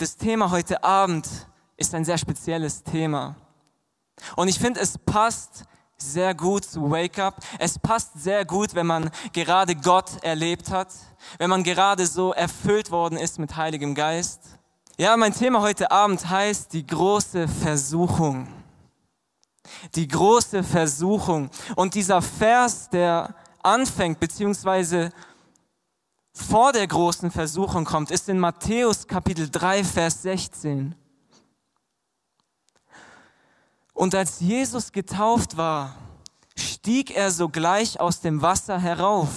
das 0.00 0.16
Thema 0.16 0.50
heute 0.50 0.82
Abend 0.82 1.28
ist 1.76 1.94
ein 1.94 2.06
sehr 2.06 2.16
spezielles 2.16 2.82
Thema. 2.82 3.36
Und 4.34 4.48
ich 4.48 4.58
finde, 4.58 4.80
es 4.80 4.96
passt 4.96 5.64
sehr 5.98 6.34
gut 6.34 6.64
zu 6.64 6.90
Wake 6.90 7.18
Up. 7.18 7.36
Es 7.58 7.78
passt 7.78 8.12
sehr 8.14 8.46
gut, 8.46 8.74
wenn 8.74 8.86
man 8.86 9.10
gerade 9.34 9.76
Gott 9.76 10.22
erlebt 10.22 10.70
hat, 10.70 10.88
wenn 11.36 11.50
man 11.50 11.62
gerade 11.64 12.06
so 12.06 12.32
erfüllt 12.32 12.90
worden 12.90 13.18
ist 13.18 13.38
mit 13.38 13.56
Heiligem 13.56 13.94
Geist. 13.94 14.40
Ja, 14.96 15.18
mein 15.18 15.34
Thema 15.34 15.60
heute 15.60 15.90
Abend 15.90 16.30
heißt 16.30 16.72
die 16.72 16.86
große 16.86 17.46
Versuchung. 17.46 18.48
Die 19.96 20.08
große 20.08 20.62
Versuchung. 20.62 21.50
Und 21.76 21.94
dieser 21.94 22.22
Vers, 22.22 22.88
der 22.88 23.34
anfängt, 23.62 24.18
beziehungsweise 24.18 25.10
vor 26.40 26.72
der 26.72 26.86
großen 26.86 27.30
Versuchung 27.30 27.84
kommt, 27.84 28.10
ist 28.10 28.28
in 28.28 28.38
Matthäus 28.38 29.06
Kapitel 29.06 29.48
3, 29.50 29.84
Vers 29.84 30.22
16. 30.22 30.94
Und 33.92 34.14
als 34.14 34.40
Jesus 34.40 34.92
getauft 34.92 35.56
war, 35.56 35.94
stieg 36.56 37.14
er 37.14 37.30
sogleich 37.30 38.00
aus 38.00 38.20
dem 38.20 38.42
Wasser 38.42 38.78
herauf. 38.78 39.28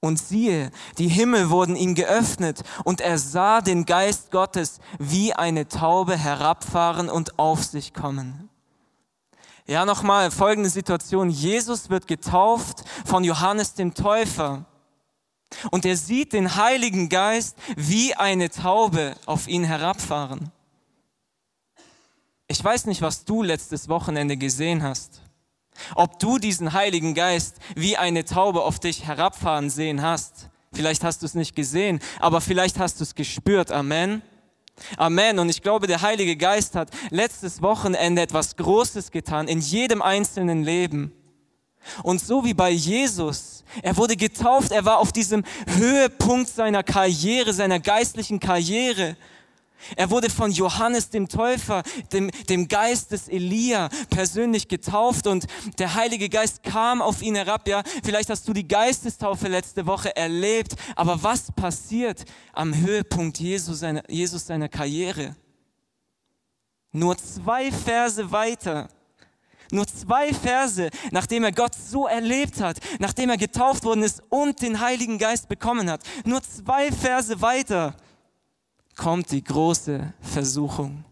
Und 0.00 0.18
siehe, 0.18 0.72
die 0.98 1.06
Himmel 1.06 1.48
wurden 1.48 1.76
ihm 1.76 1.94
geöffnet 1.94 2.62
und 2.82 3.00
er 3.00 3.18
sah 3.18 3.60
den 3.60 3.86
Geist 3.86 4.32
Gottes 4.32 4.80
wie 4.98 5.32
eine 5.32 5.68
Taube 5.68 6.16
herabfahren 6.16 7.08
und 7.08 7.38
auf 7.38 7.62
sich 7.62 7.94
kommen. 7.94 8.48
Ja, 9.68 9.84
nochmal 9.84 10.32
folgende 10.32 10.70
Situation. 10.70 11.30
Jesus 11.30 11.88
wird 11.88 12.08
getauft 12.08 12.82
von 13.04 13.22
Johannes 13.22 13.74
dem 13.74 13.94
Täufer. 13.94 14.64
Und 15.70 15.84
er 15.84 15.96
sieht 15.96 16.32
den 16.32 16.56
Heiligen 16.56 17.08
Geist 17.08 17.56
wie 17.76 18.14
eine 18.14 18.50
Taube 18.50 19.14
auf 19.26 19.48
ihn 19.48 19.64
herabfahren. 19.64 20.50
Ich 22.48 22.62
weiß 22.62 22.86
nicht, 22.86 23.02
was 23.02 23.24
du 23.24 23.42
letztes 23.42 23.88
Wochenende 23.88 24.36
gesehen 24.36 24.82
hast. 24.82 25.22
Ob 25.94 26.18
du 26.18 26.38
diesen 26.38 26.72
Heiligen 26.72 27.14
Geist 27.14 27.56
wie 27.74 27.96
eine 27.96 28.24
Taube 28.24 28.62
auf 28.62 28.78
dich 28.78 29.06
herabfahren 29.06 29.70
sehen 29.70 30.02
hast. 30.02 30.50
Vielleicht 30.72 31.04
hast 31.04 31.22
du 31.22 31.26
es 31.26 31.34
nicht 31.34 31.54
gesehen, 31.54 32.00
aber 32.18 32.40
vielleicht 32.40 32.78
hast 32.78 33.00
du 33.00 33.04
es 33.04 33.14
gespürt. 33.14 33.72
Amen. 33.72 34.22
Amen. 34.96 35.38
Und 35.38 35.48
ich 35.48 35.62
glaube, 35.62 35.86
der 35.86 36.02
Heilige 36.02 36.36
Geist 36.36 36.74
hat 36.74 36.90
letztes 37.10 37.62
Wochenende 37.62 38.22
etwas 38.22 38.56
Großes 38.56 39.10
getan 39.10 39.48
in 39.48 39.60
jedem 39.60 40.02
einzelnen 40.02 40.62
Leben. 40.62 41.12
Und 42.02 42.20
so 42.20 42.44
wie 42.44 42.54
bei 42.54 42.70
Jesus, 42.70 43.64
er 43.82 43.96
wurde 43.96 44.16
getauft, 44.16 44.72
er 44.72 44.84
war 44.84 44.98
auf 44.98 45.12
diesem 45.12 45.44
Höhepunkt 45.76 46.48
seiner 46.48 46.82
Karriere, 46.82 47.52
seiner 47.52 47.80
geistlichen 47.80 48.40
Karriere. 48.40 49.16
Er 49.96 50.10
wurde 50.10 50.30
von 50.30 50.50
Johannes 50.50 51.10
dem 51.10 51.28
Täufer, 51.28 51.82
dem, 52.12 52.30
dem 52.48 52.68
Geist 52.68 53.10
des 53.10 53.28
Elia 53.28 53.88
persönlich 54.10 54.68
getauft 54.68 55.26
und 55.26 55.46
der 55.78 55.94
Heilige 55.94 56.28
Geist 56.28 56.62
kam 56.62 57.02
auf 57.02 57.22
ihn 57.22 57.34
herab. 57.34 57.66
Ja, 57.66 57.82
vielleicht 58.04 58.30
hast 58.30 58.46
du 58.46 58.52
die 58.52 58.66
Geistestaufe 58.66 59.48
letzte 59.48 59.86
Woche 59.86 60.14
erlebt, 60.14 60.76
aber 60.94 61.22
was 61.22 61.50
passiert 61.52 62.24
am 62.52 62.74
Höhepunkt 62.74 63.38
Jesus 63.38 63.80
seiner, 63.80 64.08
Jesus 64.08 64.46
seiner 64.46 64.68
Karriere? 64.68 65.36
Nur 66.92 67.16
zwei 67.16 67.72
Verse 67.72 68.30
weiter. 68.30 68.88
Nur 69.72 69.86
zwei 69.86 70.34
Verse, 70.34 70.90
nachdem 71.10 71.44
er 71.44 71.52
Gott 71.52 71.74
so 71.74 72.06
erlebt 72.06 72.60
hat, 72.60 72.78
nachdem 72.98 73.30
er 73.30 73.38
getauft 73.38 73.84
worden 73.84 74.02
ist 74.02 74.22
und 74.28 74.60
den 74.60 74.80
Heiligen 74.80 75.16
Geist 75.16 75.48
bekommen 75.48 75.90
hat. 75.90 76.02
Nur 76.24 76.42
zwei 76.42 76.92
Verse 76.92 77.40
weiter 77.40 77.96
kommt 78.96 79.30
die 79.30 79.42
große 79.42 80.12
Versuchung. 80.20 81.04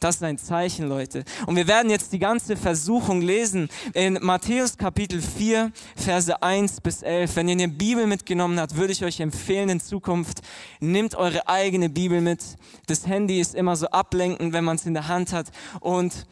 Das 0.00 0.16
ist 0.16 0.22
ein 0.22 0.38
Zeichen, 0.38 0.88
Leute. 0.88 1.24
Und 1.46 1.56
wir 1.56 1.66
werden 1.66 1.90
jetzt 1.90 2.12
die 2.12 2.20
ganze 2.20 2.56
Versuchung 2.56 3.20
lesen 3.20 3.68
in 3.94 4.16
Matthäus 4.22 4.78
Kapitel 4.78 5.20
4, 5.20 5.72
Verse 5.96 6.40
1 6.40 6.80
bis 6.82 7.02
11. 7.02 7.34
Wenn 7.34 7.48
ihr 7.48 7.54
eine 7.54 7.66
Bibel 7.66 8.06
mitgenommen 8.06 8.60
habt, 8.60 8.76
würde 8.76 8.92
ich 8.92 9.04
euch 9.04 9.18
empfehlen 9.18 9.68
in 9.68 9.80
Zukunft, 9.80 10.42
nehmt 10.78 11.16
eure 11.16 11.48
eigene 11.48 11.88
Bibel 11.88 12.20
mit. 12.20 12.44
Das 12.86 13.08
Handy 13.08 13.40
ist 13.40 13.56
immer 13.56 13.74
so 13.74 13.88
ablenkend, 13.88 14.52
wenn 14.52 14.62
man 14.62 14.76
es 14.76 14.86
in 14.86 14.94
der 14.94 15.08
Hand 15.08 15.32
hat. 15.32 15.50
Und 15.80 16.28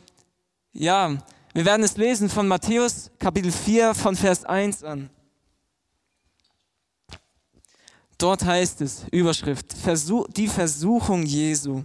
ja, 0.79 1.17
wir 1.55 1.65
werden 1.65 1.83
es 1.83 1.97
lesen 1.97 2.29
von 2.29 2.47
Matthäus 2.47 3.11
Kapitel 3.19 3.51
4 3.51 3.95
von 3.95 4.15
Vers 4.15 4.45
1 4.45 4.85
an. 4.85 5.09
Dort 8.19 8.45
heißt 8.45 8.83
es, 8.83 9.05
Überschrift, 9.11 9.73
Versuch, 9.73 10.27
die 10.29 10.49
Versuchung 10.49 11.25
Jesu. 11.25 11.85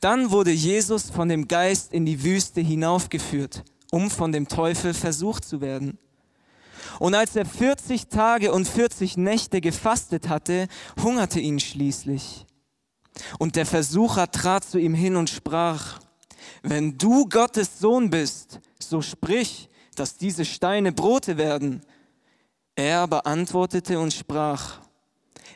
Dann 0.00 0.30
wurde 0.30 0.50
Jesus 0.50 1.10
von 1.10 1.28
dem 1.28 1.48
Geist 1.48 1.92
in 1.92 2.06
die 2.06 2.22
Wüste 2.22 2.60
hinaufgeführt, 2.60 3.64
um 3.90 4.10
von 4.10 4.32
dem 4.32 4.48
Teufel 4.48 4.94
versucht 4.94 5.44
zu 5.44 5.60
werden. 5.60 5.98
Und 6.98 7.14
als 7.14 7.36
er 7.36 7.44
40 7.44 8.08
Tage 8.08 8.52
und 8.52 8.68
40 8.68 9.16
Nächte 9.16 9.60
gefastet 9.60 10.28
hatte, 10.28 10.68
hungerte 11.02 11.40
ihn 11.40 11.60
schließlich. 11.60 12.46
Und 13.38 13.56
der 13.56 13.66
Versucher 13.66 14.30
trat 14.30 14.64
zu 14.64 14.78
ihm 14.78 14.94
hin 14.94 15.16
und 15.16 15.30
sprach, 15.30 16.00
wenn 16.62 16.98
du 16.98 17.28
Gottes 17.28 17.78
Sohn 17.78 18.10
bist, 18.10 18.60
so 18.78 19.02
sprich, 19.02 19.68
dass 19.94 20.16
diese 20.16 20.44
Steine 20.44 20.92
Brote 20.92 21.36
werden. 21.36 21.82
Er 22.76 23.00
aber 23.00 23.26
antwortete 23.26 23.98
und 23.98 24.12
sprach, 24.12 24.80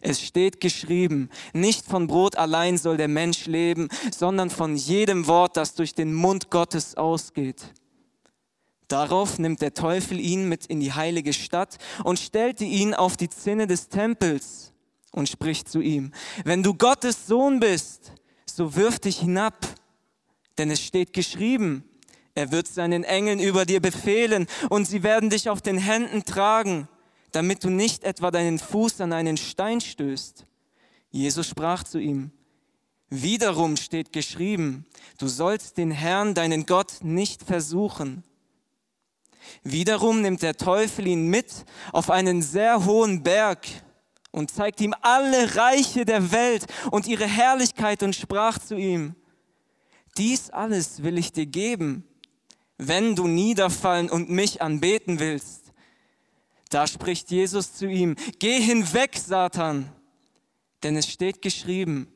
es 0.00 0.20
steht 0.20 0.60
geschrieben, 0.60 1.28
nicht 1.52 1.86
von 1.86 2.06
Brot 2.06 2.36
allein 2.36 2.78
soll 2.78 2.96
der 2.96 3.08
Mensch 3.08 3.46
leben, 3.46 3.88
sondern 4.16 4.50
von 4.50 4.76
jedem 4.76 5.26
Wort, 5.26 5.56
das 5.56 5.74
durch 5.74 5.94
den 5.94 6.14
Mund 6.14 6.50
Gottes 6.50 6.96
ausgeht. 6.96 7.72
Darauf 8.86 9.38
nimmt 9.38 9.60
der 9.60 9.74
Teufel 9.74 10.18
ihn 10.18 10.48
mit 10.48 10.66
in 10.66 10.80
die 10.80 10.92
heilige 10.92 11.32
Stadt 11.32 11.76
und 12.04 12.18
stellte 12.18 12.64
ihn 12.64 12.94
auf 12.94 13.16
die 13.16 13.28
Zinne 13.28 13.66
des 13.66 13.88
Tempels 13.88 14.72
und 15.12 15.28
spricht 15.28 15.68
zu 15.68 15.80
ihm, 15.80 16.12
wenn 16.44 16.62
du 16.62 16.74
Gottes 16.74 17.26
Sohn 17.26 17.60
bist, 17.60 18.12
so 18.46 18.76
wirf 18.76 18.98
dich 18.98 19.18
hinab, 19.18 19.66
denn 20.58 20.70
es 20.70 20.82
steht 20.82 21.12
geschrieben, 21.12 21.84
er 22.34 22.52
wird 22.52 22.68
seinen 22.68 23.04
Engeln 23.04 23.40
über 23.40 23.64
dir 23.64 23.80
befehlen 23.80 24.46
und 24.68 24.86
sie 24.86 25.02
werden 25.02 25.30
dich 25.30 25.48
auf 25.48 25.62
den 25.62 25.78
Händen 25.78 26.24
tragen 26.24 26.88
damit 27.32 27.64
du 27.64 27.70
nicht 27.70 28.04
etwa 28.04 28.30
deinen 28.30 28.58
Fuß 28.58 29.00
an 29.00 29.12
einen 29.12 29.36
Stein 29.36 29.80
stößt. 29.80 30.44
Jesus 31.10 31.48
sprach 31.48 31.84
zu 31.84 31.98
ihm, 31.98 32.30
wiederum 33.08 33.76
steht 33.76 34.12
geschrieben, 34.12 34.86
du 35.18 35.28
sollst 35.28 35.78
den 35.78 35.90
Herrn, 35.90 36.34
deinen 36.34 36.66
Gott, 36.66 36.98
nicht 37.02 37.42
versuchen. 37.42 38.22
Wiederum 39.62 40.20
nimmt 40.20 40.42
der 40.42 40.56
Teufel 40.56 41.06
ihn 41.06 41.28
mit 41.28 41.64
auf 41.92 42.10
einen 42.10 42.42
sehr 42.42 42.84
hohen 42.84 43.22
Berg 43.22 43.66
und 44.30 44.50
zeigt 44.50 44.80
ihm 44.80 44.94
alle 45.00 45.56
Reiche 45.56 46.04
der 46.04 46.32
Welt 46.32 46.66
und 46.90 47.06
ihre 47.06 47.26
Herrlichkeit 47.26 48.02
und 48.02 48.14
sprach 48.14 48.58
zu 48.58 48.76
ihm, 48.76 49.14
dies 50.18 50.50
alles 50.50 51.02
will 51.02 51.16
ich 51.16 51.32
dir 51.32 51.46
geben, 51.46 52.04
wenn 52.76 53.16
du 53.16 53.26
niederfallen 53.26 54.10
und 54.10 54.30
mich 54.30 54.60
anbeten 54.62 55.18
willst. 55.18 55.72
Da 56.70 56.86
spricht 56.86 57.30
Jesus 57.30 57.74
zu 57.74 57.86
ihm, 57.86 58.16
geh 58.38 58.60
hinweg, 58.60 59.16
Satan, 59.16 59.90
denn 60.82 60.96
es 60.96 61.08
steht 61.08 61.40
geschrieben, 61.40 62.08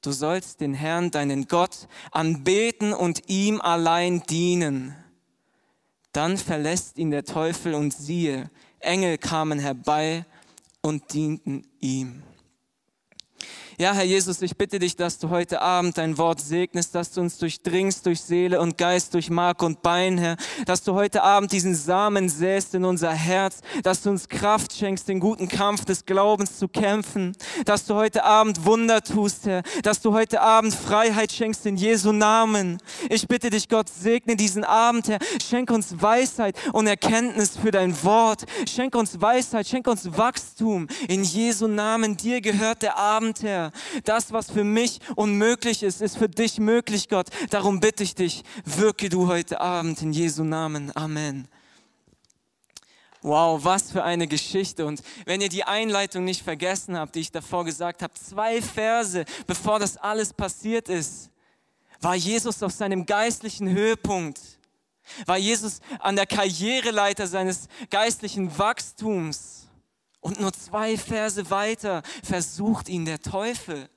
du 0.00 0.12
sollst 0.12 0.60
den 0.60 0.74
Herrn, 0.74 1.10
deinen 1.10 1.48
Gott, 1.48 1.88
anbeten 2.12 2.92
und 2.92 3.28
ihm 3.28 3.60
allein 3.60 4.22
dienen. 4.22 4.94
Dann 6.12 6.38
verlässt 6.38 6.98
ihn 6.98 7.10
der 7.10 7.24
Teufel 7.24 7.74
und 7.74 7.92
siehe, 7.92 8.50
Engel 8.78 9.18
kamen 9.18 9.58
herbei 9.58 10.24
und 10.80 11.12
dienten 11.12 11.66
ihm. 11.80 12.22
Ja, 13.78 13.92
Herr 13.92 14.04
Jesus, 14.04 14.40
ich 14.40 14.56
bitte 14.56 14.78
dich, 14.78 14.96
dass 14.96 15.18
du 15.18 15.28
heute 15.28 15.60
Abend 15.60 15.98
dein 15.98 16.16
Wort 16.16 16.40
segnest, 16.40 16.94
dass 16.94 17.10
du 17.10 17.20
uns 17.20 17.36
durchdringst 17.36 18.06
durch 18.06 18.22
Seele 18.22 18.58
und 18.58 18.78
Geist, 18.78 19.12
durch 19.12 19.28
Mark 19.28 19.62
und 19.62 19.82
Bein, 19.82 20.16
Herr, 20.16 20.38
dass 20.64 20.82
du 20.82 20.94
heute 20.94 21.22
Abend 21.22 21.52
diesen 21.52 21.74
Samen 21.74 22.30
säst 22.30 22.74
in 22.74 22.86
unser 22.86 23.12
Herz, 23.12 23.60
dass 23.82 24.00
du 24.00 24.08
uns 24.08 24.30
Kraft 24.30 24.72
schenkst, 24.72 25.06
den 25.08 25.20
guten 25.20 25.48
Kampf 25.48 25.84
des 25.84 26.06
Glaubens 26.06 26.58
zu 26.58 26.68
kämpfen, 26.68 27.36
dass 27.66 27.84
du 27.84 27.96
heute 27.96 28.24
Abend 28.24 28.64
Wunder 28.64 29.02
tust, 29.02 29.44
Herr, 29.44 29.62
dass 29.82 30.00
du 30.00 30.14
heute 30.14 30.40
Abend 30.40 30.74
Freiheit 30.74 31.30
schenkst 31.30 31.66
in 31.66 31.76
Jesu 31.76 32.12
Namen. 32.12 32.78
Ich 33.10 33.28
bitte 33.28 33.50
dich, 33.50 33.68
Gott, 33.68 33.90
segne 33.90 34.36
diesen 34.36 34.64
Abend, 34.64 35.08
Herr, 35.08 35.18
schenk 35.46 35.70
uns 35.70 36.00
Weisheit 36.00 36.56
und 36.72 36.86
Erkenntnis 36.86 37.58
für 37.58 37.72
dein 37.72 38.02
Wort, 38.04 38.46
schenk 38.66 38.94
uns 38.94 39.20
Weisheit, 39.20 39.68
schenk 39.68 39.86
uns 39.86 40.16
Wachstum 40.16 40.88
in 41.08 41.24
Jesu 41.24 41.68
Namen. 41.68 42.16
Dir 42.16 42.40
gehört 42.40 42.80
der 42.80 42.96
Abend, 42.96 43.42
Herr. 43.42 43.65
Das, 44.04 44.32
was 44.32 44.50
für 44.50 44.64
mich 44.64 45.00
unmöglich 45.14 45.82
ist, 45.82 46.00
ist 46.00 46.18
für 46.18 46.28
dich 46.28 46.58
möglich, 46.58 47.08
Gott. 47.08 47.28
Darum 47.50 47.80
bitte 47.80 48.02
ich 48.02 48.14
dich, 48.14 48.42
wirke 48.64 49.08
du 49.08 49.28
heute 49.28 49.60
Abend 49.60 50.00
in 50.02 50.12
Jesu 50.12 50.44
Namen. 50.44 50.94
Amen. 50.96 51.48
Wow, 53.22 53.64
was 53.64 53.90
für 53.90 54.04
eine 54.04 54.28
Geschichte. 54.28 54.86
Und 54.86 55.02
wenn 55.24 55.40
ihr 55.40 55.48
die 55.48 55.64
Einleitung 55.64 56.24
nicht 56.24 56.42
vergessen 56.42 56.96
habt, 56.96 57.16
die 57.16 57.20
ich 57.20 57.32
davor 57.32 57.64
gesagt 57.64 58.02
habe, 58.02 58.14
zwei 58.14 58.62
Verse, 58.62 59.24
bevor 59.48 59.80
das 59.80 59.96
alles 59.96 60.32
passiert 60.32 60.88
ist, 60.88 61.30
war 62.00 62.14
Jesus 62.14 62.62
auf 62.62 62.72
seinem 62.72 63.04
geistlichen 63.04 63.68
Höhepunkt. 63.68 64.40
War 65.24 65.38
Jesus 65.38 65.80
an 65.98 66.16
der 66.16 66.26
Karriereleiter 66.26 67.26
seines 67.26 67.68
geistlichen 67.90 68.56
Wachstums. 68.58 69.65
Und 70.26 70.40
nur 70.40 70.52
zwei 70.52 70.98
Verse 70.98 71.50
weiter 71.50 72.02
versucht 72.24 72.88
ihn 72.88 73.04
der 73.04 73.22
Teufel. 73.22 73.88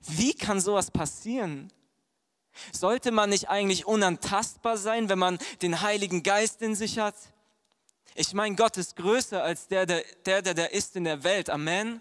Wie 0.00 0.32
kann 0.32 0.58
sowas 0.58 0.90
passieren? 0.90 1.70
Sollte 2.72 3.10
man 3.10 3.28
nicht 3.28 3.50
eigentlich 3.50 3.86
unantastbar 3.86 4.78
sein, 4.78 5.10
wenn 5.10 5.18
man 5.18 5.38
den 5.60 5.82
Heiligen 5.82 6.22
Geist 6.22 6.62
in 6.62 6.74
sich 6.74 6.98
hat? 6.98 7.14
Ich 8.14 8.32
meine, 8.32 8.56
Gott 8.56 8.78
ist 8.78 8.96
größer 8.96 9.42
als 9.44 9.68
der, 9.68 9.84
der, 9.84 10.02
der, 10.24 10.54
der 10.54 10.72
ist 10.72 10.96
in 10.96 11.04
der 11.04 11.24
Welt. 11.24 11.50
Amen. 11.50 12.00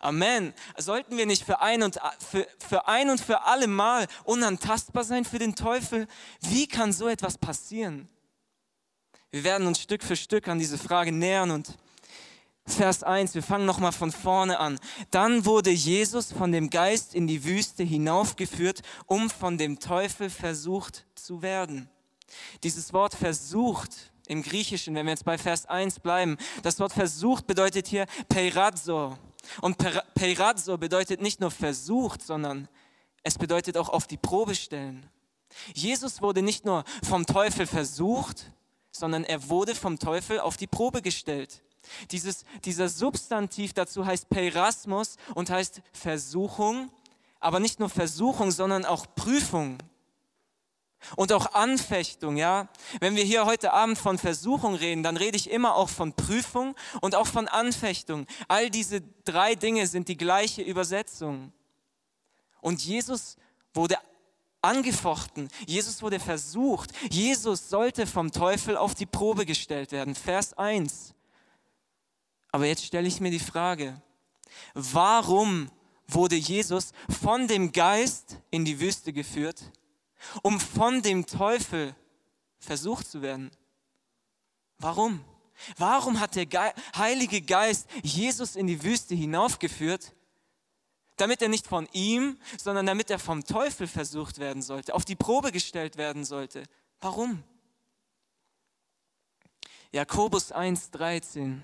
Amen. 0.00 0.52
Sollten 0.76 1.16
wir 1.16 1.26
nicht 1.26 1.44
für 1.44 1.60
ein, 1.60 1.84
und, 1.84 2.00
für, 2.28 2.44
für 2.58 2.88
ein 2.88 3.08
und 3.08 3.20
für 3.20 3.42
alle 3.42 3.68
Mal 3.68 4.08
unantastbar 4.24 5.04
sein 5.04 5.24
für 5.24 5.38
den 5.38 5.54
Teufel? 5.54 6.08
Wie 6.40 6.66
kann 6.66 6.92
so 6.92 7.06
etwas 7.06 7.38
passieren? 7.38 8.08
Wir 9.30 9.44
werden 9.44 9.68
uns 9.68 9.78
Stück 9.80 10.02
für 10.02 10.16
Stück 10.16 10.48
an 10.48 10.58
diese 10.58 10.76
Frage 10.76 11.12
nähern 11.12 11.52
und 11.52 11.78
Vers 12.66 13.04
1, 13.04 13.34
wir 13.34 13.42
fangen 13.42 13.64
nochmal 13.64 13.92
von 13.92 14.10
vorne 14.10 14.58
an. 14.58 14.80
Dann 15.10 15.44
wurde 15.44 15.70
Jesus 15.70 16.32
von 16.32 16.50
dem 16.50 16.68
Geist 16.68 17.14
in 17.14 17.26
die 17.26 17.44
Wüste 17.44 17.84
hinaufgeführt, 17.84 18.82
um 19.06 19.30
von 19.30 19.56
dem 19.56 19.78
Teufel 19.78 20.30
versucht 20.30 21.06
zu 21.14 21.42
werden. 21.42 21.88
Dieses 22.64 22.92
Wort 22.92 23.14
versucht 23.14 24.12
im 24.26 24.42
Griechischen, 24.42 24.96
wenn 24.96 25.06
wir 25.06 25.12
jetzt 25.12 25.24
bei 25.24 25.38
Vers 25.38 25.66
1 25.66 26.00
bleiben, 26.00 26.36
das 26.64 26.80
Wort 26.80 26.92
versucht 26.92 27.46
bedeutet 27.46 27.86
hier 27.86 28.06
peirazo. 28.28 29.16
Und 29.60 29.78
peirazo 30.14 30.76
bedeutet 30.76 31.22
nicht 31.22 31.40
nur 31.40 31.52
versucht, 31.52 32.20
sondern 32.20 32.68
es 33.22 33.38
bedeutet 33.38 33.76
auch 33.76 33.88
auf 33.88 34.08
die 34.08 34.16
Probe 34.16 34.56
stellen. 34.56 35.08
Jesus 35.72 36.20
wurde 36.20 36.42
nicht 36.42 36.64
nur 36.64 36.84
vom 37.04 37.24
Teufel 37.26 37.66
versucht, 37.66 38.50
sondern 38.90 39.22
er 39.22 39.48
wurde 39.48 39.76
vom 39.76 39.98
Teufel 39.98 40.40
auf 40.40 40.56
die 40.56 40.66
Probe 40.66 41.00
gestellt. 41.00 41.62
Dieses, 42.10 42.44
dieser 42.64 42.88
Substantiv 42.88 43.72
dazu 43.72 44.06
heißt 44.06 44.28
Peirasmus 44.28 45.16
und 45.34 45.50
heißt 45.50 45.82
Versuchung, 45.92 46.90
aber 47.40 47.60
nicht 47.60 47.80
nur 47.80 47.88
Versuchung, 47.88 48.50
sondern 48.50 48.84
auch 48.84 49.06
Prüfung. 49.14 49.78
Und 51.14 51.32
auch 51.32 51.52
Anfechtung, 51.52 52.36
ja. 52.36 52.68
Wenn 53.00 53.14
wir 53.14 53.22
hier 53.22 53.46
heute 53.46 53.72
Abend 53.72 53.98
von 53.98 54.18
Versuchung 54.18 54.74
reden, 54.74 55.02
dann 55.02 55.16
rede 55.16 55.36
ich 55.36 55.50
immer 55.50 55.76
auch 55.76 55.88
von 55.88 56.14
Prüfung 56.14 56.74
und 57.00 57.14
auch 57.14 57.26
von 57.26 57.46
Anfechtung. 57.46 58.26
All 58.48 58.70
diese 58.70 59.02
drei 59.24 59.54
Dinge 59.54 59.86
sind 59.86 60.08
die 60.08 60.16
gleiche 60.16 60.62
Übersetzung. 60.62 61.52
Und 62.60 62.84
Jesus 62.84 63.36
wurde 63.72 63.98
angefochten. 64.62 65.48
Jesus 65.66 66.02
wurde 66.02 66.18
versucht. 66.18 66.90
Jesus 67.10 67.68
sollte 67.68 68.06
vom 68.06 68.32
Teufel 68.32 68.76
auf 68.76 68.94
die 68.94 69.06
Probe 69.06 69.46
gestellt 69.46 69.92
werden. 69.92 70.14
Vers 70.14 70.54
1. 70.54 71.14
Aber 72.56 72.64
jetzt 72.64 72.84
stelle 72.84 73.06
ich 73.06 73.20
mir 73.20 73.30
die 73.30 73.38
Frage, 73.38 74.00
warum 74.72 75.70
wurde 76.08 76.36
Jesus 76.36 76.92
von 77.20 77.46
dem 77.46 77.70
Geist 77.70 78.38
in 78.50 78.64
die 78.64 78.80
Wüste 78.80 79.12
geführt? 79.12 79.62
um 80.42 80.60
von 80.60 81.02
dem 81.02 81.26
Teufel 81.26 81.94
versucht 82.58 83.08
zu 83.08 83.22
werden. 83.22 83.50
Warum? 84.78 85.24
Warum 85.78 86.20
hat 86.20 86.34
der 86.34 86.46
Ge 86.46 86.72
Heilige 86.96 87.40
Geist 87.40 87.88
Jesus 88.02 88.56
in 88.56 88.66
die 88.66 88.82
Wüste 88.82 89.14
hinaufgeführt? 89.14 90.12
Damit 91.16 91.40
er 91.40 91.48
nicht 91.48 91.66
von 91.66 91.88
ihm, 91.92 92.38
sondern 92.58 92.84
damit 92.84 93.10
er 93.10 93.18
vom 93.18 93.42
Teufel 93.42 93.86
versucht 93.86 94.38
werden 94.38 94.60
sollte, 94.60 94.94
auf 94.94 95.06
die 95.06 95.16
Probe 95.16 95.50
gestellt 95.50 95.96
werden 95.96 96.26
sollte. 96.26 96.64
Warum? 97.00 97.42
Jakobus 99.92 100.52
1,13. 100.52 101.60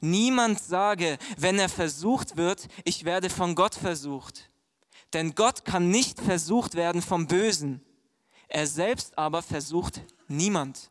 Niemand 0.00 0.60
sage, 0.60 1.18
wenn 1.36 1.58
er 1.58 1.68
versucht 1.68 2.36
wird, 2.36 2.68
ich 2.84 3.04
werde 3.04 3.30
von 3.30 3.54
Gott 3.54 3.74
versucht. 3.74 4.50
Denn 5.12 5.34
Gott 5.34 5.64
kann 5.64 5.90
nicht 5.90 6.20
versucht 6.20 6.74
werden 6.74 7.02
vom 7.02 7.26
Bösen. 7.26 7.84
Er 8.48 8.66
selbst 8.66 9.16
aber 9.18 9.42
versucht 9.42 10.00
niemand. 10.28 10.90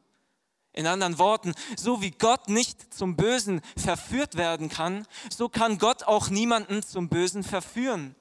In 0.74 0.88
anderen 0.88 1.18
Worten, 1.20 1.54
so 1.78 2.02
wie 2.02 2.12
Gott 2.12 2.50
nicht 2.50 2.94
zum 2.94 3.16
Bösen 3.16 3.62
verführt 3.78 4.36
werden 4.36 4.68
kann, 4.70 5.08
so 5.30 5.48
kann 5.48 5.78
Gott 5.78 6.04
auch 6.04 6.30
niemanden 6.30 6.84
zum 6.84 7.08
Bösen 7.08 7.44
verführen. 7.44 8.16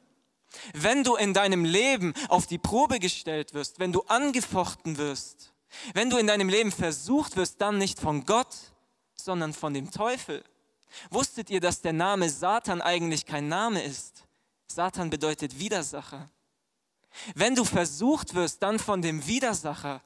Wenn 0.72 1.02
du 1.02 1.17
in 1.17 1.34
deinem 1.34 1.64
Leben 1.64 2.14
auf 2.28 2.46
die 2.46 2.58
Probe 2.58 3.00
gestellt 3.00 3.55
wirst, 3.55 3.81
wenn 3.81 3.93
du 3.93 4.02
angefochten 4.02 4.99
wirst, 4.99 5.52
wenn 5.94 6.10
du 6.10 6.17
in 6.17 6.28
deinem 6.28 6.49
Leben 6.49 6.70
versucht 6.70 7.37
wirst, 7.37 7.60
dann 7.60 7.78
nicht 7.78 7.99
von 7.99 8.25
Gott, 8.25 8.55
sondern 9.14 9.52
von 9.52 9.75
dem 9.75 9.90
Teufel. 9.90 10.44
Wusstet 11.11 11.50
ihr, 11.50 11.61
dass 11.61 11.81
der 11.81 11.93
Name 11.93 12.31
Satan 12.31 12.81
eigentlich 12.81 13.26
kein 13.26 13.49
Name 13.49 13.82
ist? 13.82 14.25
Satan 14.67 15.11
bedeutet 15.11 15.58
Widersacher. 15.58 16.31
Wenn 17.35 17.55
du 17.55 17.64
versucht 17.64 18.35
wirst, 18.35 18.62
dann 18.62 18.79
von 18.79 19.02
dem 19.02 19.26
Widersacher. 19.26 20.02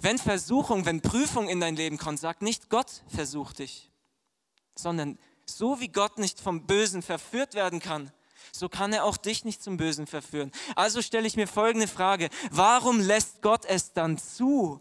Wenn 0.00 0.18
Versuchung, 0.18 0.84
wenn 0.86 1.00
Prüfung 1.00 1.48
in 1.48 1.60
dein 1.60 1.76
Leben 1.76 1.98
kommt, 1.98 2.20
sag 2.20 2.42
nicht, 2.42 2.70
Gott 2.70 3.02
versucht 3.08 3.58
dich, 3.58 3.90
sondern 4.76 5.18
so 5.46 5.80
wie 5.80 5.88
Gott 5.88 6.18
nicht 6.18 6.40
vom 6.40 6.66
Bösen 6.66 7.02
verführt 7.02 7.54
werden 7.54 7.80
kann, 7.80 8.12
so 8.52 8.68
kann 8.68 8.92
er 8.92 9.04
auch 9.04 9.16
dich 9.16 9.44
nicht 9.44 9.62
zum 9.62 9.76
Bösen 9.76 10.06
verführen. 10.06 10.50
Also 10.74 11.02
stelle 11.02 11.26
ich 11.26 11.36
mir 11.36 11.46
folgende 11.46 11.88
Frage, 11.88 12.30
warum 12.50 13.00
lässt 13.00 13.42
Gott 13.42 13.64
es 13.64 13.92
dann 13.92 14.18
zu, 14.18 14.80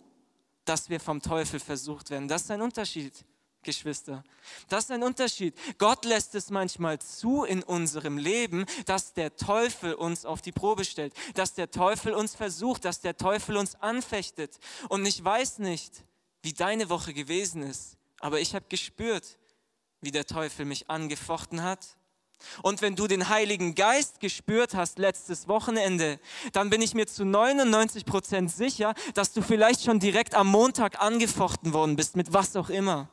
dass 0.65 0.89
wir 0.89 0.99
vom 0.99 1.21
Teufel 1.21 1.59
versucht 1.59 2.09
werden? 2.09 2.27
Das 2.27 2.43
ist 2.43 2.51
ein 2.51 2.61
Unterschied. 2.61 3.25
Geschwister. 3.63 4.23
Das 4.69 4.85
ist 4.85 4.91
ein 4.91 5.03
Unterschied. 5.03 5.53
Gott 5.77 6.05
lässt 6.05 6.33
es 6.35 6.49
manchmal 6.49 6.99
zu 6.99 7.43
in 7.43 7.61
unserem 7.61 8.17
Leben, 8.17 8.65
dass 8.85 9.13
der 9.13 9.35
Teufel 9.35 9.93
uns 9.93 10.25
auf 10.25 10.41
die 10.41 10.53
Probe 10.53 10.85
stellt, 10.85 11.13
dass 11.33 11.53
der 11.53 11.69
Teufel 11.69 12.13
uns 12.13 12.35
versucht, 12.35 12.85
dass 12.85 13.01
der 13.01 13.17
Teufel 13.17 13.57
uns 13.57 13.75
anfechtet. 13.75 14.59
Und 14.87 15.05
ich 15.05 15.23
weiß 15.23 15.59
nicht, 15.59 16.03
wie 16.41 16.53
deine 16.53 16.89
Woche 16.89 17.13
gewesen 17.13 17.63
ist, 17.63 17.97
aber 18.19 18.39
ich 18.39 18.55
habe 18.55 18.65
gespürt, 18.69 19.37
wie 20.01 20.11
der 20.11 20.25
Teufel 20.25 20.65
mich 20.65 20.89
angefochten 20.89 21.61
hat. 21.61 21.97
Und 22.61 22.81
wenn 22.81 22.95
du 22.95 23.07
den 23.07 23.27
Heiligen 23.27 23.75
Geist 23.75 24.21
gespürt 24.21 24.73
hast 24.73 24.97
letztes 24.97 25.49
Wochenende, 25.49 26.21
dann 26.53 26.69
bin 26.69 26.81
ich 26.81 26.93
mir 26.93 27.05
zu 27.05 27.25
99 27.25 28.05
Prozent 28.05 28.49
sicher, 28.49 28.93
dass 29.13 29.33
du 29.33 29.41
vielleicht 29.41 29.83
schon 29.83 29.99
direkt 29.99 30.35
am 30.35 30.47
Montag 30.47 31.01
angefochten 31.01 31.73
worden 31.73 31.97
bist, 31.97 32.15
mit 32.15 32.31
was 32.31 32.55
auch 32.55 32.69
immer. 32.69 33.09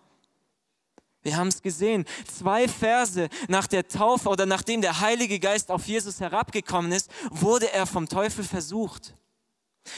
Wir 1.26 1.36
haben 1.36 1.48
es 1.48 1.60
gesehen. 1.60 2.04
Zwei 2.32 2.68
Verse 2.68 3.28
nach 3.48 3.66
der 3.66 3.88
Taufe 3.88 4.28
oder 4.28 4.46
nachdem 4.46 4.80
der 4.80 5.00
Heilige 5.00 5.40
Geist 5.40 5.72
auf 5.72 5.88
Jesus 5.88 6.20
herabgekommen 6.20 6.92
ist, 6.92 7.10
wurde 7.30 7.72
er 7.72 7.84
vom 7.86 8.08
Teufel 8.08 8.44
versucht. 8.44 9.12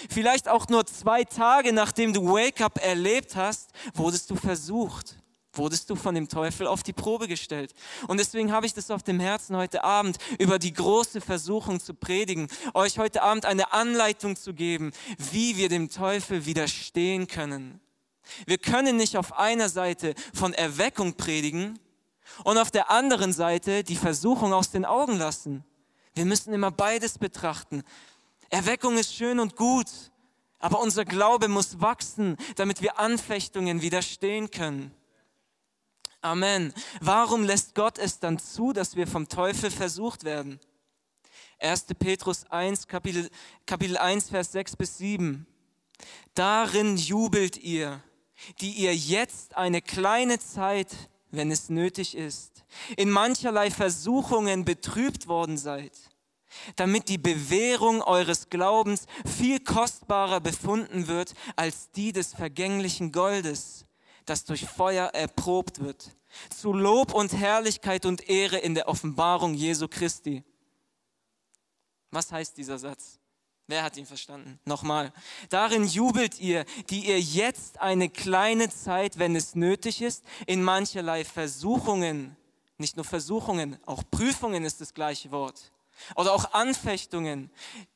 Vielleicht 0.09 0.49
auch 0.49 0.69
nur 0.69 0.87
zwei 0.87 1.25
Tage 1.25 1.75
nachdem 1.75 2.15
du 2.15 2.25
Wake-up 2.33 2.83
erlebt 2.83 3.37
hast, 3.37 3.73
wurdest 3.93 4.31
du 4.31 4.37
versucht. 4.37 5.17
Wurdest 5.53 5.91
du 5.91 5.97
von 5.97 6.15
dem 6.15 6.31
Teufel 6.31 6.67
auf 6.67 6.83
die 6.83 6.95
Probe 6.95 7.29
gestellt. 7.29 7.75
Und 8.07 8.19
deswegen 8.19 8.51
habe 8.51 8.65
ich 8.65 8.73
das 8.73 8.91
auf 8.91 9.03
dem 9.03 9.21
Herzen, 9.21 9.55
heute 9.55 9.85
Abend 9.85 10.17
über 10.39 10.59
die 10.59 10.73
große 10.73 11.21
Versuchung 11.21 11.79
zu 11.79 11.93
predigen, 11.93 12.49
euch 12.73 12.99
heute 12.99 13.21
Abend 13.21 13.45
eine 13.45 13.75
Anleitung 13.75 14.35
zu 14.35 14.55
geben, 14.55 14.93
wie 15.19 15.59
wir 15.59 15.69
dem 15.69 15.91
Teufel 15.91 16.47
widerstehen 16.47 17.27
können. 17.27 17.83
Wir 18.47 18.59
können 18.59 18.97
nicht 18.97 19.17
auf 19.17 19.39
einer 19.39 19.69
Seite 19.69 20.15
von 20.35 20.55
Erweckung 20.55 21.15
predigen 21.15 21.79
und 22.45 22.59
auf 22.59 22.71
der 22.71 22.91
anderen 22.91 23.33
Seite 23.33 23.85
die 23.85 23.97
Versuchung 23.97 24.53
aus 24.53 24.71
den 24.71 24.85
Augen 24.85 25.19
lassen. 25.19 25.65
Wir 26.15 26.25
müssen 26.25 26.53
immer 26.53 26.71
beides 26.71 27.19
betrachten. 27.19 27.83
Erweckung 28.51 28.99
ist 28.99 29.15
schön 29.15 29.39
und 29.39 29.57
gut, 29.57 29.89
aber 30.59 30.81
unser 30.81 31.05
Glaube 31.05 31.49
muss 31.49 31.81
wachsen, 31.81 32.37
damit 32.57 32.83
wir 32.83 32.99
Anfechtungen 32.99 33.83
widerstehen 33.83 34.51
können. 34.51 34.95
Amen. 36.21 36.75
Warum 37.01 37.45
lässt 37.45 37.75
Gott 37.75 37.99
es 37.99 38.19
dann 38.19 38.39
zu, 38.39 38.73
dass 38.73 38.97
wir 38.97 39.07
vom 39.07 39.29
Teufel 39.29 39.71
versucht 39.71 40.25
werden? 40.25 40.59
1. 41.61 41.87
Petrus 41.99 42.45
1, 42.51 42.89
Kapitel, 42.89 43.31
Kapitel 43.67 43.97
1, 43.97 44.31
Vers 44.31 44.53
6 44.53 44.77
bis 44.77 44.99
7. 44.99 45.47
Darin 46.35 46.97
jubelt 46.97 47.57
ihr, 47.57 48.03
die 48.61 48.73
ihr 48.73 48.95
jetzt 48.95 49.57
eine 49.57 49.83
kleine 49.83 50.39
Zeit, 50.39 50.95
wenn 51.31 51.51
es 51.51 51.69
nötig 51.69 52.17
ist, 52.17 52.65
in 52.97 53.11
mancherlei 53.11 53.71
Versuchungen 53.71 54.65
betrübt 54.65 55.29
worden 55.29 55.59
seid, 55.59 55.93
damit 56.77 57.09
die 57.09 57.19
Bewährung 57.19 58.03
eures 58.03 58.49
Glaubens 58.49 59.07
viel 59.27 59.61
kostbarer 59.61 60.41
befunden 60.41 61.07
wird 61.07 61.35
als 61.57 61.91
die 61.91 62.13
des 62.13 62.35
vergänglichen 62.35 63.13
Goldes, 63.13 63.85
das 64.25 64.45
durch 64.45 64.65
Feuer 64.67 65.09
erprobt 65.09 65.81
wird, 65.81 66.17
zu 66.55 66.73
Lob 66.73 67.15
und 67.15 67.33
Herrlichkeit 67.33 68.07
und 68.07 68.29
Ehre 68.29 68.59
in 68.59 68.75
der 68.75 68.89
Offenbarung 68.89 69.55
Jesu 69.55 69.89
Christi. 69.89 70.45
Was 72.11 72.33
heißt 72.33 72.57
dieser 72.57 72.79
Satz? 72.79 73.19
Wer 73.71 73.83
hat 73.83 73.99
ihn 73.99 74.07
verstanden? 74.07 74.59
Nochmal. 74.65 75.13
Darin 75.51 75.85
jubelt 75.85 76.41
ihr, 76.41 76.65
die 76.89 77.07
ihr 77.07 77.21
jetzt 77.21 77.79
eine 77.81 78.09
kleine 78.09 78.71
Zeit, 78.71 79.19
wenn 79.19 79.37
es 79.37 79.55
nötig 79.55 80.01
ist, 80.01 80.25
in 80.47 80.63
mancherlei 80.63 81.23
Versuchungen, 81.23 82.35
nicht 82.79 82.97
nur 82.97 83.05
Versuchungen, 83.05 83.79
auch 83.85 84.03
Prüfungen 84.11 84.65
ist 84.65 84.81
das 84.81 84.95
gleiche 84.95 85.31
Wort, 85.33 85.71
oder 86.15 86.33
auch 86.33 86.55
Anfechtungen, 86.55 87.51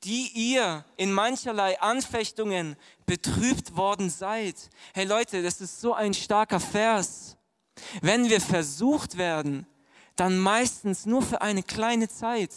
die 0.05 0.29
ihr 0.35 0.85
in 0.99 1.11
mancherlei 1.11 1.81
Anfechtungen 1.81 2.76
betrübt 3.07 3.75
worden 3.75 4.11
seid. 4.11 4.69
Hey 4.93 5.07
Leute, 5.07 5.43
das 5.43 5.62
ist 5.62 5.81
so 5.81 5.95
ein 5.95 6.12
starker 6.12 6.61
Vers. 6.61 7.38
Wenn 8.02 8.29
wir 8.29 8.43
versucht 8.43 9.17
werden, 9.17 9.67
dann 10.17 10.38
meistens 10.38 11.07
nur 11.07 11.23
für 11.23 11.41
eine 11.41 11.62
kleine 11.62 12.11
Zeit. 12.11 12.50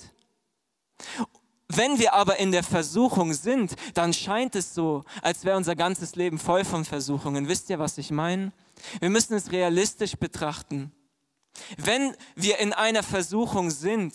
Wenn 1.76 2.00
wir 2.00 2.14
aber 2.14 2.38
in 2.38 2.52
der 2.52 2.64
Versuchung 2.64 3.34
sind, 3.34 3.76
dann 3.94 4.14
scheint 4.14 4.56
es 4.56 4.74
so, 4.74 5.04
als 5.22 5.44
wäre 5.44 5.58
unser 5.58 5.76
ganzes 5.76 6.16
Leben 6.16 6.40
voll 6.40 6.64
von 6.66 6.86
Versuchungen. 6.86 7.48
Wisst 7.48 7.70
ihr, 7.70 7.80
was 7.80 7.98
ich 7.98 8.12
meine? 8.12 8.52
Wir 9.00 9.10
müssen 9.10 9.34
es 9.34 9.52
realistisch 9.52 10.16
betrachten. 10.16 10.92
Wenn 11.78 12.16
wir 12.36 12.60
in 12.60 12.74
einer 12.74 13.04
Versuchung 13.04 13.72
sind, 13.72 14.14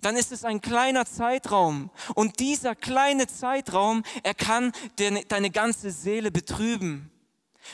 dann 0.00 0.16
ist 0.16 0.32
es 0.32 0.44
ein 0.44 0.60
kleiner 0.60 1.04
Zeitraum. 1.04 1.90
Und 2.14 2.40
dieser 2.40 2.74
kleine 2.74 3.26
Zeitraum, 3.26 4.02
er 4.22 4.34
kann 4.34 4.72
deine 4.96 5.50
ganze 5.50 5.90
Seele 5.90 6.30
betrüben. 6.30 7.11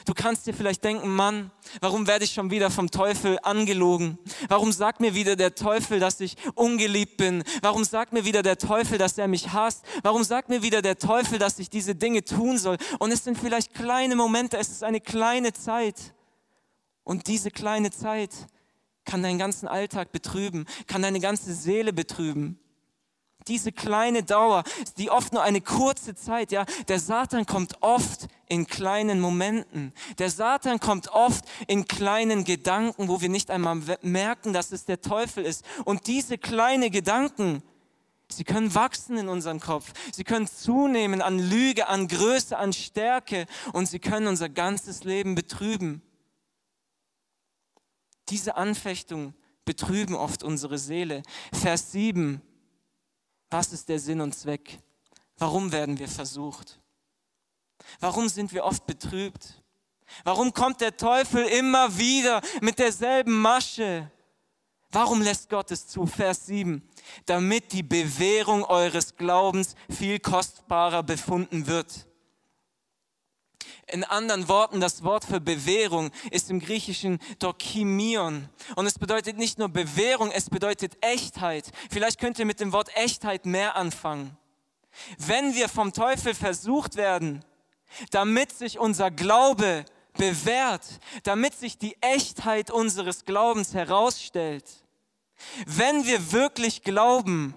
Du 0.05 0.15
kannst 0.15 0.47
dir 0.47 0.55
vielleicht 0.55 0.85
denken, 0.85 1.15
Mann, 1.15 1.51
warum 1.81 2.07
werde 2.07 2.25
ich 2.25 2.33
schon 2.33 2.51
wieder 2.51 2.71
vom 2.71 2.91
Teufel 2.91 3.39
angelogen? 3.43 4.19
Warum 4.49 4.73
sagt 4.73 5.01
mir 5.01 5.15
wieder 5.15 5.37
der 5.37 5.55
Teufel, 5.55 6.01
dass 6.01 6.21
ich 6.21 6.37
ungeliebt 6.55 7.17
bin? 7.17 7.43
Warum 7.63 7.85
sagt 7.85 8.13
mir 8.13 8.25
wieder 8.25 8.43
der 8.43 8.59
Teufel, 8.59 8.99
dass 8.99 9.19
er 9.19 9.29
mich 9.29 9.53
hasst? 9.53 9.85
Warum 10.03 10.25
sagt 10.25 10.49
mir 10.49 10.63
wieder 10.63 10.83
der 10.83 10.99
Teufel, 10.99 11.39
dass 11.39 11.59
ich 11.59 11.71
diese 11.71 11.95
Dinge 11.95 12.25
tun 12.25 12.59
soll? 12.59 12.77
Und 12.99 13.13
es 13.13 13.25
sind 13.25 13.39
vielleicht 13.39 13.75
kleine 13.75 14.17
Momente, 14.17 14.59
es 14.59 14.69
ist 14.69 14.85
eine 14.85 15.01
kleine 15.01 15.53
Zeit. 15.53 16.15
Und 17.05 17.27
diese 17.27 17.51
kleine 17.51 17.91
Zeit 17.91 18.31
kann 19.05 19.23
deinen 19.23 19.39
ganzen 19.39 19.69
Alltag 19.69 20.13
betrüben, 20.13 20.67
kann 20.87 21.03
deine 21.03 21.21
ganze 21.21 21.55
Seele 21.55 21.93
betrüben 21.93 22.61
diese 23.49 23.73
kleine 23.73 24.23
Dauer, 24.23 24.63
die 24.97 25.11
oft 25.11 25.33
nur 25.33 25.43
eine 25.43 25.61
kurze 25.61 26.15
Zeit, 26.15 26.53
ja, 26.53 26.65
der 26.89 27.01
Satan 27.01 27.47
kommt 27.47 27.83
oft 27.83 28.29
in 28.49 28.67
kleinen 28.67 29.21
Momenten. 29.21 29.93
Der 30.19 30.31
Satan 30.31 30.81
kommt 30.81 31.09
oft 31.09 31.45
in 31.67 31.87
kleinen 31.87 32.45
Gedanken, 32.45 33.09
wo 33.09 33.21
wir 33.21 33.29
nicht 33.29 33.51
einmal 33.51 33.81
merken, 34.03 34.53
dass 34.53 34.73
es 34.73 34.85
der 34.85 35.01
Teufel 35.01 35.45
ist. 35.45 35.65
Und 35.85 36.07
diese 36.07 36.39
kleinen 36.39 36.91
Gedanken, 36.91 37.63
sie 38.31 38.45
können 38.45 38.75
wachsen 38.75 39.19
in 39.19 39.29
unserem 39.29 39.61
Kopf. 39.61 39.93
Sie 40.13 40.25
können 40.25 40.47
zunehmen 40.47 41.23
an 41.23 41.39
Lüge, 41.39 41.89
an 41.89 42.09
Größe, 42.09 42.57
an 42.57 42.73
Stärke 42.73 43.47
und 43.73 43.87
sie 43.87 43.99
können 43.99 44.27
unser 44.27 44.49
ganzes 44.49 45.05
Leben 45.05 45.35
betrüben. 45.35 46.03
Diese 48.29 48.57
Anfechtungen 48.57 49.35
betrüben 49.65 50.15
oft 50.15 50.43
unsere 50.43 50.79
Seele. 50.79 51.23
Vers 51.53 51.93
7. 51.93 52.43
Was 53.51 53.73
ist 53.73 53.89
der 53.89 53.99
Sinn 53.99 54.21
und 54.21 54.35
Zweck? 54.35 54.79
Warum 55.39 55.73
werden 55.73 55.99
wir 55.99 56.09
versucht? 56.09 56.81
Warum 58.01 58.29
sind 58.29 58.53
wir 58.53 58.65
oft 58.65 58.87
betrübt? 58.87 59.63
Warum 60.25 60.53
kommt 60.53 60.81
der 60.81 60.97
Teufel 60.97 61.45
immer 61.45 61.97
wieder 61.97 62.41
mit 62.61 62.79
derselben 62.79 63.41
Masche? 63.41 64.11
Warum 64.91 65.21
lässt 65.23 65.51
Gott 65.51 65.71
es 65.71 65.87
zu? 65.87 66.07
Vers 66.07 66.47
7. 66.47 66.83
Damit 67.27 67.73
die 67.73 67.83
Bewährung 67.83 68.65
eures 68.65 69.17
Glaubens 69.17 69.75
viel 69.91 70.19
kostbarer 70.19 71.03
befunden 71.03 71.67
wird. 71.67 72.08
In 73.91 74.05
anderen 74.05 74.49
Worten, 74.49 74.81
das 74.81 75.03
Wort 75.03 75.25
für 75.25 75.41
Bewährung 75.41 76.11
ist 76.31 76.51
im 76.51 76.61
Griechischen 76.61 77.19
Dokimion. 77.39 78.49
Und 78.77 78.87
es 78.87 78.99
bedeutet 78.99 79.39
nicht 79.39 79.59
nur 79.59 79.71
Bewährung, 79.71 80.31
es 80.31 80.51
bedeutet 80.51 80.99
Echtheit. 81.01 81.71
Vielleicht 81.91 82.21
könnt 82.21 82.39
ihr 82.39 82.45
mit 82.45 82.61
dem 82.61 82.73
Wort 82.73 82.95
Echtheit 82.95 83.47
mehr 83.47 83.77
anfangen. 83.77 84.37
Wenn 85.17 85.55
wir 85.55 85.69
vom 85.69 85.93
Teufel 85.93 86.35
versucht 86.35 86.97
werden, 86.97 87.45
damit 88.11 88.53
sich 88.53 88.79
unser 88.79 89.11
Glaube 89.11 89.85
bewährt, 90.15 90.85
damit 91.23 91.55
sich 91.55 91.79
die 91.79 91.97
Echtheit 92.03 92.71
unseres 92.71 93.25
Glaubens 93.25 93.73
herausstellt, 93.73 94.65
wenn 95.65 96.05
wir 96.05 96.33
wirklich 96.33 96.83
glauben, 96.83 97.55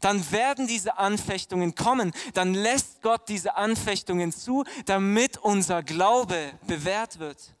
dann 0.00 0.30
werden 0.30 0.66
diese 0.66 0.98
Anfechtungen 0.98 1.74
kommen. 1.74 2.12
Dann 2.34 2.54
lässt 2.54 3.02
Gott 3.02 3.28
diese 3.28 3.56
Anfechtungen 3.56 4.32
zu, 4.32 4.64
damit 4.86 5.38
unser 5.38 5.82
Glaube 5.82 6.52
bewährt 6.66 7.18
wird. 7.18 7.54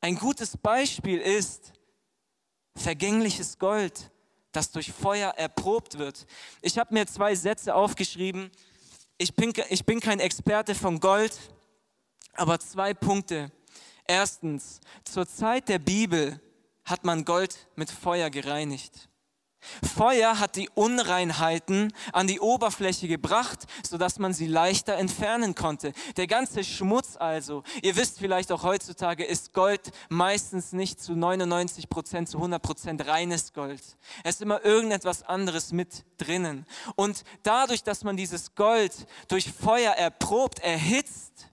Ein 0.00 0.14
gutes 0.14 0.56
Beispiel 0.56 1.18
ist 1.18 1.72
vergängliches 2.76 3.58
Gold, 3.58 4.10
das 4.52 4.70
durch 4.70 4.92
Feuer 4.92 5.30
erprobt 5.30 5.98
wird. 5.98 6.26
Ich 6.62 6.78
habe 6.78 6.94
mir 6.94 7.06
zwei 7.06 7.34
Sätze 7.34 7.74
aufgeschrieben. 7.74 8.50
Ich 9.18 9.34
bin, 9.34 9.52
ich 9.68 9.84
bin 9.84 10.00
kein 10.00 10.20
Experte 10.20 10.74
von 10.74 11.00
Gold, 11.00 11.36
aber 12.34 12.60
zwei 12.60 12.94
Punkte. 12.94 13.50
Erstens, 14.06 14.80
zur 15.04 15.26
Zeit 15.26 15.68
der 15.68 15.80
Bibel 15.80 16.40
hat 16.84 17.04
man 17.04 17.24
Gold 17.24 17.68
mit 17.76 17.90
Feuer 17.90 18.30
gereinigt. 18.30 19.07
Feuer 19.82 20.38
hat 20.38 20.56
die 20.56 20.68
Unreinheiten 20.74 21.92
an 22.12 22.26
die 22.26 22.40
Oberfläche 22.40 23.08
gebracht, 23.08 23.64
sodass 23.82 24.18
man 24.18 24.32
sie 24.32 24.46
leichter 24.46 24.94
entfernen 24.94 25.54
konnte. 25.54 25.92
Der 26.16 26.26
ganze 26.26 26.62
Schmutz 26.64 27.16
also, 27.16 27.64
ihr 27.82 27.96
wisst 27.96 28.18
vielleicht 28.18 28.52
auch 28.52 28.62
heutzutage, 28.62 29.24
ist 29.24 29.52
Gold 29.52 29.90
meistens 30.08 30.72
nicht 30.72 31.00
zu 31.00 31.14
99 31.14 31.88
Prozent, 31.88 32.28
zu 32.28 32.38
100 32.38 32.62
Prozent 32.62 33.06
reines 33.06 33.52
Gold. 33.52 33.82
Es 34.22 34.36
ist 34.36 34.42
immer 34.42 34.64
irgendetwas 34.64 35.22
anderes 35.22 35.72
mit 35.72 36.04
drinnen. 36.18 36.64
Und 36.94 37.24
dadurch, 37.42 37.82
dass 37.82 38.04
man 38.04 38.16
dieses 38.16 38.54
Gold 38.54 38.92
durch 39.28 39.52
Feuer 39.52 39.92
erprobt, 39.92 40.60
erhitzt, 40.60 41.48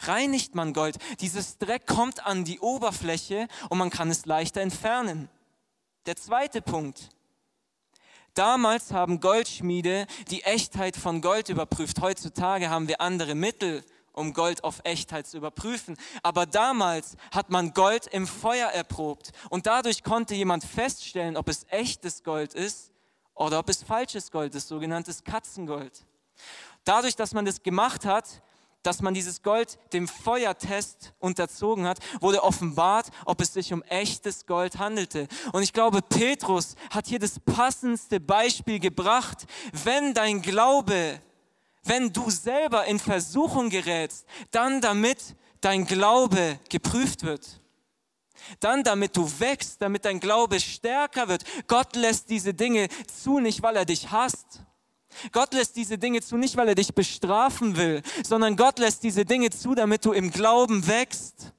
reinigt 0.00 0.54
man 0.54 0.72
Gold. 0.72 0.96
Dieses 1.20 1.58
Dreck 1.58 1.86
kommt 1.86 2.26
an 2.26 2.44
die 2.44 2.58
Oberfläche 2.60 3.46
und 3.68 3.78
man 3.78 3.90
kann 3.90 4.10
es 4.10 4.26
leichter 4.26 4.60
entfernen. 4.60 5.28
Der 6.06 6.16
zweite 6.16 6.62
Punkt. 6.62 7.10
Damals 8.34 8.92
haben 8.92 9.20
Goldschmiede 9.20 10.06
die 10.30 10.42
Echtheit 10.42 10.96
von 10.96 11.20
Gold 11.20 11.48
überprüft. 11.48 12.00
Heutzutage 12.00 12.70
haben 12.70 12.88
wir 12.88 13.00
andere 13.00 13.36
Mittel, 13.36 13.84
um 14.12 14.32
Gold 14.32 14.64
auf 14.64 14.80
Echtheit 14.82 15.28
zu 15.28 15.36
überprüfen. 15.36 15.96
Aber 16.24 16.44
damals 16.44 17.16
hat 17.32 17.50
man 17.50 17.72
Gold 17.72 18.08
im 18.08 18.26
Feuer 18.26 18.68
erprobt. 18.68 19.30
Und 19.48 19.66
dadurch 19.66 20.02
konnte 20.02 20.34
jemand 20.34 20.64
feststellen, 20.64 21.36
ob 21.36 21.48
es 21.48 21.66
echtes 21.68 22.24
Gold 22.24 22.52
ist 22.52 22.90
oder 23.34 23.60
ob 23.60 23.68
es 23.68 23.84
falsches 23.84 24.32
Gold 24.32 24.56
ist, 24.56 24.66
sogenanntes 24.66 25.22
Katzengold. 25.22 26.04
Dadurch, 26.82 27.14
dass 27.14 27.32
man 27.32 27.44
das 27.44 27.62
gemacht 27.62 28.04
hat, 28.04 28.42
dass 28.82 29.00
man 29.00 29.14
dieses 29.14 29.42
Gold 29.42 29.78
dem 29.92 30.08
Feuertest 30.08 31.14
unterzogen 31.18 31.86
hat, 31.86 31.98
wurde 32.20 32.42
offenbart, 32.42 33.10
ob 33.24 33.40
es 33.40 33.52
sich 33.52 33.72
um 33.72 33.82
echtes 33.84 34.46
Gold 34.46 34.78
handelte. 34.78 35.28
Und 35.52 35.62
ich 35.62 35.72
glaube, 35.72 36.02
Petrus 36.02 36.74
hat 36.90 37.06
hier 37.06 37.18
das 37.18 37.38
passendste 37.38 38.20
Beispiel 38.20 38.80
gebracht. 38.80 39.46
Wenn 39.72 40.14
dein 40.14 40.42
Glaube, 40.42 41.20
wenn 41.84 42.12
du 42.12 42.30
selber 42.30 42.84
in 42.86 42.98
Versuchung 42.98 43.70
gerätst, 43.70 44.26
dann 44.50 44.80
damit 44.80 45.36
dein 45.60 45.86
Glaube 45.86 46.58
geprüft 46.68 47.22
wird. 47.22 47.60
Dann 48.58 48.82
damit 48.82 49.16
du 49.16 49.30
wächst, 49.38 49.80
damit 49.80 50.04
dein 50.04 50.18
Glaube 50.18 50.58
stärker 50.58 51.28
wird. 51.28 51.44
Gott 51.68 51.94
lässt 51.94 52.28
diese 52.28 52.52
Dinge 52.52 52.88
zu, 53.06 53.38
nicht 53.38 53.62
weil 53.62 53.76
er 53.76 53.84
dich 53.84 54.10
hasst, 54.10 54.62
Gott 55.32 55.54
lässt 55.54 55.76
diese 55.76 55.98
Dinge 55.98 56.20
zu, 56.22 56.36
nicht 56.36 56.56
weil 56.56 56.68
er 56.68 56.74
dich 56.74 56.94
bestrafen 56.94 57.76
will, 57.76 58.02
sondern 58.24 58.56
Gott 58.56 58.78
lässt 58.78 59.02
diese 59.02 59.24
Dinge 59.24 59.50
zu, 59.50 59.74
damit 59.74 60.04
du 60.04 60.12
im 60.12 60.30
Glauben 60.30 60.86
wächst. 60.86 61.52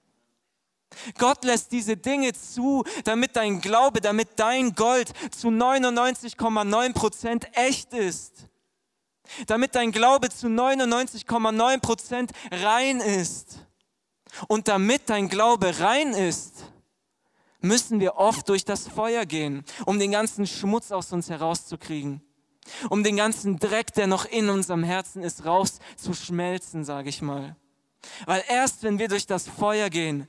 Gott 1.17 1.43
lässt 1.43 1.72
diese 1.72 1.98
Dinge 1.98 2.33
zu, 2.33 2.83
damit 3.03 3.36
dein 3.36 3.62
Glaube, 3.62 4.01
damit 4.01 4.29
dein 4.38 4.75
Gold 4.75 5.12
zu 5.36 5.48
99,9 5.48 6.93
Prozent 6.93 7.48
echt 7.53 7.93
ist. 7.93 8.50
Damit 9.48 9.75
dein 9.75 9.91
Glaube 9.91 10.29
zu 10.29 10.48
99,9 10.48 11.79
Prozent 11.79 12.31
rein 12.51 13.00
ist. 13.00 13.60
Und 14.48 14.67
damit 14.67 15.10
dein 15.10 15.29
Glaube 15.29 15.79
rein 15.79 16.13
ist, 16.13 16.65
müssen 17.60 18.00
wir 18.00 18.17
oft 18.17 18.50
durch 18.50 18.65
das 18.65 18.88
Feuer 18.88 19.25
gehen, 19.25 19.63
um 19.86 19.98
den 19.98 20.12
ganzen 20.12 20.45
Schmutz 20.45 20.91
aus 20.91 21.12
uns 21.12 21.29
herauszukriegen 21.29 22.22
um 22.89 23.03
den 23.03 23.15
ganzen 23.15 23.60
Dreck, 23.60 23.93
der 23.93 24.08
noch 24.08 24.25
in 24.25 24.50
unserem 24.50 24.84
Herzen 24.84 25.24
ist, 25.24 25.46
rauszuschmelzen, 25.46 26.84
sage 26.84 27.10
ich 27.10 27.22
mal. 27.22 27.55
Weil 28.25 28.43
erst 28.48 28.84
wenn 28.84 29.00
wir 29.00 29.08
durch 29.08 29.25
das 29.25 29.48
Feuer 29.48 29.89
gehen, 29.89 30.27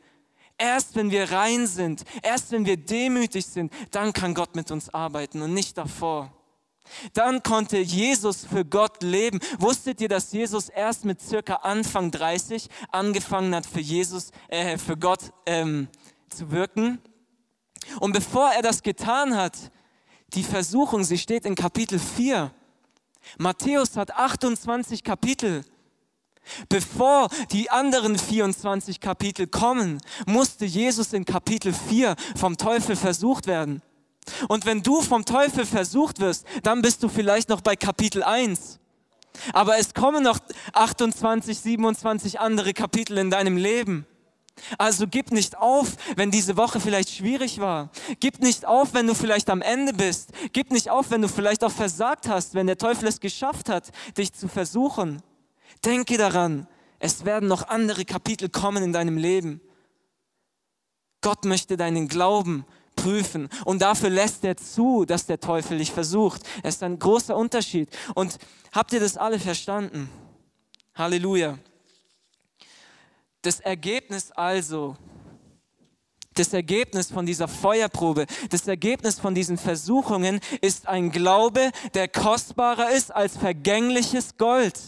erst 0.58 0.94
wenn 0.96 1.10
wir 1.10 1.32
rein 1.32 1.66
sind, 1.66 2.04
erst 2.22 2.52
wenn 2.52 2.66
wir 2.66 2.76
demütig 2.76 3.46
sind, 3.46 3.72
dann 3.90 4.12
kann 4.12 4.34
Gott 4.34 4.54
mit 4.54 4.70
uns 4.70 4.92
arbeiten 4.92 5.42
und 5.42 5.54
nicht 5.54 5.76
davor. 5.76 6.32
Dann 7.14 7.42
konnte 7.42 7.78
Jesus 7.78 8.44
für 8.44 8.64
Gott 8.64 9.02
leben. 9.02 9.40
Wusstet 9.58 10.00
ihr, 10.00 10.08
dass 10.08 10.32
Jesus 10.32 10.68
erst 10.68 11.04
mit 11.04 11.20
circa 11.20 11.56
Anfang 11.56 12.10
30 12.10 12.68
angefangen 12.90 13.54
hat, 13.54 13.66
für 13.66 13.80
Jesus, 13.80 14.30
äh, 14.48 14.76
für 14.76 14.96
Gott 14.96 15.32
ähm, 15.46 15.88
zu 16.28 16.50
wirken? 16.50 17.00
Und 18.00 18.12
bevor 18.12 18.50
er 18.50 18.62
das 18.62 18.82
getan 18.82 19.36
hat, 19.36 19.70
die 20.34 20.42
Versuchung, 20.42 21.04
sie 21.04 21.18
steht 21.18 21.44
in 21.44 21.54
Kapitel 21.54 21.98
4. 21.98 22.50
Matthäus 23.38 23.96
hat 23.96 24.12
28 24.12 25.02
Kapitel. 25.02 25.64
Bevor 26.68 27.28
die 27.52 27.70
anderen 27.70 28.18
24 28.18 29.00
Kapitel 29.00 29.46
kommen, 29.46 29.98
musste 30.26 30.66
Jesus 30.66 31.12
in 31.12 31.24
Kapitel 31.24 31.72
4 31.72 32.16
vom 32.36 32.56
Teufel 32.58 32.96
versucht 32.96 33.46
werden. 33.46 33.82
Und 34.48 34.66
wenn 34.66 34.82
du 34.82 35.00
vom 35.00 35.24
Teufel 35.24 35.66
versucht 35.66 36.20
wirst, 36.20 36.46
dann 36.62 36.82
bist 36.82 37.02
du 37.02 37.08
vielleicht 37.08 37.48
noch 37.48 37.60
bei 37.60 37.76
Kapitel 37.76 38.22
1. 38.22 38.78
Aber 39.52 39.78
es 39.78 39.94
kommen 39.94 40.22
noch 40.22 40.38
28, 40.72 41.58
27 41.58 42.40
andere 42.40 42.72
Kapitel 42.72 43.18
in 43.18 43.30
deinem 43.30 43.56
Leben. 43.56 44.06
Also 44.78 45.06
gib 45.06 45.32
nicht 45.32 45.58
auf, 45.58 45.96
wenn 46.16 46.30
diese 46.30 46.56
Woche 46.56 46.80
vielleicht 46.80 47.10
schwierig 47.10 47.58
war. 47.58 47.90
Gib 48.20 48.40
nicht 48.40 48.66
auf, 48.66 48.94
wenn 48.94 49.06
du 49.06 49.14
vielleicht 49.14 49.50
am 49.50 49.62
Ende 49.62 49.92
bist. 49.92 50.30
Gib 50.52 50.70
nicht 50.70 50.90
auf, 50.90 51.10
wenn 51.10 51.22
du 51.22 51.28
vielleicht 51.28 51.64
auch 51.64 51.72
versagt 51.72 52.28
hast, 52.28 52.54
wenn 52.54 52.66
der 52.66 52.78
Teufel 52.78 53.08
es 53.08 53.20
geschafft 53.20 53.68
hat, 53.68 53.90
dich 54.16 54.32
zu 54.32 54.48
versuchen. 54.48 55.22
Denke 55.84 56.16
daran, 56.16 56.66
es 56.98 57.24
werden 57.24 57.48
noch 57.48 57.68
andere 57.68 58.04
Kapitel 58.04 58.48
kommen 58.48 58.82
in 58.82 58.92
deinem 58.92 59.18
Leben. 59.18 59.60
Gott 61.20 61.44
möchte 61.44 61.76
deinen 61.76 62.08
Glauben 62.08 62.64
prüfen 62.96 63.48
und 63.64 63.82
dafür 63.82 64.10
lässt 64.10 64.44
er 64.44 64.56
zu, 64.56 65.04
dass 65.04 65.26
der 65.26 65.40
Teufel 65.40 65.78
dich 65.78 65.90
versucht. 65.90 66.42
Es 66.62 66.76
ist 66.76 66.82
ein 66.82 66.98
großer 66.98 67.36
Unterschied. 67.36 67.88
Und 68.14 68.38
habt 68.72 68.92
ihr 68.92 69.00
das 69.00 69.16
alle 69.16 69.38
verstanden? 69.38 70.08
Halleluja. 70.94 71.58
Das 73.44 73.60
Ergebnis 73.60 74.32
also, 74.32 74.96
das 76.32 76.54
Ergebnis 76.54 77.10
von 77.10 77.26
dieser 77.26 77.46
Feuerprobe, 77.46 78.24
das 78.48 78.66
Ergebnis 78.66 79.20
von 79.20 79.34
diesen 79.34 79.58
Versuchungen 79.58 80.40
ist 80.62 80.88
ein 80.88 81.10
Glaube, 81.10 81.70
der 81.92 82.08
kostbarer 82.08 82.90
ist 82.90 83.14
als 83.14 83.36
vergängliches 83.36 84.38
Gold. 84.38 84.80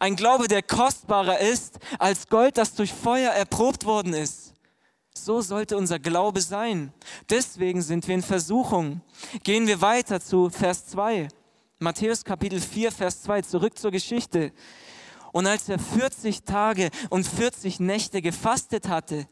Ein 0.00 0.16
Glaube, 0.16 0.48
der 0.48 0.62
kostbarer 0.62 1.40
ist 1.40 1.78
als 1.98 2.28
Gold, 2.28 2.56
das 2.56 2.74
durch 2.74 2.94
Feuer 2.94 3.32
erprobt 3.32 3.84
worden 3.84 4.14
ist. 4.14 4.54
So 5.12 5.42
sollte 5.42 5.76
unser 5.76 5.98
Glaube 5.98 6.40
sein. 6.40 6.90
Deswegen 7.28 7.82
sind 7.82 8.08
wir 8.08 8.14
in 8.14 8.22
Versuchung. 8.22 9.02
Gehen 9.44 9.66
wir 9.66 9.82
weiter 9.82 10.22
zu 10.22 10.48
Vers 10.48 10.86
2. 10.86 11.28
Matthäus 11.80 12.24
Kapitel 12.24 12.62
4, 12.62 12.90
Vers 12.92 13.24
2, 13.24 13.42
zurück 13.42 13.78
zur 13.78 13.90
Geschichte. 13.90 14.52
Und 15.38 15.46
als 15.46 15.68
er 15.68 15.78
40 15.78 16.42
Tage 16.42 16.90
und 17.10 17.24
40 17.24 17.78
Nächte 17.78 18.20
gefastet 18.22 18.88
hatte, 18.88 19.28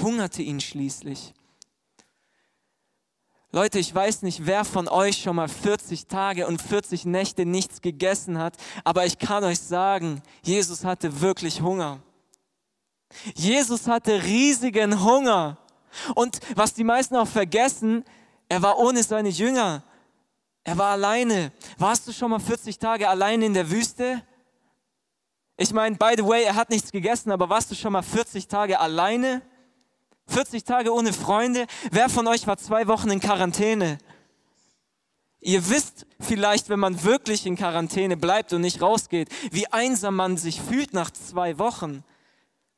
hungerte 0.00 0.40
ihn 0.40 0.60
schließlich. 0.60 1.34
Leute, 3.50 3.80
ich 3.80 3.92
weiß 3.92 4.22
nicht, 4.22 4.46
wer 4.46 4.64
von 4.64 4.86
euch 4.86 5.20
schon 5.20 5.34
mal 5.34 5.48
40 5.48 6.06
Tage 6.06 6.46
und 6.46 6.62
40 6.62 7.06
Nächte 7.06 7.44
nichts 7.44 7.82
gegessen 7.82 8.38
hat, 8.38 8.56
aber 8.84 9.04
ich 9.04 9.18
kann 9.18 9.42
euch 9.42 9.58
sagen, 9.58 10.22
Jesus 10.42 10.84
hatte 10.84 11.20
wirklich 11.20 11.60
Hunger. 11.60 11.98
Jesus 13.34 13.88
hatte 13.88 14.22
riesigen 14.22 15.02
Hunger. 15.02 15.58
Und 16.14 16.38
was 16.54 16.72
die 16.72 16.84
meisten 16.84 17.16
auch 17.16 17.26
vergessen, 17.26 18.04
er 18.48 18.62
war 18.62 18.78
ohne 18.78 19.02
seine 19.02 19.30
Jünger. 19.30 19.82
Er 20.62 20.78
war 20.78 20.92
alleine. 20.92 21.50
Warst 21.78 22.06
du 22.06 22.12
schon 22.12 22.30
mal 22.30 22.38
40 22.38 22.78
Tage 22.78 23.08
alleine 23.08 23.44
in 23.44 23.54
der 23.54 23.68
Wüste? 23.68 24.22
Ich 25.60 25.72
meine, 25.72 25.96
by 25.96 26.14
the 26.16 26.24
way, 26.24 26.44
er 26.44 26.54
hat 26.54 26.70
nichts 26.70 26.92
gegessen, 26.92 27.32
aber 27.32 27.48
warst 27.48 27.68
du 27.72 27.74
schon 27.74 27.92
mal 27.92 28.02
40 28.02 28.46
Tage 28.46 28.78
alleine? 28.78 29.42
40 30.28 30.62
Tage 30.62 30.94
ohne 30.94 31.12
Freunde. 31.12 31.66
Wer 31.90 32.08
von 32.08 32.28
euch 32.28 32.46
war 32.46 32.58
zwei 32.58 32.86
Wochen 32.86 33.10
in 33.10 33.18
Quarantäne? 33.18 33.98
Ihr 35.40 35.68
wisst 35.68 36.06
vielleicht, 36.20 36.68
wenn 36.68 36.78
man 36.78 37.02
wirklich 37.02 37.44
in 37.44 37.56
Quarantäne 37.56 38.16
bleibt 38.16 38.52
und 38.52 38.60
nicht 38.60 38.80
rausgeht, 38.80 39.30
wie 39.50 39.66
einsam 39.66 40.14
man 40.14 40.36
sich 40.36 40.60
fühlt 40.62 40.94
nach 40.94 41.10
zwei 41.10 41.58
Wochen. 41.58 42.04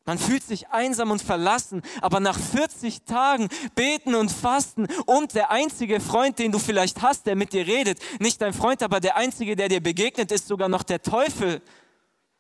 Man 0.07 0.19
fühlt 0.19 0.43
sich 0.43 0.71
einsam 0.71 1.11
und 1.11 1.21
verlassen, 1.21 1.83
aber 2.01 2.19
nach 2.19 2.39
40 2.39 3.03
Tagen 3.03 3.51
beten 3.75 4.15
und 4.15 4.33
fasten 4.33 4.89
und 5.05 5.35
der 5.35 5.51
einzige 5.51 6.01
Freund, 6.01 6.39
den 6.39 6.51
du 6.51 6.59
vielleicht 6.59 7.03
hast, 7.03 7.27
der 7.27 7.37
mit 7.37 7.53
dir 7.53 7.67
redet, 7.67 7.99
nicht 8.21 8.41
dein 8.41 8.55
Freund, 8.55 8.83
aber 8.83 9.01
der 9.01 9.17
einzige, 9.17 9.55
der 9.55 9.69
dir 9.69 9.83
begegnet, 9.83 10.33
ist 10.33 10.49
sogar 10.49 10.71
noch 10.71 10.83
der 10.83 11.03
Teufel. 11.03 11.61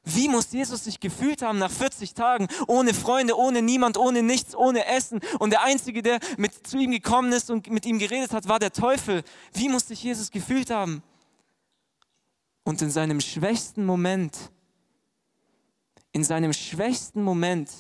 Wie 0.04 0.28
muss 0.28 0.50
Jesus 0.52 0.84
sich 0.84 0.98
gefühlt 0.98 1.42
haben 1.42 1.58
nach 1.58 1.70
40 1.70 2.14
Tagen, 2.14 2.48
ohne 2.66 2.94
Freunde, 2.94 3.36
ohne 3.36 3.60
niemand, 3.60 3.98
ohne 3.98 4.22
nichts, 4.22 4.54
ohne 4.54 4.86
Essen? 4.86 5.20
Und 5.38 5.50
der 5.50 5.62
Einzige, 5.62 6.02
der 6.02 6.20
mit 6.38 6.66
zu 6.66 6.78
ihm 6.78 6.90
gekommen 6.90 7.32
ist 7.32 7.50
und 7.50 7.68
mit 7.68 7.84
ihm 7.84 7.98
geredet 7.98 8.32
hat, 8.32 8.48
war 8.48 8.58
der 8.58 8.72
Teufel. 8.72 9.22
Wie 9.52 9.68
muss 9.68 9.88
sich 9.88 10.02
Jesus 10.02 10.30
gefühlt 10.30 10.70
haben? 10.70 11.02
Und 12.64 12.80
in 12.80 12.90
seinem 12.90 13.20
schwächsten 13.20 13.84
Moment, 13.84 14.36
in 16.12 16.24
seinem 16.24 16.52
schwächsten 16.52 17.22
Moment, 17.22 17.70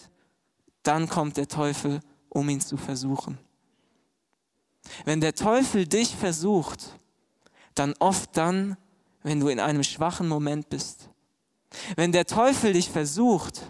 dann 0.82 1.08
kommt 1.08 1.36
der 1.36 1.48
Teufel, 1.48 2.00
um 2.28 2.48
ihn 2.48 2.60
zu 2.60 2.76
versuchen. 2.76 3.38
Wenn 5.04 5.20
der 5.20 5.34
Teufel 5.34 5.86
dich 5.86 6.14
versucht, 6.16 6.98
dann 7.74 7.94
oft 7.98 8.36
dann, 8.36 8.76
wenn 9.22 9.40
du 9.40 9.48
in 9.48 9.60
einem 9.60 9.84
schwachen 9.84 10.28
Moment 10.28 10.68
bist 10.68 11.09
wenn 11.96 12.12
der 12.12 12.26
Teufel 12.26 12.72
dich 12.72 12.90
versucht, 12.90 13.62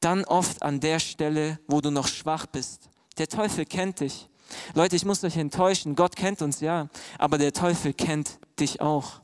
dann 0.00 0.24
oft 0.24 0.62
an 0.62 0.80
der 0.80 1.00
Stelle, 1.00 1.58
wo 1.66 1.80
du 1.80 1.90
noch 1.90 2.08
schwach 2.08 2.46
bist. 2.46 2.88
Der 3.18 3.28
Teufel 3.28 3.64
kennt 3.64 4.00
dich. 4.00 4.28
Leute, 4.74 4.96
ich 4.96 5.04
muss 5.04 5.22
euch 5.24 5.36
enttäuschen, 5.36 5.94
Gott 5.94 6.16
kennt 6.16 6.40
uns 6.40 6.60
ja, 6.60 6.88
aber 7.18 7.38
der 7.38 7.52
Teufel 7.52 7.92
kennt 7.92 8.38
dich 8.58 8.80
auch. 8.80 9.20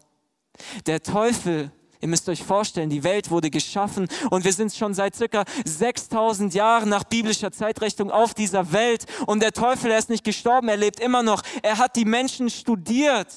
Der 0.87 1.03
Teufel, 1.03 1.71
ihr 2.01 2.09
müsst 2.09 2.29
euch 2.29 2.43
vorstellen, 2.43 2.91
die 2.91 3.05
Welt 3.05 3.31
wurde 3.31 3.51
geschaffen 3.51 4.09
und 4.31 4.45
wir 4.45 4.53
sind 4.53 4.75
schon 4.75 4.95
seit 4.95 5.17
circa 5.17 5.45
6000 5.65 6.53
Jahren 6.55 6.89
nach 6.89 7.05
biblischer 7.05 7.53
Zeitrechnung 7.53 8.11
auf 8.11 8.35
dieser 8.35 8.73
Welt 8.73 9.07
und 9.27 9.43
der 9.43 9.53
Teufel, 9.53 9.91
er 9.91 9.99
ist 9.99 10.11
nicht 10.11 10.25
gestorben, 10.25 10.69
er 10.69 10.77
lebt 10.77 11.01
immer 11.01 11.23
noch. 11.23 11.43
Er 11.63 11.79
hat 11.79 11.97
die 11.97 12.05
Menschen 12.05 12.51
studiert. 12.51 13.29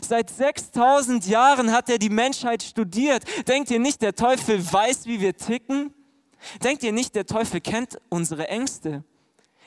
Seit 0.00 0.30
6000 0.30 1.26
Jahren 1.26 1.72
hat 1.72 1.88
er 1.88 1.98
die 1.98 2.10
Menschheit 2.10 2.62
studiert. 2.62 3.24
Denkt 3.48 3.70
ihr 3.70 3.78
nicht, 3.78 4.02
der 4.02 4.14
Teufel 4.14 4.60
weiß, 4.72 5.06
wie 5.06 5.20
wir 5.20 5.36
ticken? 5.36 5.92
Denkt 6.62 6.82
ihr 6.82 6.92
nicht, 6.92 7.14
der 7.14 7.26
Teufel 7.26 7.60
kennt 7.60 7.98
unsere 8.08 8.48
Ängste? 8.48 9.04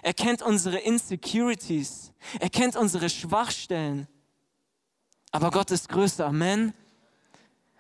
Er 0.02 0.14
kennt 0.14 0.42
unsere 0.42 0.78
Insecurities. 0.78 2.12
Er 2.40 2.50
kennt 2.50 2.76
unsere 2.76 3.10
Schwachstellen. 3.10 4.08
Aber 5.32 5.52
Gott 5.52 5.72
ist 5.72 5.90
größer. 5.90 6.28
Amen. 6.28 6.74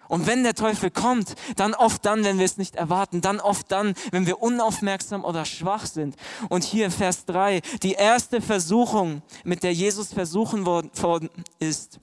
Und 0.07 0.27
wenn 0.27 0.43
der 0.43 0.53
Teufel 0.53 0.91
kommt, 0.91 1.35
dann 1.55 1.73
oft 1.73 2.05
dann, 2.05 2.23
wenn 2.23 2.37
wir 2.37 2.45
es 2.45 2.57
nicht 2.57 2.75
erwarten, 2.75 3.21
dann 3.21 3.39
oft 3.39 3.71
dann, 3.71 3.95
wenn 4.11 4.27
wir 4.27 4.41
unaufmerksam 4.41 5.23
oder 5.23 5.45
schwach 5.45 5.85
sind. 5.85 6.15
Und 6.49 6.63
hier 6.63 6.91
Vers 6.91 7.25
3, 7.25 7.61
die 7.81 7.93
erste 7.93 8.41
Versuchung, 8.41 9.21
mit 9.43 9.63
der 9.63 9.73
Jesus 9.73 10.13
versuchen 10.13 10.65
worden 10.65 11.29
ist, 11.59 11.99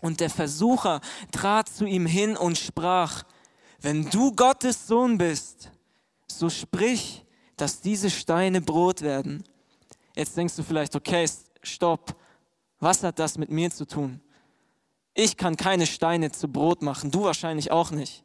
und 0.00 0.20
der 0.20 0.30
Versucher 0.30 1.00
trat 1.32 1.68
zu 1.68 1.84
ihm 1.84 2.06
hin 2.06 2.36
und 2.36 2.58
sprach, 2.58 3.24
wenn 3.80 4.08
du 4.10 4.32
Gottes 4.32 4.86
Sohn 4.86 5.18
bist, 5.18 5.70
so 6.26 6.50
sprich, 6.50 7.24
dass 7.56 7.80
diese 7.80 8.10
Steine 8.10 8.60
Brot 8.60 9.02
werden. 9.02 9.44
Jetzt 10.14 10.36
denkst 10.36 10.56
du 10.56 10.62
vielleicht, 10.62 10.96
okay, 10.96 11.28
stopp, 11.62 12.14
was 12.78 13.02
hat 13.02 13.18
das 13.18 13.38
mit 13.38 13.50
mir 13.50 13.70
zu 13.70 13.86
tun? 13.86 14.20
Ich 15.14 15.36
kann 15.36 15.56
keine 15.56 15.86
Steine 15.86 16.30
zu 16.30 16.48
Brot 16.48 16.82
machen, 16.82 17.10
du 17.10 17.24
wahrscheinlich 17.24 17.70
auch 17.70 17.90
nicht. 17.90 18.24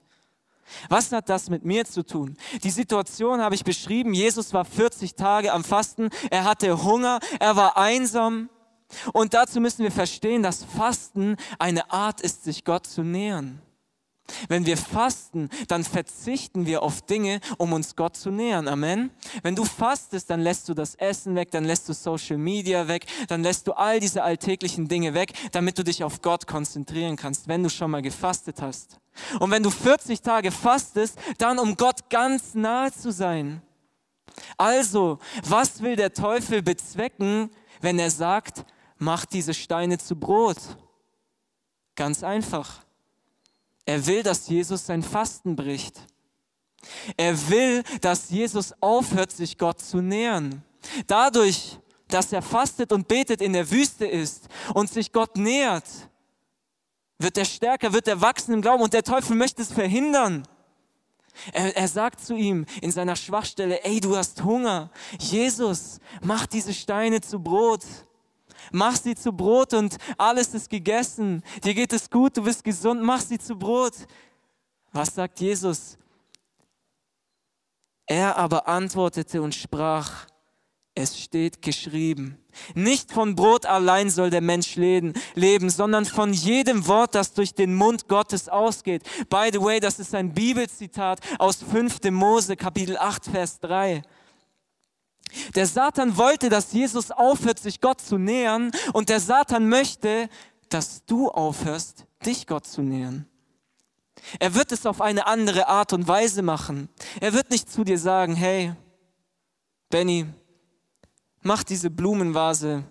Was 0.90 1.12
hat 1.12 1.30
das 1.30 1.50
mit 1.50 1.64
mir 1.64 1.86
zu 1.86 2.04
tun? 2.04 2.38
Die 2.64 2.72
Situation 2.72 3.40
habe 3.40 3.54
ich 3.54 3.64
beschrieben. 3.64 4.14
Jesus 4.14 4.52
war 4.54 4.66
40 4.66 5.16
Tage 5.16 5.54
am 5.54 5.64
Fasten, 5.64 6.10
er 6.32 6.44
hatte 6.44 6.84
Hunger, 6.84 7.20
er 7.40 7.56
war 7.56 7.78
einsam. 7.78 8.50
Und 9.14 9.34
dazu 9.34 9.60
müssen 9.60 9.84
wir 9.84 9.92
verstehen, 9.92 10.44
dass 10.44 10.64
Fasten 10.64 11.38
eine 11.60 11.92
Art 11.92 12.22
ist, 12.22 12.44
sich 12.44 12.64
Gott 12.64 12.88
zu 12.88 13.04
nähern. 13.04 13.62
Wenn 14.48 14.66
wir 14.66 14.76
fasten, 14.76 15.50
dann 15.68 15.84
verzichten 15.84 16.66
wir 16.66 16.82
auf 16.82 17.04
Dinge, 17.04 17.40
um 17.58 17.74
uns 17.74 17.96
Gott 17.96 18.18
zu 18.18 18.32
nähern. 18.32 18.68
Amen. 18.68 19.12
Wenn 19.44 19.56
du 19.56 19.66
fastest, 19.66 20.32
dann 20.32 20.42
lässt 20.42 20.68
du 20.68 20.74
das 20.74 20.96
Essen 20.96 21.36
weg, 21.36 21.52
dann 21.52 21.64
lässt 21.64 21.88
du 21.88 21.94
Social 21.94 22.38
Media 22.38 22.88
weg, 22.88 23.06
dann 23.28 23.44
lässt 23.44 23.68
du 23.68 23.74
all 23.74 24.00
diese 24.00 24.24
alltäglichen 24.24 24.88
Dinge 24.88 25.14
weg, 25.14 25.34
damit 25.52 25.78
du 25.78 25.84
dich 25.84 26.04
auf 26.04 26.22
Gott 26.24 26.48
konzentrieren 26.48 27.18
kannst, 27.18 27.48
wenn 27.48 27.62
du 27.62 27.70
schon 27.70 27.92
mal 27.92 28.02
gefastet 28.02 28.62
hast. 28.62 29.00
Und 29.40 29.52
wenn 29.52 29.64
du 29.64 29.70
40 29.70 30.22
Tage 30.22 30.52
fastest, 30.52 31.20
dann 31.38 31.60
um 31.60 31.78
Gott 31.78 32.10
ganz 32.10 32.56
nahe 32.56 32.92
zu 32.92 33.12
sein. 33.12 33.62
Also, 34.58 35.20
was 35.44 35.82
will 35.82 35.96
der 35.96 36.14
Teufel 36.14 36.62
bezwecken, 36.64 37.52
wenn 37.82 38.00
er 38.00 38.10
sagt, 38.10 38.66
mach 39.06 39.26
diese 39.26 39.54
Steine 39.54 39.98
zu 39.98 40.16
Brot? 40.18 40.58
Ganz 41.96 42.24
einfach. 42.24 42.84
Er 43.86 44.06
will, 44.06 44.24
dass 44.24 44.50
Jesus 44.50 44.86
sein 44.86 45.04
Fasten 45.04 45.56
bricht. 45.56 46.02
Er 47.16 47.50
will, 47.50 47.84
dass 48.02 48.30
Jesus 48.30 48.74
aufhört, 48.82 49.32
sich 49.32 49.58
Gott 49.58 49.80
zu 49.80 50.02
nähern. 50.02 50.64
Dadurch, 51.08 51.80
dass 52.08 52.34
er 52.34 52.42
fastet 52.42 52.92
und 52.92 53.08
betet 53.08 53.42
in 53.42 53.54
der 53.54 53.70
Wüste 53.72 54.06
ist 54.06 54.48
und 54.74 54.90
sich 54.90 55.12
Gott 55.12 55.38
nähert, 55.38 55.88
wird 57.18 57.38
er 57.38 57.46
stärker, 57.46 57.94
wird 57.94 58.08
er 58.08 58.22
wachsen 58.22 58.54
im 58.54 58.62
Glauben 58.62 58.84
und 58.84 58.94
der 58.94 59.04
Teufel 59.04 59.36
möchte 59.36 59.62
es 59.62 59.72
verhindern. 59.72 60.48
Er, 61.52 61.76
er, 61.76 61.88
sagt 61.88 62.22
zu 62.22 62.34
ihm 62.36 62.66
in 62.82 62.92
seiner 62.92 63.16
Schwachstelle, 63.16 63.84
ey, 63.84 64.00
du 64.00 64.16
hast 64.16 64.44
Hunger. 64.44 64.90
Jesus, 65.20 66.00
mach 66.22 66.46
diese 66.46 66.74
Steine 66.74 67.20
zu 67.22 67.40
Brot. 67.40 67.84
Mach 68.72 68.96
sie 68.96 69.16
zu 69.16 69.32
Brot 69.32 69.74
und 69.74 69.98
alles 70.18 70.54
ist 70.54 70.70
gegessen. 70.70 71.44
Dir 71.64 71.74
geht 71.74 71.94
es 71.94 72.10
gut, 72.10 72.38
du 72.38 72.44
bist 72.44 72.64
gesund, 72.64 73.02
mach 73.02 73.22
sie 73.22 73.38
zu 73.38 73.56
Brot. 73.56 73.94
Was 74.92 75.14
sagt 75.14 75.40
Jesus? 75.40 75.98
Er 78.06 78.38
aber 78.38 78.68
antwortete 78.68 79.42
und 79.42 79.56
sprach, 79.56 80.28
es 80.94 81.20
steht 81.20 81.62
geschrieben. 81.62 82.38
Nicht 82.74 83.12
von 83.12 83.36
Brot 83.36 83.66
allein 83.66 84.10
soll 84.10 84.30
der 84.30 84.40
Mensch 84.40 84.76
leben, 84.76 85.70
sondern 85.70 86.06
von 86.06 86.32
jedem 86.32 86.88
Wort, 86.88 87.16
das 87.16 87.34
durch 87.34 87.54
den 87.54 87.76
Mund 87.76 88.08
Gottes 88.08 88.48
ausgeht. 88.48 89.04
By 89.30 89.50
the 89.52 89.62
way, 89.62 89.82
das 89.82 90.00
ist 90.00 90.16
ein 90.16 90.34
Bibelzitat 90.34 91.20
aus 91.38 91.58
5. 91.58 92.00
Mose, 92.12 92.56
Kapitel 92.56 92.98
8, 92.98 93.26
Vers 93.26 93.60
3. 93.60 94.04
Der 95.56 95.68
Satan 95.68 96.18
wollte, 96.18 96.50
dass 96.50 96.72
Jesus 96.72 97.12
aufhört, 97.12 97.60
sich 97.60 97.82
Gott 97.82 98.02
zu 98.02 98.18
nähern 98.18 98.72
und 98.94 99.10
der 99.10 99.20
Satan 99.20 99.68
möchte, 99.68 100.30
dass 100.70 101.06
du 101.06 101.30
aufhörst, 101.30 102.06
dich 102.26 102.48
Gott 102.48 102.66
zu 102.66 102.82
nähern. 102.82 103.28
Er 104.40 104.56
wird 104.56 104.72
es 104.72 104.86
auf 104.86 105.02
eine 105.02 105.28
andere 105.28 105.68
Art 105.68 105.94
und 105.94 106.08
Weise 106.08 106.42
machen. 106.42 106.90
Er 107.20 107.34
wird 107.34 107.52
nicht 107.52 107.70
zu 107.70 107.84
dir 107.84 108.00
sagen, 108.00 108.36
hey, 108.36 108.74
Benny, 109.90 110.26
mach 111.42 111.64
diese 111.64 111.90
Blumenvase 111.90 112.84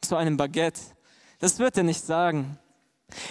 zu 0.00 0.16
einem 0.16 0.36
Baguette. 0.36 0.80
Das 1.40 1.58
wird 1.58 1.76
er 1.76 1.82
nicht 1.82 2.04
sagen. 2.04 2.58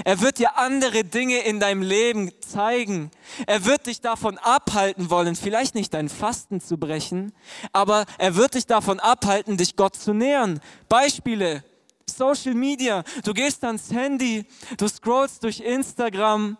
Er 0.03 0.21
wird 0.21 0.39
dir 0.39 0.57
andere 0.57 1.03
Dinge 1.03 1.39
in 1.39 1.59
deinem 1.59 1.81
Leben 1.81 2.31
zeigen. 2.41 3.11
Er 3.45 3.65
wird 3.65 3.85
dich 3.87 4.01
davon 4.01 4.37
abhalten 4.37 5.09
wollen, 5.09 5.35
vielleicht 5.35 5.75
nicht 5.75 5.93
dein 5.93 6.09
Fasten 6.09 6.61
zu 6.61 6.77
brechen, 6.77 7.31
aber 7.73 8.05
er 8.17 8.35
wird 8.35 8.55
dich 8.55 8.65
davon 8.65 8.99
abhalten, 8.99 9.57
dich 9.57 9.75
Gott 9.75 9.95
zu 9.95 10.13
nähern. 10.13 10.59
Beispiele. 10.89 11.63
Social 12.09 12.53
Media. 12.53 13.03
Du 13.23 13.33
gehst 13.33 13.63
ans 13.63 13.91
Handy, 13.91 14.45
du 14.77 14.87
scrollst 14.87 15.43
durch 15.43 15.59
Instagram, 15.59 16.57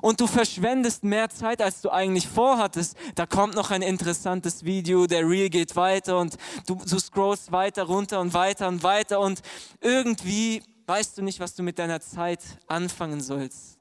und 0.00 0.20
du 0.20 0.26
verschwendest 0.26 1.04
mehr 1.04 1.30
Zeit, 1.30 1.62
als 1.62 1.80
du 1.80 1.90
eigentlich 1.90 2.28
vorhattest. 2.28 2.96
Da 3.14 3.26
kommt 3.26 3.54
noch 3.54 3.70
ein 3.70 3.82
interessantes 3.82 4.64
Video, 4.64 5.06
der 5.06 5.28
Reel 5.28 5.50
geht 5.50 5.76
weiter 5.76 6.18
und 6.18 6.36
du, 6.66 6.74
du 6.74 6.98
scrollst 6.98 7.52
weiter 7.52 7.84
runter 7.84 8.20
und 8.20 8.34
weiter 8.34 8.68
und 8.68 8.82
weiter 8.82 9.20
und 9.20 9.40
irgendwie 9.80 10.62
weißt 10.86 11.18
du 11.18 11.22
nicht, 11.22 11.40
was 11.40 11.54
du 11.54 11.62
mit 11.62 11.78
deiner 11.78 12.00
Zeit 12.00 12.40
anfangen 12.66 13.20
sollst. 13.20 13.78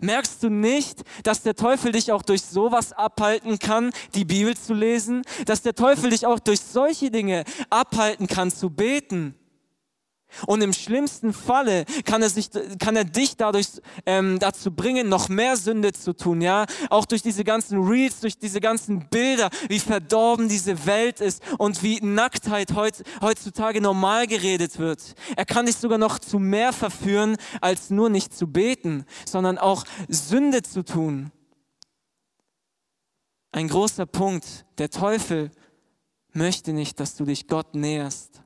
Merkst 0.00 0.42
du 0.42 0.50
nicht, 0.50 1.02
dass 1.22 1.42
der 1.42 1.56
Teufel 1.56 1.92
dich 1.92 2.12
auch 2.12 2.22
durch 2.22 2.42
sowas 2.42 2.92
abhalten 2.92 3.58
kann, 3.58 3.90
die 4.14 4.24
Bibel 4.24 4.56
zu 4.56 4.74
lesen? 4.74 5.22
Dass 5.46 5.62
der 5.62 5.74
Teufel 5.74 6.10
dich 6.10 6.26
auch 6.26 6.38
durch 6.38 6.60
solche 6.60 7.10
Dinge 7.10 7.44
abhalten 7.70 8.26
kann, 8.26 8.50
zu 8.50 8.70
beten? 8.70 9.34
Und 10.46 10.62
im 10.62 10.72
schlimmsten 10.72 11.32
Falle 11.32 11.84
kann 12.04 12.22
er, 12.22 12.30
sich, 12.30 12.50
kann 12.78 12.96
er 12.96 13.04
dich 13.04 13.36
dadurch 13.36 13.68
ähm, 14.06 14.38
dazu 14.38 14.70
bringen, 14.70 15.08
noch 15.08 15.28
mehr 15.28 15.56
Sünde 15.56 15.92
zu 15.92 16.14
tun, 16.14 16.40
ja? 16.40 16.66
Auch 16.90 17.06
durch 17.06 17.22
diese 17.22 17.44
ganzen 17.44 17.82
Reels, 17.86 18.20
durch 18.20 18.38
diese 18.38 18.60
ganzen 18.60 19.08
Bilder, 19.08 19.50
wie 19.68 19.80
verdorben 19.80 20.48
diese 20.48 20.86
Welt 20.86 21.20
ist 21.20 21.42
und 21.58 21.82
wie 21.82 22.00
Nacktheit 22.00 22.74
heut, 22.74 23.02
heutzutage 23.20 23.80
normal 23.80 24.26
geredet 24.26 24.78
wird. 24.78 25.14
Er 25.36 25.44
kann 25.44 25.66
dich 25.66 25.76
sogar 25.76 25.98
noch 25.98 26.18
zu 26.18 26.38
mehr 26.38 26.72
verführen, 26.72 27.36
als 27.60 27.90
nur 27.90 28.10
nicht 28.10 28.36
zu 28.36 28.46
beten, 28.46 29.04
sondern 29.24 29.58
auch 29.58 29.84
Sünde 30.08 30.62
zu 30.62 30.84
tun. 30.84 31.32
Ein 33.50 33.68
großer 33.68 34.06
Punkt. 34.06 34.66
Der 34.76 34.90
Teufel 34.90 35.50
möchte 36.32 36.72
nicht, 36.72 37.00
dass 37.00 37.16
du 37.16 37.24
dich 37.24 37.48
Gott 37.48 37.74
näherst. 37.74 38.42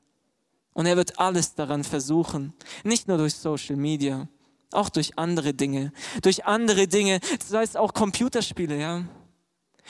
Und 0.74 0.86
er 0.86 0.96
wird 0.96 1.18
alles 1.18 1.54
daran 1.54 1.84
versuchen, 1.84 2.54
nicht 2.82 3.08
nur 3.08 3.18
durch 3.18 3.34
Social 3.34 3.76
Media, 3.76 4.28
auch 4.70 4.88
durch 4.88 5.18
andere 5.18 5.52
Dinge, 5.52 5.92
durch 6.22 6.46
andere 6.46 6.88
Dinge, 6.88 7.20
sei 7.46 7.62
es 7.62 7.76
auch 7.76 7.92
Computerspiele, 7.92 8.78
ja. 8.78 9.04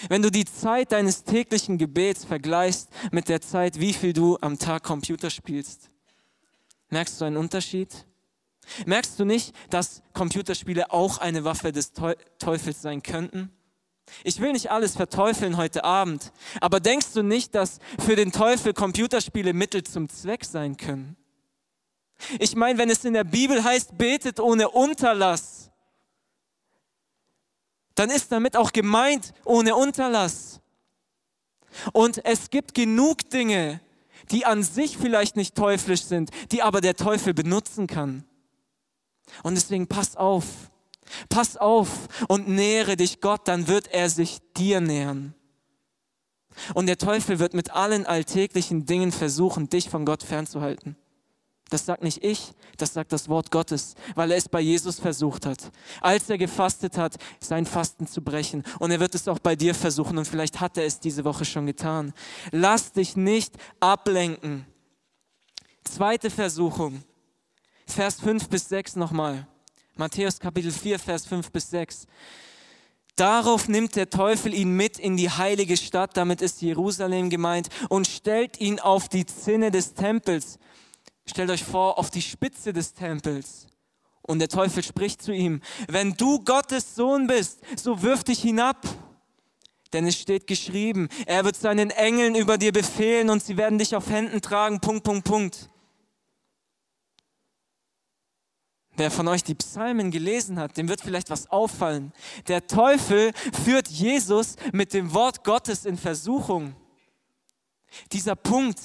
Wenn 0.08 0.22
du 0.22 0.30
die 0.30 0.44
Zeit 0.44 0.90
deines 0.90 1.22
täglichen 1.22 1.78
Gebets 1.78 2.24
vergleichst 2.24 2.88
mit 3.12 3.28
der 3.28 3.40
Zeit, 3.40 3.78
wie 3.78 3.92
viel 3.92 4.12
du 4.12 4.38
am 4.40 4.58
Tag 4.58 4.82
Computer 4.82 5.30
spielst, 5.30 5.90
merkst 6.88 7.20
du 7.20 7.26
einen 7.26 7.36
Unterschied? 7.36 8.06
Merkst 8.86 9.18
du 9.18 9.24
nicht, 9.24 9.54
dass 9.70 10.02
Computerspiele 10.14 10.90
auch 10.92 11.18
eine 11.18 11.44
Waffe 11.44 11.72
des 11.72 11.92
Teufels 11.92 12.80
sein 12.80 13.02
könnten? 13.02 13.50
Ich 14.24 14.40
will 14.40 14.52
nicht 14.52 14.70
alles 14.70 14.96
verteufeln 14.96 15.56
heute 15.56 15.84
Abend, 15.84 16.32
aber 16.60 16.80
denkst 16.80 17.12
du 17.14 17.22
nicht, 17.22 17.54
dass 17.54 17.78
für 18.04 18.16
den 18.16 18.32
Teufel 18.32 18.74
Computerspiele 18.74 19.52
Mittel 19.52 19.84
zum 19.84 20.08
Zweck 20.08 20.44
sein 20.44 20.76
können? 20.76 21.16
Ich 22.38 22.54
meine, 22.54 22.78
wenn 22.78 22.90
es 22.90 23.04
in 23.04 23.14
der 23.14 23.24
Bibel 23.24 23.64
heißt, 23.64 23.98
betet 23.98 24.38
ohne 24.38 24.70
Unterlass, 24.70 25.70
dann 27.94 28.10
ist 28.10 28.32
damit 28.32 28.56
auch 28.56 28.72
gemeint 28.72 29.32
ohne 29.44 29.74
Unterlass. 29.76 30.60
Und 31.92 32.24
es 32.24 32.50
gibt 32.50 32.74
genug 32.74 33.28
Dinge, 33.30 33.80
die 34.30 34.46
an 34.46 34.62
sich 34.62 34.96
vielleicht 34.96 35.36
nicht 35.36 35.54
teuflisch 35.54 36.02
sind, 36.02 36.30
die 36.50 36.62
aber 36.62 36.80
der 36.80 36.96
Teufel 36.96 37.34
benutzen 37.34 37.86
kann. 37.86 38.24
Und 39.42 39.54
deswegen 39.54 39.86
pass 39.86 40.16
auf. 40.16 40.44
Pass 41.28 41.56
auf 41.56 41.88
und 42.28 42.48
nähere 42.48 42.96
dich 42.96 43.20
Gott, 43.20 43.48
dann 43.48 43.68
wird 43.68 43.88
er 43.88 44.08
sich 44.08 44.38
dir 44.56 44.80
nähern. 44.80 45.34
Und 46.74 46.86
der 46.86 46.98
Teufel 46.98 47.38
wird 47.38 47.54
mit 47.54 47.70
allen 47.70 48.06
alltäglichen 48.06 48.86
Dingen 48.86 49.12
versuchen, 49.12 49.68
dich 49.68 49.88
von 49.88 50.04
Gott 50.04 50.22
fernzuhalten. 50.22 50.96
Das 51.72 51.86
sagt 51.86 52.02
nicht 52.02 52.22
ich, 52.22 52.52
das 52.76 52.92
sagt 52.92 53.12
das 53.12 53.30
Wort 53.30 53.50
Gottes, 53.50 53.94
weil 54.14 54.30
er 54.30 54.36
es 54.36 54.46
bei 54.46 54.60
Jesus 54.60 55.00
versucht 55.00 55.46
hat. 55.46 55.72
Als 56.02 56.28
er 56.28 56.36
gefastet 56.36 56.98
hat, 56.98 57.16
sein 57.40 57.64
Fasten 57.64 58.06
zu 58.06 58.20
brechen. 58.20 58.62
Und 58.78 58.90
er 58.90 59.00
wird 59.00 59.14
es 59.14 59.26
auch 59.26 59.38
bei 59.38 59.56
dir 59.56 59.74
versuchen 59.74 60.18
und 60.18 60.28
vielleicht 60.28 60.60
hat 60.60 60.76
er 60.76 60.84
es 60.84 61.00
diese 61.00 61.24
Woche 61.24 61.46
schon 61.46 61.64
getan. 61.64 62.12
Lass 62.50 62.92
dich 62.92 63.16
nicht 63.16 63.54
ablenken. 63.80 64.66
Zweite 65.82 66.28
Versuchung. 66.28 67.02
Vers 67.86 68.20
5 68.20 68.50
bis 68.50 68.68
6 68.68 68.96
nochmal. 68.96 69.46
Matthäus 69.96 70.40
Kapitel 70.40 70.72
4, 70.72 70.98
Vers 70.98 71.26
5 71.26 71.52
bis 71.52 71.68
6. 71.68 72.06
Darauf 73.16 73.68
nimmt 73.68 73.94
der 73.94 74.08
Teufel 74.08 74.54
ihn 74.54 74.74
mit 74.74 74.98
in 74.98 75.18
die 75.18 75.28
heilige 75.28 75.76
Stadt, 75.76 76.16
damit 76.16 76.40
ist 76.40 76.62
Jerusalem 76.62 77.28
gemeint, 77.28 77.68
und 77.90 78.06
stellt 78.06 78.58
ihn 78.58 78.80
auf 78.80 79.10
die 79.10 79.26
Zinne 79.26 79.70
des 79.70 79.92
Tempels. 79.92 80.58
Stellt 81.26 81.50
euch 81.50 81.62
vor, 81.62 81.98
auf 81.98 82.08
die 82.08 82.22
Spitze 82.22 82.72
des 82.72 82.94
Tempels. 82.94 83.66
Und 84.22 84.38
der 84.38 84.48
Teufel 84.48 84.82
spricht 84.82 85.20
zu 85.20 85.32
ihm, 85.32 85.60
wenn 85.88 86.14
du 86.14 86.42
Gottes 86.42 86.94
Sohn 86.94 87.26
bist, 87.26 87.60
so 87.76 88.02
wirf 88.02 88.24
dich 88.24 88.40
hinab. 88.40 88.78
Denn 89.92 90.06
es 90.06 90.16
steht 90.16 90.46
geschrieben, 90.46 91.10
er 91.26 91.44
wird 91.44 91.56
seinen 91.56 91.90
Engeln 91.90 92.34
über 92.34 92.56
dir 92.56 92.72
befehlen 92.72 93.28
und 93.28 93.44
sie 93.44 93.58
werden 93.58 93.78
dich 93.78 93.94
auf 93.94 94.08
Händen 94.08 94.40
tragen. 94.40 94.80
Punkt, 94.80 95.04
Punkt, 95.04 95.24
Punkt. 95.24 95.68
Wer 99.02 99.10
von 99.10 99.26
euch 99.26 99.42
die 99.42 99.56
Psalmen 99.56 100.12
gelesen 100.12 100.60
hat, 100.60 100.76
dem 100.76 100.88
wird 100.88 101.00
vielleicht 101.00 101.28
was 101.28 101.50
auffallen. 101.50 102.12
Der 102.46 102.68
Teufel 102.68 103.32
führt 103.64 103.88
Jesus 103.88 104.54
mit 104.72 104.94
dem 104.94 105.12
Wort 105.12 105.42
Gottes 105.42 105.86
in 105.86 105.98
Versuchung. 105.98 106.76
Dieser 108.12 108.36
Punkt, 108.36 108.78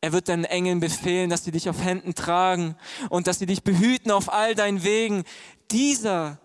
er 0.00 0.12
wird 0.12 0.28
deinen 0.28 0.44
Engeln 0.44 0.78
befehlen, 0.78 1.28
dass 1.28 1.42
sie 1.42 1.50
dich 1.50 1.68
auf 1.68 1.82
Händen 1.82 2.14
tragen 2.14 2.76
und 3.10 3.26
dass 3.26 3.40
sie 3.40 3.46
dich 3.46 3.64
behüten 3.64 4.12
auf 4.12 4.32
all 4.32 4.54
deinen 4.54 4.84
Wegen. 4.84 5.24
Dieser 5.72 6.38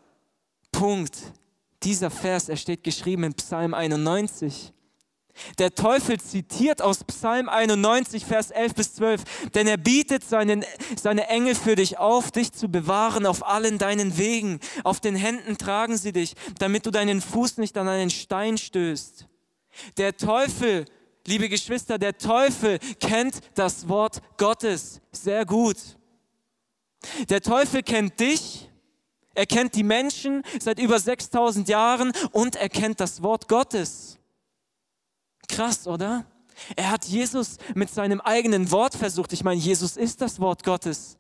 Punkt, 0.71 1.19
dieser 1.83 2.09
Vers, 2.09 2.49
er 2.49 2.57
steht 2.57 2.83
geschrieben 2.83 3.25
in 3.25 3.35
Psalm 3.35 3.75
91. 3.75 4.73
Der 5.59 5.75
Teufel 5.75 6.19
zitiert 6.19 6.81
aus 6.81 7.03
Psalm 7.03 7.49
91, 7.49 8.25
Vers 8.25 8.51
11 8.51 8.75
bis 8.75 8.93
12, 8.95 9.23
denn 9.53 9.67
er 9.67 9.77
bietet 9.77 10.23
seinen, 10.23 10.65
seine 10.95 11.27
Engel 11.27 11.55
für 11.55 11.75
dich 11.75 11.97
auf, 11.97 12.31
dich 12.31 12.51
zu 12.51 12.69
bewahren 12.69 13.25
auf 13.25 13.45
allen 13.45 13.77
deinen 13.77 14.17
Wegen. 14.17 14.59
Auf 14.83 14.99
den 14.99 15.15
Händen 15.15 15.57
tragen 15.57 15.97
sie 15.97 16.11
dich, 16.11 16.35
damit 16.59 16.85
du 16.85 16.91
deinen 16.91 17.21
Fuß 17.21 17.57
nicht 17.57 17.77
an 17.77 17.87
einen 17.87 18.09
Stein 18.09 18.57
stößt. 18.57 19.27
Der 19.97 20.17
Teufel, 20.17 20.85
liebe 21.25 21.49
Geschwister, 21.49 21.97
der 21.97 22.17
Teufel 22.17 22.79
kennt 22.99 23.39
das 23.55 23.87
Wort 23.87 24.21
Gottes 24.37 25.01
sehr 25.11 25.45
gut. 25.45 25.77
Der 27.29 27.41
Teufel 27.41 27.81
kennt 27.83 28.19
dich, 28.19 28.69
er 29.33 29.45
kennt 29.45 29.75
die 29.75 29.83
Menschen 29.83 30.43
seit 30.59 30.79
über 30.79 30.99
6000 30.99 31.67
Jahren 31.69 32.11
und 32.31 32.55
er 32.55 32.69
kennt 32.69 32.99
das 32.99 33.23
Wort 33.23 33.47
Gottes. 33.47 34.17
Krass, 35.51 35.85
oder? 35.85 36.25
Er 36.75 36.91
hat 36.91 37.05
Jesus 37.05 37.57
mit 37.75 37.89
seinem 37.89 38.21
eigenen 38.21 38.71
Wort 38.71 38.95
versucht. 38.95 39.33
Ich 39.33 39.43
meine, 39.43 39.59
Jesus 39.59 39.97
ist 39.97 40.21
das 40.21 40.39
Wort 40.39 40.63
Gottes. 40.63 41.17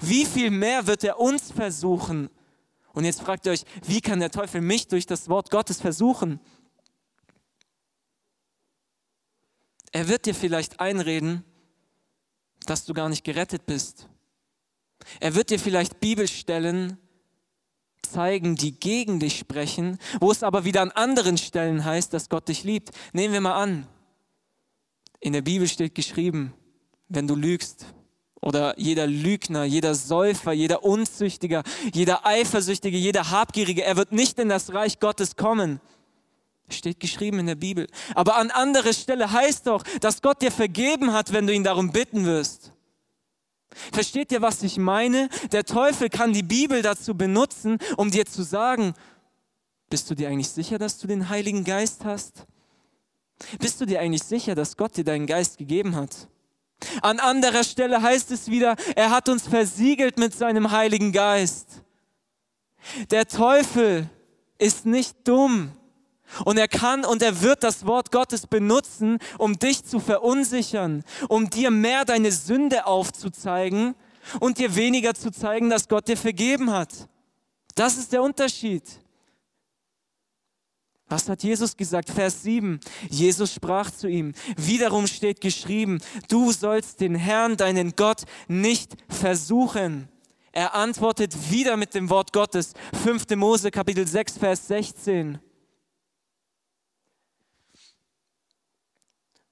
Wie 0.00 0.24
viel 0.24 0.50
mehr 0.50 0.86
wird 0.86 1.04
er 1.04 1.20
uns 1.20 1.52
versuchen? 1.52 2.30
Und 2.92 3.04
jetzt 3.04 3.20
fragt 3.20 3.46
ihr 3.46 3.52
euch, 3.52 3.64
wie 3.86 4.00
kann 4.00 4.20
der 4.20 4.30
Teufel 4.30 4.60
mich 4.60 4.88
durch 4.88 5.06
das 5.06 5.28
Wort 5.28 5.50
Gottes 5.50 5.80
versuchen? 5.80 6.40
Er 9.92 10.08
wird 10.08 10.26
dir 10.26 10.34
vielleicht 10.34 10.80
einreden, 10.80 11.44
dass 12.66 12.84
du 12.84 12.94
gar 12.94 13.08
nicht 13.08 13.24
gerettet 13.24 13.66
bist. 13.66 14.08
Er 15.20 15.34
wird 15.34 15.50
dir 15.50 15.58
vielleicht 15.58 16.00
Bibelstellen 16.00 16.98
zeigen, 18.04 18.56
die 18.56 18.78
gegen 18.78 19.20
dich 19.20 19.38
sprechen, 19.38 19.98
wo 20.20 20.30
es 20.30 20.42
aber 20.42 20.64
wieder 20.64 20.82
an 20.82 20.90
anderen 20.90 21.38
Stellen 21.38 21.84
heißt, 21.84 22.12
dass 22.12 22.28
Gott 22.28 22.48
dich 22.48 22.64
liebt. 22.64 22.90
Nehmen 23.12 23.34
wir 23.34 23.40
mal 23.40 23.60
an, 23.60 23.86
in 25.20 25.32
der 25.32 25.42
Bibel 25.42 25.66
steht 25.66 25.94
geschrieben, 25.94 26.52
wenn 27.08 27.26
du 27.26 27.34
lügst, 27.34 27.86
oder 28.44 28.78
jeder 28.78 29.06
Lügner, 29.06 29.64
jeder 29.64 29.94
Säufer, 29.94 30.52
jeder 30.52 30.84
Unzüchtiger, 30.84 31.62
jeder 31.94 32.26
Eifersüchtige, 32.26 32.98
jeder 32.98 33.30
Habgierige, 33.30 33.82
er 33.82 33.96
wird 33.96 34.12
nicht 34.12 34.38
in 34.38 34.50
das 34.50 34.74
Reich 34.74 35.00
Gottes 35.00 35.36
kommen. 35.36 35.80
Steht 36.68 37.00
geschrieben 37.00 37.38
in 37.38 37.46
der 37.46 37.54
Bibel. 37.54 37.86
Aber 38.14 38.36
an 38.36 38.50
anderer 38.50 38.92
Stelle 38.92 39.32
heißt 39.32 39.66
doch, 39.66 39.82
dass 40.00 40.20
Gott 40.20 40.42
dir 40.42 40.52
vergeben 40.52 41.14
hat, 41.14 41.32
wenn 41.32 41.46
du 41.46 41.54
ihn 41.54 41.64
darum 41.64 41.90
bitten 41.90 42.26
wirst. 42.26 42.73
Versteht 43.92 44.32
ihr, 44.32 44.42
was 44.42 44.62
ich 44.62 44.78
meine? 44.78 45.28
Der 45.52 45.64
Teufel 45.64 46.08
kann 46.08 46.32
die 46.32 46.42
Bibel 46.42 46.82
dazu 46.82 47.14
benutzen, 47.14 47.78
um 47.96 48.10
dir 48.10 48.26
zu 48.26 48.42
sagen, 48.42 48.94
bist 49.90 50.10
du 50.10 50.14
dir 50.14 50.28
eigentlich 50.28 50.48
sicher, 50.48 50.78
dass 50.78 50.98
du 50.98 51.06
den 51.06 51.28
Heiligen 51.28 51.64
Geist 51.64 52.04
hast? 52.04 52.46
Bist 53.58 53.80
du 53.80 53.86
dir 53.86 54.00
eigentlich 54.00 54.22
sicher, 54.22 54.54
dass 54.54 54.76
Gott 54.76 54.96
dir 54.96 55.04
deinen 55.04 55.26
Geist 55.26 55.58
gegeben 55.58 55.96
hat? 55.96 56.28
An 57.02 57.20
anderer 57.20 57.64
Stelle 57.64 58.02
heißt 58.02 58.30
es 58.30 58.48
wieder, 58.48 58.76
er 58.96 59.10
hat 59.10 59.28
uns 59.28 59.46
versiegelt 59.46 60.18
mit 60.18 60.34
seinem 60.34 60.70
Heiligen 60.70 61.12
Geist. 61.12 61.82
Der 63.10 63.26
Teufel 63.26 64.08
ist 64.58 64.86
nicht 64.86 65.16
dumm. 65.26 65.72
Und 66.44 66.58
er 66.58 66.68
kann 66.68 67.04
und 67.04 67.22
er 67.22 67.42
wird 67.42 67.62
das 67.62 67.86
Wort 67.86 68.10
Gottes 68.10 68.46
benutzen, 68.46 69.18
um 69.38 69.58
dich 69.58 69.84
zu 69.84 70.00
verunsichern, 70.00 71.04
um 71.28 71.50
dir 71.50 71.70
mehr 71.70 72.04
deine 72.04 72.32
Sünde 72.32 72.86
aufzuzeigen 72.86 73.94
und 74.40 74.58
dir 74.58 74.74
weniger 74.76 75.14
zu 75.14 75.30
zeigen, 75.30 75.70
dass 75.70 75.88
Gott 75.88 76.08
dir 76.08 76.16
vergeben 76.16 76.70
hat. 76.70 77.08
Das 77.74 77.96
ist 77.96 78.12
der 78.12 78.22
Unterschied. 78.22 78.82
Was 81.08 81.28
hat 81.28 81.42
Jesus 81.42 81.76
gesagt? 81.76 82.10
Vers 82.10 82.42
7. 82.42 82.80
Jesus 83.10 83.52
sprach 83.52 83.90
zu 83.90 84.08
ihm. 84.08 84.32
Wiederum 84.56 85.06
steht 85.06 85.40
geschrieben, 85.40 86.00
du 86.28 86.50
sollst 86.50 87.00
den 87.00 87.14
Herrn, 87.14 87.56
deinen 87.56 87.94
Gott, 87.94 88.22
nicht 88.48 88.96
versuchen. 89.08 90.08
Er 90.52 90.74
antwortet 90.74 91.50
wieder 91.50 91.76
mit 91.76 91.94
dem 91.94 92.08
Wort 92.10 92.32
Gottes. 92.32 92.72
5. 93.02 93.28
Mose 93.36 93.70
Kapitel 93.70 94.06
6, 94.06 94.38
Vers 94.38 94.68
16. 94.68 95.38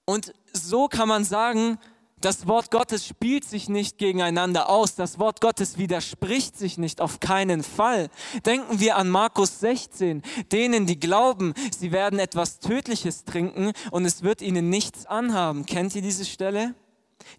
Und 0.04 0.32
so 0.52 0.88
kann 0.88 1.08
man 1.08 1.24
sagen, 1.24 1.78
das 2.22 2.46
Wort 2.46 2.70
Gottes 2.70 3.04
spielt 3.04 3.44
sich 3.44 3.68
nicht 3.68 3.98
gegeneinander 3.98 4.68
aus. 4.68 4.94
Das 4.94 5.18
Wort 5.18 5.40
Gottes 5.40 5.76
widerspricht 5.76 6.56
sich 6.56 6.78
nicht 6.78 7.00
auf 7.00 7.18
keinen 7.18 7.64
Fall. 7.64 8.10
Denken 8.46 8.78
wir 8.78 8.96
an 8.96 9.10
Markus 9.10 9.58
16. 9.58 10.22
Denen, 10.52 10.86
die 10.86 11.00
glauben, 11.00 11.52
sie 11.76 11.90
werden 11.90 12.20
etwas 12.20 12.60
Tödliches 12.60 13.24
trinken 13.24 13.72
und 13.90 14.04
es 14.04 14.22
wird 14.22 14.40
ihnen 14.40 14.70
nichts 14.70 15.04
anhaben. 15.04 15.66
Kennt 15.66 15.96
ihr 15.96 16.02
diese 16.02 16.24
Stelle? 16.24 16.74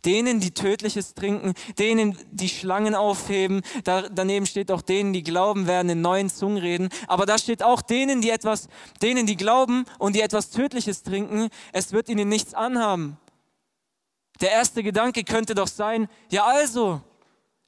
Denen, 0.06 0.40
die 0.40 0.52
Tödliches 0.52 1.14
trinken, 1.14 1.54
denen, 1.78 2.18
die 2.32 2.50
Schlangen 2.50 2.96
aufheben. 2.96 3.62
Da, 3.84 4.10
daneben 4.10 4.46
steht 4.46 4.72
auch 4.72 4.82
denen, 4.82 5.14
die 5.14 5.24
glauben, 5.24 5.68
werden 5.68 5.90
in 5.90 6.02
neuen 6.02 6.30
Zungen 6.30 6.58
reden. 6.58 6.90
Aber 7.08 7.26
da 7.26 7.38
steht 7.38 7.64
auch 7.64 7.82
denen, 7.82 8.22
die 8.22 8.30
etwas, 8.30 8.68
denen, 9.02 9.26
die 9.26 9.38
glauben 9.38 9.86
und 10.00 10.16
die 10.16 10.22
etwas 10.22 10.50
Tödliches 10.50 11.04
trinken, 11.04 11.50
es 11.72 11.92
wird 11.92 12.10
ihnen 12.10 12.30
nichts 12.30 12.54
anhaben. 12.54 13.18
Der 14.42 14.52
erste 14.52 14.84
Gedanke 14.84 15.24
könnte 15.24 15.56
doch 15.56 15.68
sein, 15.68 16.10
ja 16.30 16.46
also, 16.46 17.02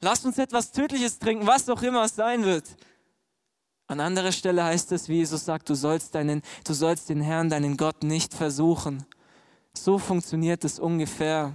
lass 0.01 0.25
uns 0.25 0.37
etwas 0.37 0.71
Tödliches 0.71 1.19
trinken, 1.19 1.47
was 1.47 1.69
auch 1.69 1.81
immer 1.83 2.03
es 2.03 2.15
sein 2.15 2.43
wird. 2.43 2.65
An 3.87 3.99
anderer 3.99 4.31
Stelle 4.31 4.63
heißt 4.63 4.91
es, 4.93 5.09
wie 5.09 5.17
Jesus 5.17 5.45
sagt, 5.45 5.69
du 5.69 5.75
sollst, 5.75 6.15
deinen, 6.15 6.41
du 6.65 6.73
sollst 6.73 7.09
den 7.09 7.21
Herrn, 7.21 7.49
deinen 7.49 7.77
Gott 7.77 8.03
nicht 8.03 8.33
versuchen. 8.33 9.05
So 9.73 9.99
funktioniert 9.99 10.63
es 10.63 10.79
ungefähr. 10.79 11.53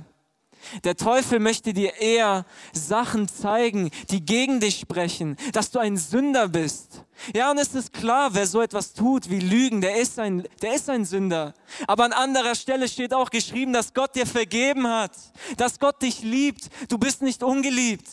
Der 0.84 0.96
Teufel 0.96 1.40
möchte 1.40 1.72
dir 1.72 1.96
eher 2.00 2.44
Sachen 2.72 3.28
zeigen, 3.28 3.90
die 4.10 4.24
gegen 4.24 4.60
dich 4.60 4.80
sprechen, 4.80 5.36
dass 5.52 5.70
du 5.70 5.78
ein 5.78 5.96
Sünder 5.96 6.48
bist. 6.48 7.04
Ja, 7.34 7.50
und 7.50 7.58
es 7.58 7.74
ist 7.74 7.92
klar, 7.92 8.34
wer 8.34 8.46
so 8.46 8.60
etwas 8.60 8.92
tut 8.92 9.28
wie 9.30 9.40
Lügen, 9.40 9.80
der 9.80 9.96
ist 9.96 10.18
ein, 10.18 10.46
der 10.62 10.74
ist 10.74 10.88
ein 10.88 11.04
Sünder. 11.04 11.54
Aber 11.86 12.04
an 12.04 12.12
anderer 12.12 12.54
Stelle 12.54 12.88
steht 12.88 13.12
auch 13.12 13.30
geschrieben, 13.30 13.72
dass 13.72 13.92
Gott 13.92 14.14
dir 14.14 14.26
vergeben 14.26 14.86
hat, 14.86 15.12
dass 15.56 15.78
Gott 15.78 16.00
dich 16.02 16.22
liebt. 16.22 16.68
Du 16.88 16.98
bist 16.98 17.22
nicht 17.22 17.42
ungeliebt. 17.42 18.08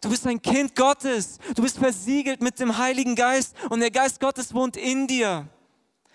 Du 0.00 0.08
bist 0.08 0.26
ein 0.26 0.40
Kind 0.40 0.74
Gottes. 0.74 1.38
Du 1.54 1.62
bist 1.62 1.78
versiegelt 1.78 2.40
mit 2.40 2.58
dem 2.58 2.78
Heiligen 2.78 3.14
Geist 3.14 3.54
und 3.68 3.80
der 3.80 3.90
Geist 3.90 4.18
Gottes 4.18 4.54
wohnt 4.54 4.76
in 4.76 5.06
dir. 5.06 5.46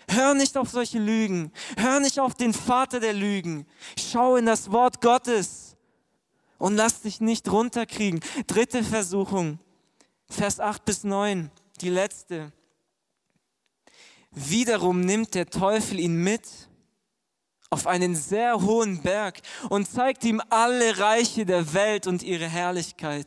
Hör 0.08 0.34
nicht 0.34 0.56
auf 0.56 0.70
solche 0.70 0.98
Lügen. 0.98 1.52
Hör 1.76 2.00
nicht 2.00 2.20
auf 2.20 2.34
den 2.34 2.52
Vater 2.52 3.00
der 3.00 3.12
Lügen. 3.12 3.66
Schau 3.98 4.36
in 4.36 4.46
das 4.46 4.70
Wort 4.70 5.00
Gottes 5.00 5.76
und 6.58 6.76
lass 6.76 7.02
dich 7.02 7.20
nicht 7.20 7.50
runterkriegen. 7.50 8.20
Dritte 8.46 8.84
Versuchung, 8.84 9.58
Vers 10.28 10.60
8 10.60 10.84
bis 10.84 11.04
9, 11.04 11.50
die 11.80 11.90
letzte. 11.90 12.52
Wiederum 14.30 15.00
nimmt 15.00 15.34
der 15.34 15.48
Teufel 15.48 15.98
ihn 15.98 16.22
mit 16.22 16.42
auf 17.70 17.86
einen 17.86 18.14
sehr 18.14 18.60
hohen 18.60 19.02
Berg 19.02 19.40
und 19.70 19.90
zeigt 19.90 20.24
ihm 20.24 20.40
alle 20.50 20.98
Reiche 20.98 21.44
der 21.44 21.72
Welt 21.74 22.06
und 22.06 22.22
ihre 22.22 22.46
Herrlichkeit. 22.46 23.26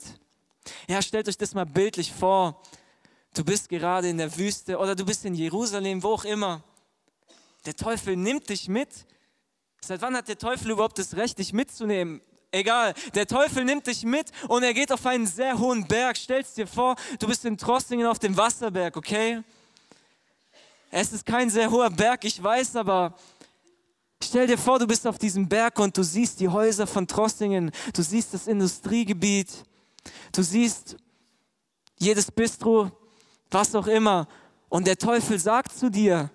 Ja, 0.88 1.02
stellt 1.02 1.28
euch 1.28 1.38
das 1.38 1.54
mal 1.54 1.66
bildlich 1.66 2.14
vor. 2.14 2.62
Du 3.34 3.44
bist 3.44 3.70
gerade 3.70 4.10
in 4.10 4.18
der 4.18 4.36
Wüste 4.38 4.78
oder 4.78 4.96
du 4.96 5.06
bist 5.06 5.26
in 5.26 5.34
Jerusalem, 5.34 6.02
wo 6.02 6.14
auch 6.14 6.26
immer. 6.26 6.64
Der 7.66 7.76
Teufel 7.76 8.16
nimmt 8.16 8.50
dich 8.50 8.68
mit. 8.68 8.90
Seit 9.82 10.02
wann 10.02 10.16
hat 10.16 10.28
der 10.28 10.38
Teufel 10.38 10.72
überhaupt 10.72 10.98
das 11.00 11.16
Recht, 11.16 11.40
dich 11.40 11.54
mitzunehmen? 11.54 12.22
Egal, 12.52 12.96
der 13.14 13.28
Teufel 13.28 13.64
nimmt 13.64 13.86
dich 13.86 14.04
mit 14.04 14.32
und 14.48 14.64
er 14.64 14.74
geht 14.74 14.92
auf 14.92 15.06
einen 15.06 15.28
sehr 15.28 15.60
hohen 15.60 15.88
Berg. 15.88 16.18
Stellst 16.18 16.58
dir 16.58 16.66
vor, 16.66 16.96
du 17.20 17.28
bist 17.28 17.46
in 17.46 17.58
Trossingen 17.58 18.08
auf 18.08 18.18
dem 18.18 18.36
Wasserberg, 18.36 18.98
okay? 18.98 19.44
Es 20.90 21.14
ist 21.14 21.26
kein 21.26 21.52
sehr 21.52 21.70
hoher 21.70 21.92
Berg, 21.92 22.26
ich 22.26 22.42
weiß, 22.42 22.76
aber 22.78 23.14
stell 24.24 24.48
dir 24.48 24.58
vor, 24.58 24.80
du 24.80 24.88
bist 24.88 25.06
auf 25.06 25.20
diesem 25.20 25.48
Berg 25.48 25.78
und 25.78 25.96
du 25.96 26.02
siehst 26.02 26.40
die 26.40 26.50
Häuser 26.50 26.88
von 26.88 27.08
Trossingen, 27.08 27.72
du 27.94 28.02
siehst 28.02 28.34
das 28.34 28.48
Industriegebiet, 28.48 29.50
du 30.32 30.42
siehst 30.42 30.98
jedes 32.00 32.32
Bistro, 32.32 32.92
was 33.52 33.76
auch 33.76 33.86
immer. 33.86 34.28
Und 34.70 34.88
der 34.88 34.98
Teufel 34.98 35.38
sagt 35.38 35.78
zu 35.78 35.92
dir, 35.92 36.32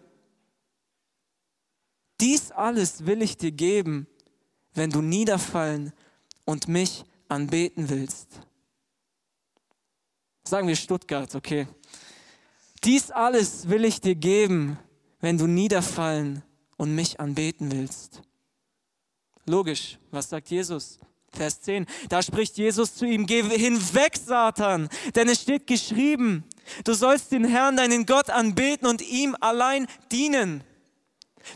dies 2.44 2.52
alles 2.52 3.06
will 3.06 3.22
ich 3.22 3.38
dir 3.38 3.52
geben, 3.52 4.06
wenn 4.74 4.90
du 4.90 5.00
niederfallen 5.00 5.94
und 6.44 6.68
mich 6.68 7.04
anbeten 7.28 7.88
willst. 7.88 8.28
Sagen 10.46 10.68
wir 10.68 10.76
Stuttgart, 10.76 11.34
okay. 11.34 11.66
Dies 12.82 13.10
alles 13.10 13.66
will 13.70 13.86
ich 13.86 13.98
dir 14.02 14.14
geben, 14.14 14.78
wenn 15.20 15.38
du 15.38 15.46
niederfallen 15.46 16.42
und 16.76 16.94
mich 16.94 17.18
anbeten 17.18 17.72
willst. 17.72 18.20
Logisch, 19.46 19.98
was 20.10 20.28
sagt 20.28 20.50
Jesus? 20.50 20.98
Vers 21.32 21.62
10. 21.62 21.86
Da 22.10 22.22
spricht 22.22 22.58
Jesus 22.58 22.94
zu 22.94 23.06
ihm, 23.06 23.24
geh 23.24 23.42
hinweg, 23.42 24.18
Satan, 24.18 24.90
denn 25.14 25.30
es 25.30 25.40
steht 25.40 25.66
geschrieben, 25.66 26.44
Du 26.84 26.94
sollst 26.94 27.30
den 27.32 27.44
Herrn, 27.44 27.76
deinen 27.76 28.06
Gott, 28.06 28.30
anbeten 28.30 28.88
und 28.88 29.02
ihm 29.02 29.36
allein 29.40 29.86
dienen. 30.10 30.64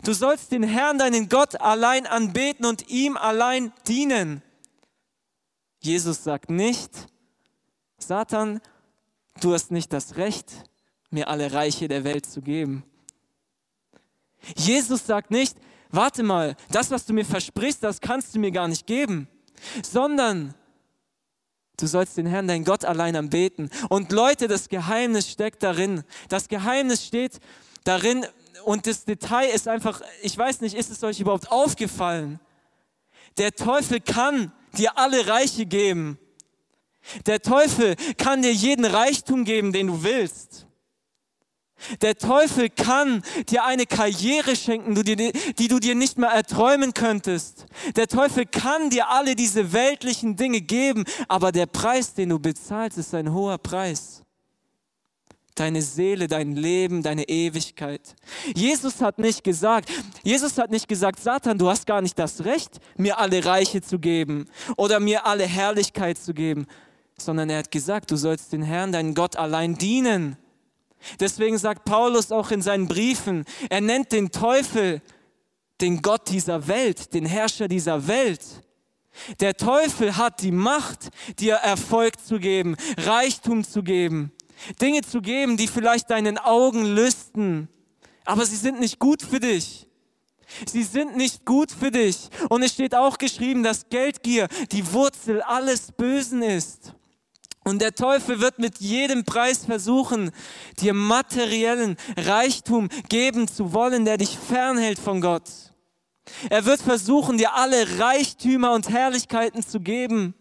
Du 0.03 0.13
sollst 0.13 0.51
den 0.51 0.63
Herrn, 0.63 0.97
deinen 0.97 1.29
Gott, 1.29 1.59
allein 1.59 2.05
anbeten 2.05 2.65
und 2.65 2.89
ihm 2.89 3.17
allein 3.17 3.73
dienen. 3.87 4.41
Jesus 5.79 6.23
sagt 6.23 6.49
nicht, 6.49 6.91
Satan, 7.97 8.61
du 9.41 9.53
hast 9.53 9.71
nicht 9.71 9.93
das 9.93 10.17
Recht, 10.17 10.51
mir 11.09 11.27
alle 11.27 11.53
Reiche 11.53 11.87
der 11.87 12.03
Welt 12.03 12.25
zu 12.25 12.41
geben. 12.41 12.83
Jesus 14.55 15.05
sagt 15.05 15.31
nicht, 15.31 15.57
warte 15.89 16.23
mal, 16.23 16.55
das, 16.71 16.91
was 16.91 17.05
du 17.05 17.13
mir 17.13 17.25
versprichst, 17.25 17.83
das 17.83 18.01
kannst 18.01 18.35
du 18.35 18.39
mir 18.39 18.51
gar 18.51 18.67
nicht 18.67 18.85
geben, 18.87 19.27
sondern 19.83 20.53
du 21.77 21.87
sollst 21.87 22.17
den 22.17 22.25
Herrn, 22.25 22.47
dein 22.47 22.63
Gott, 22.63 22.85
allein 22.85 23.15
anbeten. 23.15 23.69
Und 23.89 24.11
Leute, 24.11 24.47
das 24.47 24.69
Geheimnis 24.69 25.29
steckt 25.29 25.63
darin. 25.63 26.03
Das 26.27 26.47
Geheimnis 26.47 27.05
steht 27.05 27.39
darin 27.83 28.25
und 28.69 28.85
das 28.85 29.03
Detail 29.03 29.47
ist 29.49 29.67
einfach, 29.67 29.99
ich 30.21 30.37
weiß 30.37 30.61
nicht, 30.61 30.75
ist 30.75 30.91
es 30.91 31.03
euch 31.03 31.19
überhaupt 31.19 31.51
aufgefallen? 31.51 32.39
Der 33.39 33.51
Teufel 33.55 33.99
kann 33.99 34.51
dir 34.77 34.95
alle 34.95 35.25
Reiche 35.25 35.65
geben. 35.65 36.19
Der 37.25 37.41
Teufel 37.41 37.95
kann 38.19 38.43
dir 38.43 38.53
jeden 38.53 38.85
Reichtum 38.85 39.43
geben, 39.43 39.73
den 39.73 39.87
du 39.87 40.03
willst. 40.03 40.67
Der 42.01 42.15
Teufel 42.15 42.69
kann 42.69 43.23
dir 43.49 43.63
eine 43.65 43.87
Karriere 43.87 44.55
schenken, 44.55 44.93
die 44.93 45.67
du 45.67 45.79
dir 45.79 45.95
nicht 45.95 46.19
mehr 46.19 46.29
erträumen 46.29 46.93
könntest. 46.93 47.65
Der 47.95 48.07
Teufel 48.07 48.45
kann 48.45 48.91
dir 48.91 49.09
alle 49.09 49.35
diese 49.35 49.73
weltlichen 49.73 50.35
Dinge 50.35 50.61
geben, 50.61 51.05
aber 51.27 51.51
der 51.51 51.65
Preis, 51.65 52.13
den 52.13 52.29
du 52.29 52.37
bezahlst, 52.37 52.99
ist 52.99 53.15
ein 53.15 53.33
hoher 53.33 53.57
Preis. 53.57 54.21
Deine 55.59 55.81
Seele, 55.81 56.29
dein 56.29 56.55
Leben, 56.55 57.03
deine 57.03 57.27
Ewigkeit. 57.27 58.15
Jesus 58.55 59.01
hat 59.01 59.19
nicht 59.19 59.43
gesagt, 59.43 59.91
Jesus 60.23 60.57
hat 60.57 60.71
nicht 60.71 60.87
gesagt, 60.87 61.19
Satan, 61.19 61.57
du 61.57 61.67
hast 61.67 61.85
gar 61.85 62.01
nicht 62.01 62.17
das 62.17 62.45
Recht, 62.45 62.79
mir 62.95 63.19
alle 63.19 63.43
Reiche 63.43 63.81
zu 63.81 63.99
geben 63.99 64.47
oder 64.77 65.01
mir 65.01 65.25
alle 65.25 65.45
Herrlichkeit 65.45 66.17
zu 66.17 66.33
geben, 66.33 66.65
sondern 67.17 67.49
er 67.49 67.57
hat 67.59 67.71
gesagt, 67.71 68.09
du 68.09 68.15
sollst 68.15 68.53
den 68.53 68.61
Herrn, 68.61 68.93
deinen 68.93 69.13
Gott 69.13 69.35
allein 69.35 69.77
dienen. 69.77 70.37
Deswegen 71.19 71.57
sagt 71.57 71.83
Paulus 71.83 72.31
auch 72.31 72.51
in 72.51 72.61
seinen 72.61 72.87
Briefen, 72.87 73.43
er 73.69 73.81
nennt 73.81 74.13
den 74.13 74.31
Teufel 74.31 75.01
den 75.81 76.01
Gott 76.01 76.29
dieser 76.29 76.69
Welt, 76.69 77.13
den 77.13 77.25
Herrscher 77.25 77.67
dieser 77.67 78.07
Welt. 78.07 78.41
Der 79.41 79.55
Teufel 79.55 80.15
hat 80.15 80.41
die 80.41 80.53
Macht, 80.53 81.09
dir 81.37 81.55
Erfolg 81.55 82.17
zu 82.25 82.39
geben, 82.39 82.77
Reichtum 82.97 83.65
zu 83.65 83.83
geben, 83.83 84.31
Dinge 84.81 85.01
zu 85.01 85.21
geben, 85.21 85.57
die 85.57 85.67
vielleicht 85.67 86.09
deinen 86.09 86.37
Augen 86.37 86.85
lüsten, 86.85 87.69
aber 88.25 88.45
sie 88.45 88.55
sind 88.55 88.79
nicht 88.79 88.99
gut 88.99 89.21
für 89.21 89.39
dich. 89.39 89.87
Sie 90.65 90.83
sind 90.83 91.15
nicht 91.15 91.45
gut 91.45 91.71
für 91.71 91.91
dich. 91.91 92.29
Und 92.49 92.63
es 92.63 92.73
steht 92.73 92.95
auch 92.95 93.17
geschrieben, 93.17 93.63
dass 93.63 93.89
Geldgier 93.89 94.47
die 94.71 94.93
Wurzel 94.93 95.41
alles 95.41 95.91
Bösen 95.91 96.41
ist. 96.41 96.93
Und 97.63 97.81
der 97.81 97.93
Teufel 97.93 98.39
wird 98.39 98.57
mit 98.57 98.79
jedem 98.79 99.25
Preis 99.25 99.65
versuchen, 99.65 100.31
dir 100.79 100.93
materiellen 100.93 101.97
Reichtum 102.17 102.89
geben 103.09 103.47
zu 103.47 103.73
wollen, 103.73 104.05
der 104.05 104.17
dich 104.17 104.37
fernhält 104.37 104.97
von 104.97 105.21
Gott. 105.21 105.49
Er 106.49 106.65
wird 106.65 106.81
versuchen, 106.81 107.37
dir 107.37 107.53
alle 107.53 107.99
Reichtümer 107.99 108.71
und 108.71 108.89
Herrlichkeiten 108.89 109.63
zu 109.63 109.79
geben, 109.81 110.33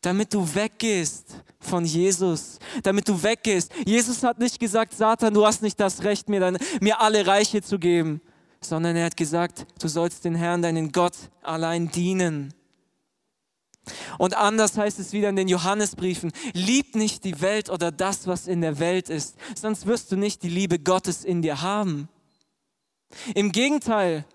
damit 0.00 0.32
du 0.32 0.54
weggehst 0.54 1.42
von 1.60 1.84
Jesus, 1.84 2.58
damit 2.82 3.08
du 3.08 3.22
weggehst. 3.22 3.72
Jesus 3.84 4.22
hat 4.22 4.38
nicht 4.38 4.60
gesagt, 4.60 4.94
Satan, 4.94 5.34
du 5.34 5.44
hast 5.44 5.62
nicht 5.62 5.78
das 5.80 6.04
Recht, 6.04 6.28
mir, 6.28 6.40
dann, 6.40 6.58
mir 6.80 7.00
alle 7.00 7.26
Reiche 7.26 7.62
zu 7.62 7.78
geben, 7.78 8.20
sondern 8.60 8.96
er 8.96 9.06
hat 9.06 9.16
gesagt, 9.16 9.66
du 9.80 9.88
sollst 9.88 10.24
den 10.24 10.34
Herrn, 10.34 10.62
deinen 10.62 10.92
Gott 10.92 11.14
allein 11.42 11.90
dienen. 11.90 12.54
Und 14.18 14.36
anders 14.36 14.76
heißt 14.76 14.98
es 14.98 15.12
wieder 15.12 15.30
in 15.30 15.36
den 15.36 15.48
Johannesbriefen, 15.48 16.32
lieb 16.52 16.94
nicht 16.94 17.24
die 17.24 17.40
Welt 17.40 17.70
oder 17.70 17.90
das, 17.90 18.26
was 18.26 18.46
in 18.46 18.60
der 18.60 18.78
Welt 18.78 19.08
ist, 19.08 19.36
sonst 19.54 19.86
wirst 19.86 20.12
du 20.12 20.16
nicht 20.16 20.42
die 20.42 20.50
Liebe 20.50 20.78
Gottes 20.78 21.24
in 21.24 21.42
dir 21.42 21.62
haben. 21.62 22.08
Im 23.34 23.52
Gegenteil, 23.52 24.26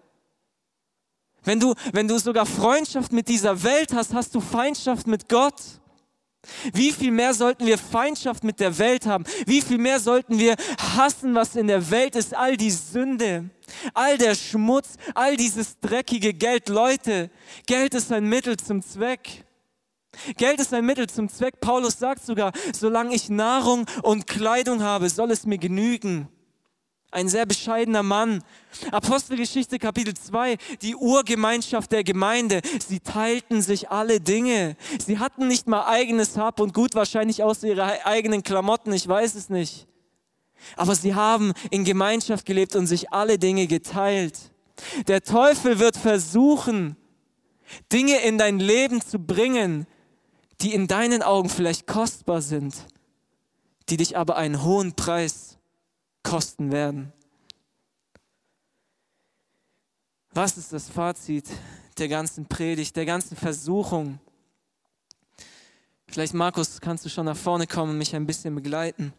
wenn 1.44 1.60
du, 1.60 1.74
wenn 1.92 2.08
du 2.08 2.18
sogar 2.18 2.46
Freundschaft 2.46 3.12
mit 3.12 3.28
dieser 3.28 3.64
Welt 3.64 3.94
hast, 3.94 4.14
hast 4.14 4.34
du 4.36 4.40
Feindschaft 4.40 5.08
mit 5.08 5.30
Gott. 5.30 5.56
Wie 6.74 6.92
viel 6.92 7.12
mehr 7.12 7.34
sollten 7.34 7.66
wir 7.66 7.78
Feindschaft 7.78 8.44
mit 8.44 8.60
der 8.60 8.78
Welt 8.78 9.06
haben? 9.06 9.24
Wie 9.46 9.62
viel 9.62 9.78
mehr 9.78 10.00
sollten 10.00 10.40
wir 10.40 10.56
hassen, 10.78 11.36
was 11.36 11.56
in 11.56 11.68
der 11.68 11.90
Welt 11.90 12.16
ist? 12.16 12.36
All 12.36 12.58
die 12.58 12.72
Sünde, 12.72 13.50
all 13.94 14.18
der 14.18 14.36
Schmutz, 14.36 14.96
all 15.16 15.38
dieses 15.38 15.80
dreckige 15.80 16.34
Geld. 16.34 16.68
Leute, 16.68 17.30
Geld 17.66 17.94
ist 17.94 18.12
ein 18.12 18.28
Mittel 18.28 18.58
zum 18.58 18.82
Zweck. 18.82 19.46
Geld 20.38 20.60
ist 20.60 20.74
ein 20.74 20.86
Mittel 20.86 21.10
zum 21.10 21.30
Zweck. 21.30 21.60
Paulus 21.62 21.98
sagt 21.98 22.26
sogar, 22.26 22.52
solange 22.74 23.16
ich 23.16 23.30
Nahrung 23.30 23.86
und 24.04 24.28
Kleidung 24.28 24.84
habe, 24.84 25.10
soll 25.10 25.32
es 25.32 25.46
mir 25.46 25.58
genügen. 25.58 26.28
Ein 27.14 27.30
sehr 27.30 27.46
bescheidener 27.46 28.02
Mann. 28.02 28.44
Apostelgeschichte 28.92 29.78
Kapitel 29.78 30.16
2, 30.16 30.58
die 30.82 30.96
Urgemeinschaft 30.96 31.92
der 31.92 32.04
Gemeinde. 32.04 32.62
Sie 32.86 33.02
teilten 33.02 33.62
sich 33.62 33.92
alle 33.92 34.20
Dinge. 34.20 34.76
Sie 34.98 35.20
hatten 35.20 35.48
nicht 35.48 35.68
mal 35.68 35.86
eigenes 35.86 36.38
Hab 36.38 36.60
und 36.60 36.74
Gut, 36.74 36.96
wahrscheinlich 36.96 37.44
aus 37.44 37.62
ihrer 37.62 38.04
eigenen 38.08 38.42
Klamotten, 38.42 38.92
ich 38.94 39.08
weiß 39.08 39.36
es 39.36 39.50
nicht. 39.50 39.88
Aber 40.76 40.96
sie 40.96 41.14
haben 41.14 41.54
in 41.70 41.84
Gemeinschaft 41.84 42.48
gelebt 42.48 42.76
und 42.76 42.88
sich 42.88 43.14
alle 43.14 43.38
Dinge 43.38 43.68
geteilt. 43.68 44.40
Der 45.08 45.22
Teufel 45.22 45.78
wird 45.78 45.98
versuchen, 45.98 46.96
Dinge 47.92 48.22
in 48.22 48.40
dein 48.40 48.58
Leben 48.58 49.02
zu 49.02 49.20
bringen, 49.20 49.86
die 50.62 50.74
in 50.74 50.88
deinen 50.88 51.22
Augen 51.22 51.50
vielleicht 51.50 51.86
kostbar 51.86 52.42
sind, 52.42 52.74
die 53.90 53.98
dich 53.98 54.18
aber 54.18 54.36
einen 54.36 54.64
hohen 54.64 54.94
Preis 54.94 55.60
kosten 56.24 56.72
werden. 56.72 57.12
Was 60.32 60.58
ist 60.58 60.74
das 60.74 60.90
Fazit 60.90 61.48
der 61.98 62.08
ganzen 62.08 62.48
Predigt, 62.48 62.96
der 62.96 63.06
ganzen 63.06 63.38
Versuchung? 63.38 64.20
Vielleicht, 66.08 66.34
Markus, 66.34 66.82
kannst 66.82 67.06
du 67.06 67.10
schon 67.10 67.26
nach 67.26 67.38
vorne 67.38 67.68
kommen 67.68 67.92
und 67.92 67.98
mich 67.98 68.16
ein 68.16 68.26
bisschen 68.26 68.56
begleiten. 68.56 69.14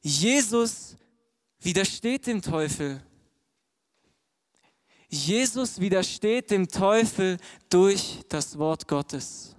Jesus 0.00 0.96
widersteht 1.60 2.26
dem 2.26 2.40
Teufel. 2.40 3.02
Jesus 5.08 5.80
widersteht 5.80 6.50
dem 6.50 6.68
Teufel 6.68 7.38
durch 7.68 8.20
das 8.28 8.56
Wort 8.58 8.86
Gottes. 8.86 9.56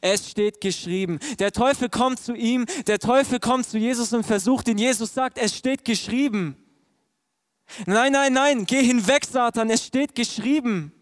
Es 0.00 0.30
steht 0.30 0.60
geschrieben. 0.60 1.18
Der 1.38 1.52
Teufel 1.52 1.88
kommt 1.88 2.20
zu 2.20 2.34
ihm, 2.34 2.66
der 2.86 2.98
Teufel 2.98 3.40
kommt 3.40 3.68
zu 3.68 3.78
Jesus 3.78 4.12
und 4.12 4.24
versucht 4.24 4.68
ihn. 4.68 4.78
Jesus 4.78 5.14
sagt, 5.14 5.38
es 5.38 5.56
steht 5.56 5.84
geschrieben. 5.84 6.56
Nein, 7.86 8.12
nein, 8.12 8.32
nein, 8.32 8.66
geh 8.66 8.82
hinweg, 8.82 9.24
Satan, 9.24 9.70
es 9.70 9.84
steht 9.84 10.14
geschrieben. 10.14 10.92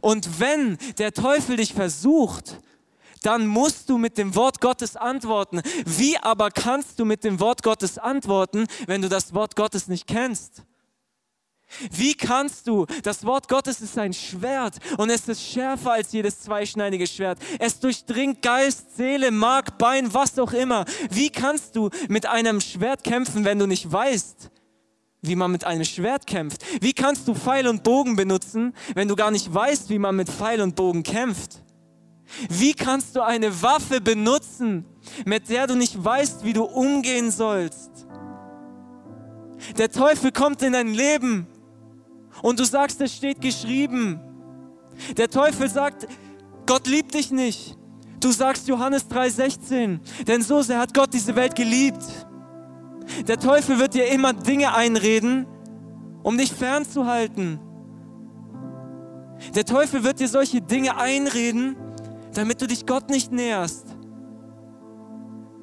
Und 0.00 0.40
wenn 0.40 0.78
der 0.98 1.12
Teufel 1.12 1.56
dich 1.56 1.74
versucht, 1.74 2.58
dann 3.22 3.46
musst 3.46 3.88
du 3.88 3.98
mit 3.98 4.18
dem 4.18 4.34
Wort 4.34 4.60
Gottes 4.60 4.96
antworten. 4.96 5.60
Wie 5.84 6.16
aber 6.18 6.50
kannst 6.50 6.98
du 6.98 7.04
mit 7.04 7.24
dem 7.24 7.40
Wort 7.40 7.62
Gottes 7.62 7.98
antworten, 7.98 8.66
wenn 8.86 9.02
du 9.02 9.08
das 9.08 9.34
Wort 9.34 9.56
Gottes 9.56 9.88
nicht 9.88 10.06
kennst? 10.06 10.62
Wie 11.90 12.14
kannst 12.14 12.66
du, 12.66 12.86
das 13.02 13.24
Wort 13.24 13.48
Gottes 13.48 13.80
ist 13.80 13.96
ein 13.98 14.12
Schwert 14.12 14.76
und 14.98 15.10
es 15.10 15.28
ist 15.28 15.42
schärfer 15.42 15.92
als 15.92 16.12
jedes 16.12 16.40
zweischneidige 16.40 17.06
Schwert. 17.06 17.38
Es 17.58 17.78
durchdringt 17.78 18.42
Geist, 18.42 18.96
Seele, 18.96 19.30
Mark, 19.30 19.78
Bein, 19.78 20.12
was 20.12 20.38
auch 20.38 20.52
immer. 20.52 20.84
Wie 21.10 21.30
kannst 21.30 21.76
du 21.76 21.90
mit 22.08 22.26
einem 22.26 22.60
Schwert 22.60 23.04
kämpfen, 23.04 23.44
wenn 23.44 23.58
du 23.58 23.66
nicht 23.66 23.90
weißt, 23.90 24.50
wie 25.22 25.36
man 25.36 25.52
mit 25.52 25.64
einem 25.64 25.84
Schwert 25.84 26.26
kämpft? 26.26 26.64
Wie 26.80 26.92
kannst 26.92 27.28
du 27.28 27.34
Pfeil 27.34 27.68
und 27.68 27.82
Bogen 27.82 28.16
benutzen, 28.16 28.74
wenn 28.94 29.08
du 29.08 29.16
gar 29.16 29.30
nicht 29.30 29.52
weißt, 29.52 29.90
wie 29.90 29.98
man 29.98 30.16
mit 30.16 30.28
Pfeil 30.28 30.60
und 30.60 30.76
Bogen 30.76 31.02
kämpft? 31.02 31.62
Wie 32.48 32.74
kannst 32.74 33.16
du 33.16 33.22
eine 33.22 33.62
Waffe 33.62 34.00
benutzen, 34.00 34.84
mit 35.24 35.48
der 35.48 35.66
du 35.66 35.74
nicht 35.74 36.02
weißt, 36.02 36.44
wie 36.44 36.52
du 36.52 36.64
umgehen 36.64 37.30
sollst? 37.30 37.90
Der 39.78 39.90
Teufel 39.90 40.32
kommt 40.32 40.62
in 40.62 40.72
dein 40.72 40.94
Leben 40.94 41.46
und 42.42 42.58
du 42.58 42.64
sagst, 42.64 43.00
es 43.00 43.14
steht 43.14 43.40
geschrieben. 43.40 44.20
Der 45.16 45.28
Teufel 45.28 45.68
sagt, 45.68 46.06
Gott 46.66 46.86
liebt 46.86 47.14
dich 47.14 47.30
nicht. 47.30 47.76
Du 48.20 48.32
sagst 48.32 48.68
Johannes 48.68 49.08
3:16, 49.08 50.00
denn 50.26 50.42
so 50.42 50.62
sehr 50.62 50.78
hat 50.78 50.92
Gott 50.92 51.12
diese 51.12 51.34
Welt 51.34 51.54
geliebt. 51.54 52.04
Der 53.26 53.38
Teufel 53.38 53.78
wird 53.78 53.94
dir 53.94 54.06
immer 54.08 54.32
Dinge 54.32 54.74
einreden, 54.74 55.46
um 56.22 56.36
dich 56.36 56.52
fernzuhalten. 56.52 57.58
Der 59.54 59.64
Teufel 59.64 60.04
wird 60.04 60.20
dir 60.20 60.28
solche 60.28 60.60
Dinge 60.60 60.96
einreden, 60.96 61.76
damit 62.34 62.60
du 62.60 62.66
dich 62.66 62.86
Gott 62.86 63.08
nicht 63.08 63.32
näherst. 63.32 63.89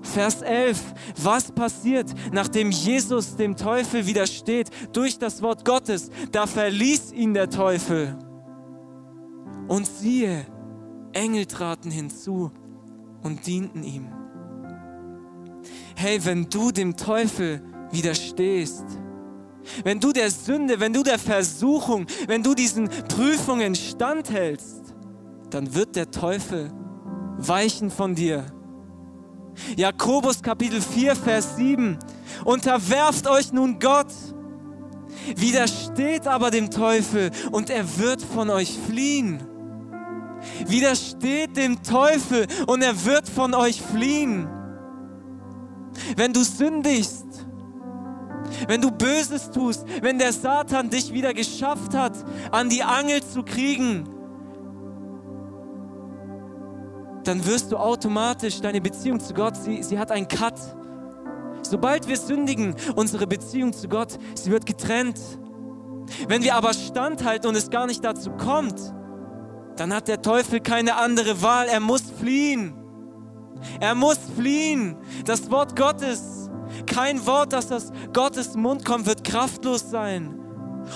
Vers 0.08 0.42
11. 0.42 0.80
Was 1.22 1.52
passiert, 1.52 2.14
nachdem 2.32 2.72
Jesus 2.72 3.36
dem 3.36 3.56
Teufel 3.56 4.06
widersteht 4.08 4.70
durch 4.94 5.20
das 5.20 5.42
Wort 5.42 5.66
Gottes? 5.66 6.10
Da 6.32 6.48
verließ 6.48 7.12
ihn 7.12 7.34
der 7.34 7.50
Teufel. 7.50 8.18
Und 9.68 9.86
siehe, 9.86 10.46
Engel 11.14 11.46
traten 11.46 11.92
hinzu 11.92 12.52
und 13.24 13.46
dienten 13.46 13.84
ihm. 13.84 14.08
Hey, 15.96 16.24
wenn 16.26 16.50
du 16.50 16.72
dem 16.72 16.96
Teufel 16.96 17.62
widerstehst, 17.92 18.86
wenn 19.84 20.00
du 20.00 20.14
der 20.14 20.32
Sünde, 20.32 20.80
wenn 20.80 20.94
du 20.94 21.04
der 21.04 21.20
Versuchung, 21.20 22.06
wenn 22.28 22.44
du 22.44 22.54
diesen 22.54 22.88
Prüfungen 23.10 23.76
standhältst, 23.76 24.96
dann 25.50 25.74
wird 25.74 25.96
der 25.96 26.12
Teufel 26.12 26.72
weichen 27.38 27.90
von 27.90 28.16
dir. 28.16 28.46
Jakobus 29.76 30.42
Kapitel 30.42 30.82
4, 30.82 31.16
Vers 31.16 31.56
7. 31.56 31.98
Unterwerft 32.46 33.28
euch 33.28 33.52
nun 33.52 33.80
Gott, 33.80 34.12
widersteht 35.36 36.28
aber 36.28 36.52
dem 36.52 36.70
Teufel 36.70 37.32
und 37.52 37.70
er 37.70 37.98
wird 37.98 38.22
von 38.22 38.50
euch 38.50 38.78
fliehen. 38.88 39.44
Widersteht 40.68 41.58
dem 41.58 41.82
Teufel 41.84 42.48
und 42.68 42.82
er 42.84 43.06
wird 43.06 43.28
von 43.28 43.54
euch 43.54 43.82
fliehen. 43.82 44.48
Wenn 46.16 46.32
du 46.32 46.44
sündigst, 46.44 47.26
wenn 48.68 48.82
du 48.82 48.92
Böses 48.92 49.50
tust, 49.52 49.86
wenn 50.02 50.20
der 50.20 50.32
Satan 50.32 50.90
dich 50.90 51.12
wieder 51.12 51.34
geschafft 51.34 51.94
hat, 51.94 52.14
an 52.52 52.70
die 52.70 52.84
Angel 52.84 53.24
zu 53.24 53.44
kriegen, 53.44 54.08
dann 57.28 57.46
wirst 57.46 57.72
du 57.72 57.78
automatisch 57.78 58.62
deine 58.62 58.80
Beziehung 58.80 59.20
zu 59.20 59.34
Gott, 59.34 59.58
sie, 59.58 59.84
sie 59.84 60.00
hat 60.00 60.12
einen 60.12 60.28
Cut. 60.28 60.56
Sobald 61.62 62.08
wir 62.08 62.18
sündigen, 62.18 62.76
unsere 62.96 63.28
Beziehung 63.28 63.74
zu 63.74 63.90
Gott, 63.90 64.18
sie 64.36 64.52
wird 64.52 64.66
getrennt. 64.66 65.20
Wenn 66.28 66.42
wir 66.44 66.56
aber 66.56 66.74
standhalten 66.74 67.50
und 67.50 67.56
es 67.56 67.70
gar 67.70 67.86
nicht 67.86 68.04
dazu 68.04 68.32
kommt, 68.32 68.80
dann 69.76 69.94
hat 69.94 70.08
der 70.08 70.22
Teufel 70.22 70.62
keine 70.62 70.96
andere 70.96 71.42
Wahl. 71.42 71.68
Er 71.68 71.82
muss 71.82 72.04
fliehen. 72.18 72.74
Er 73.80 73.96
muss 73.96 74.20
fliehen. 74.36 74.96
Das 75.26 75.52
Wort 75.52 75.76
Gottes, 75.76 76.50
kein 76.86 77.26
Wort, 77.26 77.52
das 77.52 77.72
aus 77.72 77.92
Gottes 78.14 78.56
Mund 78.56 78.86
kommt, 78.86 79.06
wird 79.06 79.24
kraftlos 79.24 79.90
sein. 79.90 80.40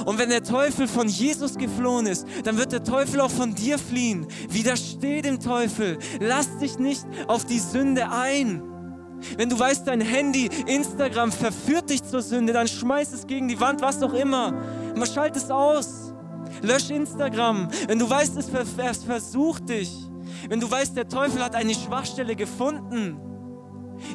Und 0.05 0.17
wenn 0.17 0.29
der 0.29 0.43
Teufel 0.43 0.87
von 0.87 1.07
Jesus 1.07 1.57
geflohen 1.57 2.07
ist, 2.07 2.25
dann 2.43 2.57
wird 2.57 2.71
der 2.71 2.83
Teufel 2.83 3.21
auch 3.21 3.31
von 3.31 3.55
dir 3.55 3.77
fliehen. 3.77 4.27
Widersteh 4.49 5.21
dem 5.21 5.39
Teufel. 5.39 5.97
Lass 6.19 6.57
dich 6.59 6.79
nicht 6.79 7.05
auf 7.27 7.45
die 7.45 7.59
Sünde 7.59 8.09
ein. 8.09 8.63
Wenn 9.37 9.49
du 9.49 9.59
weißt, 9.59 9.87
dein 9.87 10.01
Handy, 10.01 10.49
Instagram 10.65 11.31
verführt 11.31 11.89
dich 11.89 12.03
zur 12.03 12.21
Sünde, 12.21 12.53
dann 12.53 12.67
schmeiß 12.67 13.13
es 13.13 13.27
gegen 13.27 13.47
die 13.47 13.59
Wand, 13.59 13.81
was 13.81 14.01
auch 14.01 14.13
immer. 14.13 14.51
Man 14.95 15.05
schalt 15.05 15.35
es 15.35 15.51
aus. 15.51 16.13
Lösch 16.61 16.89
Instagram. 16.89 17.67
Wenn 17.87 17.99
du 17.99 18.09
weißt, 18.09 18.37
es 18.37 19.03
versucht 19.03 19.69
dich. 19.69 19.91
Wenn 20.49 20.59
du 20.59 20.69
weißt, 20.69 20.95
der 20.97 21.07
Teufel 21.07 21.43
hat 21.43 21.55
eine 21.55 21.73
Schwachstelle 21.73 22.35
gefunden. 22.35 23.19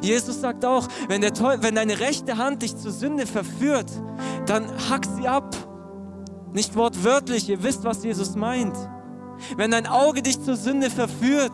Jesus 0.01 0.41
sagt 0.41 0.65
auch, 0.65 0.87
wenn, 1.07 1.21
der 1.21 1.31
wenn 1.61 1.75
deine 1.75 1.99
rechte 1.99 2.37
Hand 2.37 2.61
dich 2.61 2.75
zur 2.75 2.91
Sünde 2.91 3.25
verführt, 3.25 3.89
dann 4.45 4.69
hack 4.89 5.05
sie 5.17 5.27
ab. 5.27 5.55
Nicht 6.57 6.75
wortwörtlich, 6.75 7.47
ihr 7.49 7.61
wisst, 7.61 7.83
was 7.83 8.03
Jesus 8.03 8.35
meint. 8.35 8.75
Wenn 9.57 9.69
dein 9.69 9.85
Auge 9.85 10.23
dich 10.23 10.41
zur 10.41 10.55
Sünde 10.55 10.89
verführt, 10.89 11.51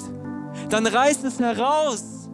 dann 0.70 0.88
reiß 0.88 1.26
es 1.26 1.41
heraus. 1.41 2.30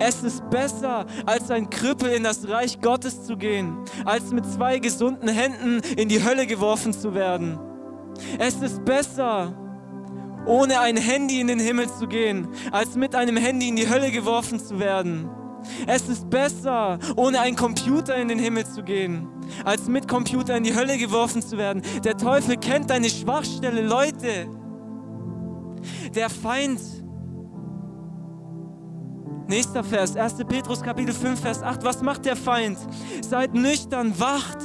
Es 0.00 0.24
ist 0.24 0.50
besser, 0.50 1.06
als 1.24 1.52
ein 1.52 1.70
Krüppel 1.70 2.10
in 2.10 2.24
das 2.24 2.48
Reich 2.48 2.80
Gottes 2.80 3.24
zu 3.24 3.36
gehen, 3.36 3.76
als 4.04 4.32
mit 4.32 4.44
zwei 4.44 4.80
gesunden 4.80 5.28
Händen 5.28 5.82
in 5.96 6.08
die 6.08 6.24
Hölle 6.24 6.48
geworfen 6.48 6.92
zu 6.92 7.14
werden. 7.14 7.60
Es 8.40 8.56
ist 8.56 8.84
besser, 8.84 9.54
ohne 10.46 10.80
ein 10.80 10.96
Handy 10.96 11.38
in 11.38 11.46
den 11.46 11.60
Himmel 11.60 11.88
zu 11.92 12.08
gehen, 12.08 12.48
als 12.72 12.96
mit 12.96 13.14
einem 13.14 13.36
Handy 13.36 13.68
in 13.68 13.76
die 13.76 13.88
Hölle 13.88 14.10
geworfen 14.10 14.58
zu 14.58 14.80
werden. 14.80 15.30
Es 15.86 16.08
ist 16.08 16.28
besser, 16.30 16.98
ohne 17.16 17.40
einen 17.40 17.56
Computer 17.56 18.16
in 18.16 18.28
den 18.28 18.38
Himmel 18.38 18.66
zu 18.66 18.82
gehen, 18.82 19.28
als 19.64 19.88
mit 19.88 20.08
Computer 20.08 20.56
in 20.56 20.64
die 20.64 20.74
Hölle 20.74 20.98
geworfen 20.98 21.42
zu 21.42 21.58
werden. 21.58 21.82
Der 22.04 22.16
Teufel 22.16 22.56
kennt 22.56 22.90
deine 22.90 23.08
Schwachstelle, 23.08 23.82
Leute. 23.82 24.48
Der 26.14 26.30
Feind. 26.30 26.80
Nächster 29.46 29.82
Vers, 29.82 30.14
1. 30.14 30.34
Petrus 30.46 30.82
Kapitel 30.82 31.14
5, 31.14 31.40
Vers 31.40 31.62
8. 31.62 31.82
Was 31.82 32.02
macht 32.02 32.26
der 32.26 32.36
Feind? 32.36 32.78
Seid 33.22 33.54
nüchtern, 33.54 34.18
wacht. 34.18 34.58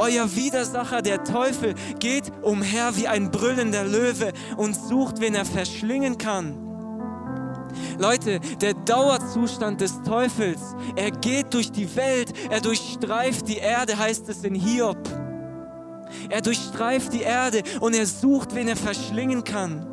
Euer 0.00 0.34
Widersacher, 0.34 1.02
der 1.02 1.22
Teufel, 1.22 1.74
geht 2.00 2.32
umher 2.42 2.96
wie 2.96 3.06
ein 3.06 3.30
brüllender 3.30 3.84
Löwe 3.84 4.32
und 4.56 4.74
sucht, 4.74 5.20
wen 5.20 5.36
er 5.36 5.44
verschlingen 5.44 6.18
kann. 6.18 6.67
Leute, 7.98 8.40
der 8.60 8.74
Dauerzustand 8.74 9.80
des 9.80 10.02
Teufels, 10.02 10.60
er 10.96 11.10
geht 11.10 11.54
durch 11.54 11.70
die 11.70 11.94
Welt, 11.96 12.32
er 12.50 12.60
durchstreift 12.60 13.48
die 13.48 13.58
Erde, 13.58 13.98
heißt 13.98 14.28
es 14.28 14.44
in 14.44 14.54
Hiob. 14.54 14.98
Er 16.30 16.40
durchstreift 16.40 17.12
die 17.12 17.22
Erde 17.22 17.62
und 17.80 17.94
er 17.94 18.06
sucht, 18.06 18.54
wen 18.54 18.68
er 18.68 18.76
verschlingen 18.76 19.44
kann. 19.44 19.86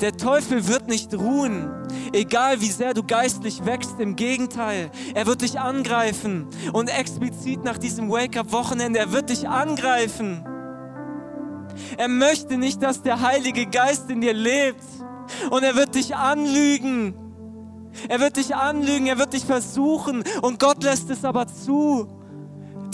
Der 0.00 0.16
Teufel 0.16 0.68
wird 0.68 0.88
nicht 0.88 1.12
ruhen, 1.14 1.70
egal 2.12 2.60
wie 2.60 2.70
sehr 2.70 2.94
du 2.94 3.02
geistlich 3.02 3.64
wächst. 3.64 3.98
Im 3.98 4.16
Gegenteil, 4.16 4.90
er 5.14 5.26
wird 5.26 5.42
dich 5.42 5.58
angreifen. 5.58 6.48
Und 6.72 6.88
explizit 6.88 7.64
nach 7.64 7.78
diesem 7.78 8.10
Wake-up-Wochenende, 8.10 9.00
er 9.00 9.12
wird 9.12 9.30
dich 9.30 9.48
angreifen. 9.48 10.44
Er 11.96 12.08
möchte 12.08 12.56
nicht, 12.56 12.82
dass 12.82 13.02
der 13.02 13.20
Heilige 13.20 13.66
Geist 13.66 14.08
in 14.10 14.20
dir 14.20 14.34
lebt. 14.34 14.84
Und 15.50 15.62
er 15.62 15.76
wird 15.76 15.94
dich 15.94 16.16
anlügen. 16.16 17.14
Er 18.08 18.20
wird 18.20 18.36
dich 18.36 18.54
anlügen, 18.54 19.06
er 19.06 19.18
wird 19.18 19.32
dich 19.32 19.44
versuchen. 19.44 20.24
Und 20.42 20.58
Gott 20.58 20.82
lässt 20.82 21.10
es 21.10 21.24
aber 21.24 21.46
zu 21.46 22.08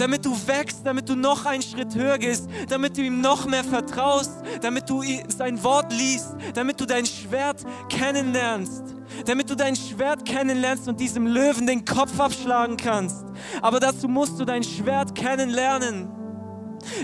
damit 0.00 0.24
du 0.24 0.34
wächst, 0.46 0.80
damit 0.84 1.08
du 1.08 1.14
noch 1.14 1.44
einen 1.46 1.62
Schritt 1.62 1.94
höher 1.94 2.18
gehst, 2.18 2.48
damit 2.68 2.96
du 2.96 3.02
ihm 3.02 3.20
noch 3.20 3.46
mehr 3.46 3.64
vertraust, 3.64 4.32
damit 4.62 4.88
du 4.88 5.02
sein 5.28 5.62
Wort 5.62 5.92
liest, 5.92 6.34
damit 6.54 6.80
du 6.80 6.86
dein 6.86 7.04
Schwert 7.06 7.64
kennenlernst, 7.88 8.82
damit 9.26 9.50
du 9.50 9.54
dein 9.54 9.76
Schwert 9.76 10.24
kennenlernst 10.24 10.88
und 10.88 10.98
diesem 10.98 11.26
Löwen 11.26 11.66
den 11.66 11.84
Kopf 11.84 12.18
abschlagen 12.18 12.76
kannst. 12.76 13.26
Aber 13.60 13.78
dazu 13.78 14.08
musst 14.08 14.40
du 14.40 14.44
dein 14.44 14.62
Schwert 14.62 15.14
kennenlernen. 15.14 16.08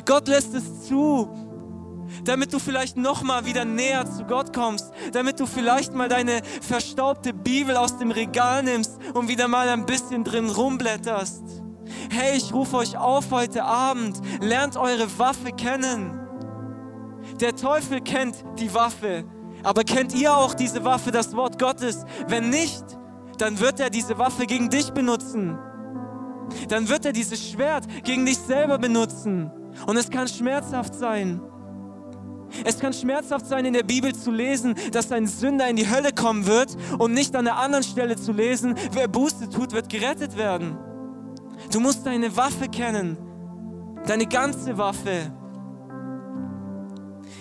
Gott 0.06 0.26
lässt 0.26 0.54
es 0.54 0.86
zu, 0.88 1.28
damit 2.24 2.52
du 2.52 2.58
vielleicht 2.58 2.96
noch 2.96 3.22
mal 3.22 3.44
wieder 3.44 3.64
näher 3.64 4.06
zu 4.10 4.24
Gott 4.24 4.52
kommst, 4.54 4.90
damit 5.12 5.40
du 5.40 5.46
vielleicht 5.46 5.94
mal 5.94 6.08
deine 6.08 6.42
verstaubte 6.60 7.32
Bibel 7.32 7.76
aus 7.76 7.98
dem 7.98 8.10
Regal 8.10 8.62
nimmst 8.62 8.98
und 9.14 9.28
wieder 9.28 9.48
mal 9.48 9.68
ein 9.68 9.86
bisschen 9.86 10.24
drin 10.24 10.48
rumblätterst. 10.50 11.42
Hey, 12.10 12.36
ich 12.36 12.52
rufe 12.52 12.76
euch 12.76 12.96
auf 12.96 13.30
heute 13.30 13.64
Abend, 13.64 14.20
lernt 14.40 14.76
eure 14.76 15.06
Waffe 15.18 15.52
kennen. 15.52 16.20
Der 17.40 17.54
Teufel 17.54 18.00
kennt 18.00 18.36
die 18.58 18.72
Waffe, 18.72 19.24
aber 19.62 19.84
kennt 19.84 20.14
ihr 20.14 20.36
auch 20.36 20.54
diese 20.54 20.84
Waffe, 20.84 21.10
das 21.10 21.34
Wort 21.34 21.58
Gottes? 21.58 22.04
Wenn 22.28 22.50
nicht, 22.50 22.84
dann 23.38 23.60
wird 23.60 23.80
er 23.80 23.90
diese 23.90 24.18
Waffe 24.18 24.46
gegen 24.46 24.70
dich 24.70 24.92
benutzen. 24.92 25.58
Dann 26.68 26.88
wird 26.88 27.04
er 27.04 27.12
dieses 27.12 27.50
Schwert 27.50 27.84
gegen 28.04 28.24
dich 28.24 28.38
selber 28.38 28.78
benutzen. 28.78 29.50
Und 29.86 29.96
es 29.96 30.10
kann 30.10 30.28
schmerzhaft 30.28 30.94
sein. 30.94 31.40
Es 32.64 32.78
kann 32.78 32.92
schmerzhaft 32.92 33.46
sein, 33.46 33.64
in 33.64 33.72
der 33.72 33.82
Bibel 33.82 34.14
zu 34.14 34.30
lesen, 34.30 34.74
dass 34.92 35.12
ein 35.12 35.26
Sünder 35.26 35.68
in 35.68 35.76
die 35.76 35.88
Hölle 35.88 36.12
kommen 36.12 36.46
wird 36.46 36.76
und 36.98 37.12
nicht 37.12 37.34
an 37.36 37.44
der 37.44 37.56
anderen 37.56 37.84
Stelle 37.84 38.16
zu 38.16 38.32
lesen, 38.32 38.74
wer 38.92 39.08
Buße 39.08 39.50
tut, 39.50 39.72
wird 39.72 39.88
gerettet 39.88 40.36
werden. 40.36 40.78
Du 41.72 41.80
musst 41.80 42.06
deine 42.06 42.36
Waffe 42.36 42.68
kennen, 42.68 43.16
deine 44.06 44.26
ganze 44.26 44.78
Waffe. 44.78 45.32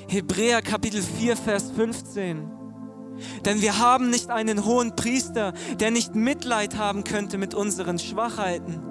Hebräer 0.08 0.62
Kapitel 0.62 1.02
4, 1.02 1.36
Vers 1.36 1.72
15. 1.76 2.52
Denn 3.46 3.62
wir 3.62 3.80
haben 3.80 4.10
nicht 4.10 4.30
einen 4.30 4.66
hohen 4.66 4.96
Priester, 4.96 5.54
der 5.80 5.92
nicht 5.92 6.16
Mitleid 6.16 6.78
haben 6.78 7.04
könnte 7.04 7.38
mit 7.38 7.54
unseren 7.54 7.98
Schwachheiten, 7.98 8.82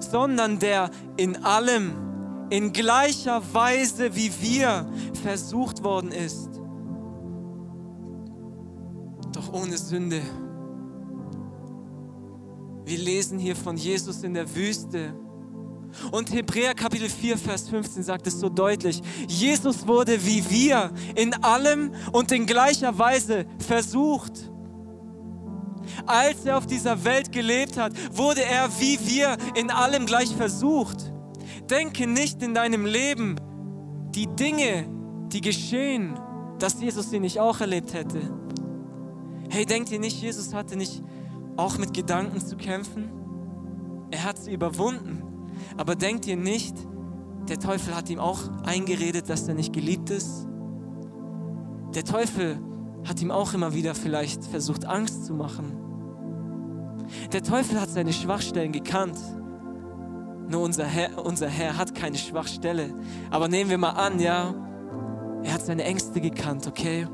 sondern 0.00 0.58
der 0.58 0.90
in 1.16 1.44
allem, 1.44 2.07
in 2.50 2.72
gleicher 2.72 3.42
Weise 3.52 4.14
wie 4.14 4.30
wir 4.40 4.90
versucht 5.22 5.82
worden 5.82 6.12
ist, 6.12 6.48
doch 9.32 9.52
ohne 9.52 9.76
Sünde. 9.76 10.22
Wir 12.84 12.98
lesen 12.98 13.38
hier 13.38 13.54
von 13.54 13.76
Jesus 13.76 14.22
in 14.22 14.32
der 14.32 14.54
Wüste. 14.54 15.14
Und 16.10 16.32
Hebräer 16.32 16.74
Kapitel 16.74 17.08
4, 17.08 17.36
Vers 17.36 17.68
15 17.68 18.02
sagt 18.02 18.26
es 18.26 18.40
so 18.40 18.48
deutlich. 18.48 19.02
Jesus 19.26 19.86
wurde 19.86 20.24
wie 20.24 20.48
wir 20.48 20.90
in 21.14 21.34
allem 21.42 21.92
und 22.12 22.32
in 22.32 22.46
gleicher 22.46 22.98
Weise 22.98 23.46
versucht. 23.58 24.50
Als 26.06 26.44
er 26.44 26.58
auf 26.58 26.66
dieser 26.66 27.04
Welt 27.04 27.32
gelebt 27.32 27.76
hat, 27.76 27.92
wurde 28.12 28.42
er 28.42 28.68
wie 28.80 28.98
wir 29.06 29.36
in 29.54 29.70
allem 29.70 30.06
gleich 30.06 30.34
versucht. 30.34 31.07
Denke 31.70 32.06
nicht 32.06 32.42
in 32.42 32.54
deinem 32.54 32.86
Leben 32.86 33.36
die 34.14 34.26
Dinge, 34.26 34.88
die 35.28 35.40
geschehen, 35.40 36.18
dass 36.58 36.80
Jesus 36.80 37.10
sie 37.10 37.20
nicht 37.20 37.38
auch 37.40 37.60
erlebt 37.60 37.92
hätte. 37.94 38.20
Hey, 39.50 39.64
denkt 39.64 39.90
ihr 39.90 40.00
nicht, 40.00 40.20
Jesus 40.20 40.54
hatte 40.54 40.76
nicht 40.76 41.02
auch 41.56 41.78
mit 41.78 41.94
Gedanken 41.94 42.40
zu 42.40 42.56
kämpfen? 42.56 43.10
Er 44.10 44.24
hat 44.24 44.38
sie 44.38 44.52
überwunden. 44.52 45.22
Aber 45.76 45.94
denkt 45.94 46.26
ihr 46.26 46.36
nicht, 46.36 46.74
der 47.48 47.58
Teufel 47.58 47.94
hat 47.94 48.10
ihm 48.10 48.18
auch 48.18 48.40
eingeredet, 48.64 49.28
dass 49.28 49.48
er 49.48 49.54
nicht 49.54 49.72
geliebt 49.72 50.10
ist? 50.10 50.46
Der 51.94 52.04
Teufel 52.04 52.58
hat 53.06 53.20
ihm 53.22 53.30
auch 53.30 53.54
immer 53.54 53.74
wieder 53.74 53.94
vielleicht 53.94 54.44
versucht, 54.44 54.84
Angst 54.84 55.24
zu 55.24 55.34
machen. 55.34 55.76
Der 57.32 57.42
Teufel 57.42 57.80
hat 57.80 57.88
seine 57.88 58.12
Schwachstellen 58.12 58.72
gekannt. 58.72 59.18
Nur 60.48 60.62
unser 60.62 60.84
Herr, 60.84 61.24
unser 61.24 61.48
Herr 61.48 61.76
hat 61.76 61.94
keine 61.94 62.16
Schwachstelle. 62.16 62.94
Aber 63.30 63.48
nehmen 63.48 63.70
wir 63.70 63.78
mal 63.78 63.90
an, 63.90 64.18
ja, 64.18 64.54
er 65.42 65.52
hat 65.52 65.64
seine 65.64 65.84
Ängste 65.84 66.20
gekannt, 66.20 66.66
okay? 66.66 67.06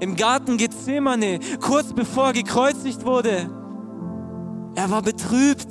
Im 0.00 0.16
Garten 0.16 0.56
Gethsemane, 0.56 1.40
kurz 1.60 1.92
bevor 1.92 2.28
er 2.28 2.32
gekreuzigt 2.32 3.04
wurde, 3.04 3.50
er 4.74 4.90
war 4.90 5.02
betrübt. 5.02 5.68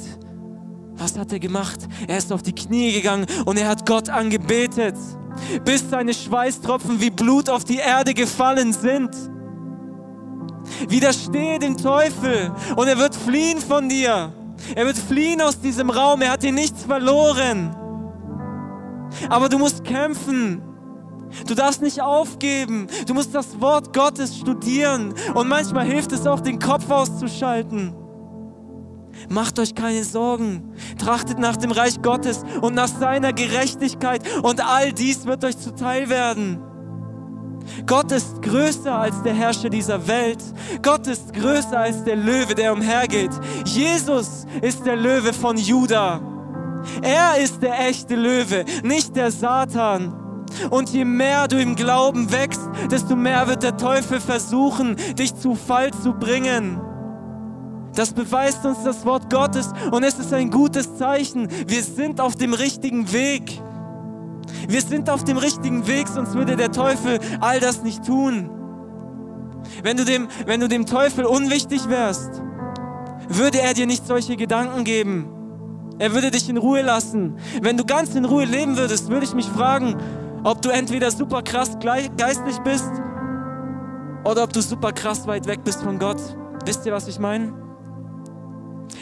Was 0.94 1.18
hat 1.18 1.32
er 1.32 1.40
gemacht? 1.40 1.88
Er 2.08 2.18
ist 2.18 2.32
auf 2.32 2.42
die 2.42 2.54
Knie 2.54 2.92
gegangen 2.92 3.26
und 3.46 3.58
er 3.58 3.70
hat 3.70 3.86
Gott 3.86 4.10
angebetet 4.10 4.96
bis 5.64 5.90
seine 5.90 6.14
Schweißtropfen 6.14 7.00
wie 7.02 7.10
Blut 7.10 7.50
auf 7.50 7.64
die 7.64 7.78
Erde 7.78 8.14
gefallen 8.14 8.74
sind. 8.74 9.12
Widerstehe 10.88 11.60
dem 11.60 11.78
Teufel 11.78 12.52
und 12.76 12.88
er 12.88 12.98
wird 12.98 13.16
fliehen 13.16 13.60
von 13.60 13.90
dir. 13.90 14.34
Er 14.76 14.86
wird 14.86 14.98
fliehen 14.98 15.42
aus 15.42 15.60
diesem 15.60 15.90
Raum. 15.90 16.22
Er 16.22 16.32
hat 16.32 16.44
dir 16.44 16.52
nichts 16.52 16.84
verloren. 16.84 17.76
Aber 19.30 19.50
du 19.50 19.58
musst 19.58 19.84
kämpfen. 19.84 20.62
Du 21.48 21.56
darfst 21.56 21.82
nicht 21.82 22.02
aufgeben. 22.02 22.88
Du 23.06 23.14
musst 23.14 23.34
das 23.34 23.60
Wort 23.60 23.94
Gottes 23.94 24.38
studieren. 24.38 25.14
Und 25.34 25.48
manchmal 25.48 25.86
hilft 25.86 26.12
es 26.12 26.26
auch, 26.26 26.40
den 26.40 26.60
Kopf 26.60 26.90
auszuschalten. 26.90 27.96
Macht 29.28 29.60
euch 29.60 29.76
keine 29.76 30.04
Sorgen. 30.04 30.74
Trachtet 30.98 31.40
nach 31.40 31.58
dem 31.58 31.72
Reich 31.72 32.02
Gottes 32.02 32.44
und 32.62 32.74
nach 32.76 32.88
seiner 32.88 33.34
Gerechtigkeit 33.34 34.24
und 34.44 34.66
all 34.66 34.94
dies 34.94 35.26
wird 35.26 35.44
euch 35.44 35.58
zuteil 35.58 36.10
werden. 36.10 36.62
Gott 37.86 38.12
ist 38.12 38.42
größer 38.42 38.94
als 38.94 39.22
der 39.24 39.34
Herrscher 39.34 39.70
dieser 39.70 40.08
Welt. 40.08 40.44
Gott 40.82 41.08
ist 41.08 41.34
größer 41.34 41.80
als 41.80 42.04
der 42.04 42.16
Löwe, 42.16 42.56
der 42.56 42.74
umhergeht. 42.74 43.32
Jesus 43.66 44.46
ist 44.62 44.86
der 44.86 44.96
Löwe 44.96 45.34
von 45.34 45.58
Juda. 45.58 46.22
Er 47.02 47.38
ist 47.38 47.62
der 47.62 47.88
echte 47.88 48.16
Löwe, 48.16 48.66
nicht 48.84 49.16
der 49.16 49.32
Satan. 49.32 50.14
Und 50.70 50.90
je 50.90 51.06
mehr 51.06 51.48
du 51.48 51.60
im 51.60 51.76
Glauben 51.76 52.32
wächst, 52.32 52.62
desto 52.90 53.16
mehr 53.16 53.48
wird 53.48 53.64
der 53.64 53.78
Teufel 53.78 54.20
versuchen, 54.20 54.96
dich 55.18 55.36
zu 55.36 55.56
Fall 55.56 55.92
zu 55.92 56.14
bringen. 56.14 56.82
Das 57.96 58.14
beweist 58.14 58.66
uns 58.66 58.84
das 58.84 59.06
Wort 59.06 59.30
Gottes 59.30 59.72
und 59.92 60.04
es 60.04 60.20
ist 60.20 60.34
ein 60.34 60.52
gutes 60.52 60.98
Zeichen. 60.98 61.50
Wir 61.68 61.84
sind 61.84 62.22
auf 62.22 62.36
dem 62.36 62.54
richtigen 62.54 63.12
Weg. 63.12 63.62
Wir 64.70 64.82
sind 64.82 65.10
auf 65.10 65.24
dem 65.24 65.38
richtigen 65.38 65.88
Weg, 65.88 66.08
sonst 66.08 66.36
würde 66.36 66.56
der 66.56 66.72
Teufel 66.72 67.20
all 67.42 67.60
das 67.60 67.82
nicht 67.82 68.06
tun. 68.06 68.52
Wenn 69.82 69.98
du 69.98 70.06
dem, 70.06 70.28
wenn 70.46 70.60
du 70.60 70.68
dem 70.68 70.86
Teufel 70.86 71.26
unwichtig 71.26 71.90
wärst, 71.90 72.44
würde 73.28 73.60
er 73.62 73.74
dir 73.74 73.88
nicht 73.88 74.06
solche 74.06 74.38
Gedanken 74.38 74.84
geben. 74.84 75.28
Er 75.98 76.14
würde 76.14 76.30
dich 76.30 76.48
in 76.50 76.58
Ruhe 76.58 76.84
lassen. 76.84 77.38
Wenn 77.64 77.78
du 77.78 77.84
ganz 77.84 78.14
in 78.14 78.26
Ruhe 78.26 78.46
leben 78.46 78.78
würdest, 78.78 79.10
würde 79.10 79.26
ich 79.26 79.34
mich 79.34 79.48
fragen, 79.48 79.98
ob 80.44 80.62
du 80.62 80.70
entweder 80.70 81.10
super 81.10 81.42
krass 81.42 81.78
geistlich 81.80 82.60
bist 82.60 82.92
oder 84.24 84.44
ob 84.44 84.54
du 84.54 84.62
super 84.62 84.92
krass 84.92 85.26
weit 85.26 85.48
weg 85.48 85.64
bist 85.64 85.82
von 85.82 85.98
Gott. 85.98 86.22
Wisst 86.66 86.86
ihr, 86.86 86.94
was 86.94 87.08
ich 87.08 87.18
meine? 87.18 87.54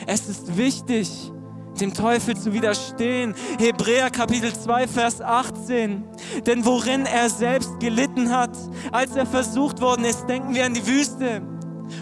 Es 0.05 0.29
ist 0.29 0.55
wichtig, 0.55 1.33
dem 1.81 1.93
Teufel 1.93 2.35
zu 2.35 2.53
widerstehen. 2.53 3.35
Hebräer 3.59 4.09
Kapitel 4.09 4.53
2, 4.53 4.87
Vers 4.87 5.21
18. 5.21 6.03
Denn 6.45 6.65
worin 6.65 7.05
er 7.05 7.29
selbst 7.29 7.79
gelitten 7.79 8.31
hat, 8.31 8.51
als 8.91 9.15
er 9.15 9.25
versucht 9.25 9.81
worden 9.81 10.05
ist, 10.05 10.25
denken 10.27 10.53
wir 10.53 10.65
an 10.65 10.73
die 10.73 10.85
Wüste. 10.85 11.41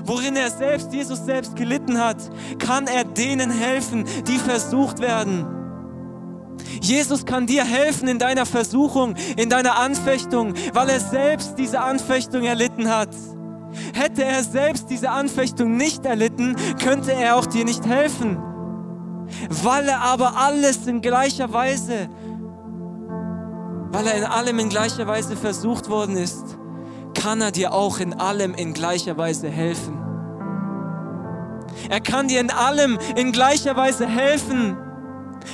Worin 0.06 0.36
er 0.36 0.50
selbst, 0.50 0.94
Jesus 0.94 1.26
selbst 1.26 1.56
gelitten 1.56 2.00
hat, 2.00 2.18
kann 2.60 2.88
er 2.88 3.04
denen 3.04 3.52
helfen, 3.52 4.06
die 4.28 4.38
versucht 4.38 5.00
werden. 5.00 5.46
Jesus 6.82 7.26
kann 7.26 7.48
dir 7.48 7.64
helfen 7.64 8.08
in 8.08 8.20
deiner 8.20 8.46
Versuchung, 8.46 9.16
in 9.38 9.50
deiner 9.50 9.78
Anfechtung, 9.78 10.54
weil 10.74 10.90
er 10.90 11.00
selbst 11.00 11.56
diese 11.58 11.80
Anfechtung 11.82 12.44
erlitten 12.44 12.90
hat. 12.90 13.10
Hätte 13.94 14.24
er 14.24 14.44
selbst 14.44 14.90
diese 14.90 15.10
Anfechtung 15.10 15.76
nicht 15.76 16.06
erlitten, 16.06 16.56
könnte 16.82 17.12
er 17.14 17.36
auch 17.36 17.46
dir 17.46 17.66
nicht 17.66 17.86
helfen. 17.86 18.38
Weil 19.50 19.88
er 19.88 20.02
aber 20.02 20.38
alles 20.38 20.88
in 20.88 21.02
gleicher 21.02 21.52
Weise, 21.52 22.10
weil 23.92 24.08
er 24.08 24.16
in 24.16 24.24
allem 24.24 24.60
in 24.60 24.70
gleicher 24.70 25.08
Weise 25.08 25.36
versucht 25.36 25.90
worden 25.90 26.18
ist, 26.18 26.58
kann 27.14 27.42
er 27.42 27.52
dir 27.52 27.74
auch 27.74 28.00
in 28.00 28.14
allem 28.14 28.54
in 28.54 28.74
gleicher 28.74 29.18
Weise 29.18 29.50
helfen. 29.50 29.98
Er 31.90 32.02
kann 32.02 32.28
dir 32.28 32.40
in 32.40 32.52
allem 32.52 32.98
in 33.16 33.32
gleicher 33.32 33.76
Weise 33.76 34.08
helfen, 34.08 34.78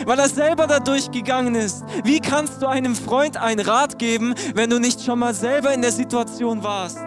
weil 0.06 0.20
er 0.20 0.30
selber 0.30 0.68
da 0.68 0.80
durchgegangen 0.80 1.56
ist. 1.56 1.84
Wie 2.04 2.20
kannst 2.20 2.62
du 2.62 2.68
einem 2.68 2.96
Freund 2.96 3.38
einen 3.38 3.66
Rat 3.66 4.00
geben, 4.00 4.34
wenn 4.56 4.70
du 4.70 4.80
nicht 4.80 5.04
schon 5.04 5.20
mal 5.20 5.34
selber 5.34 5.74
in 5.74 5.82
der 5.82 5.92
Situation 5.92 6.64
warst? 6.64 7.00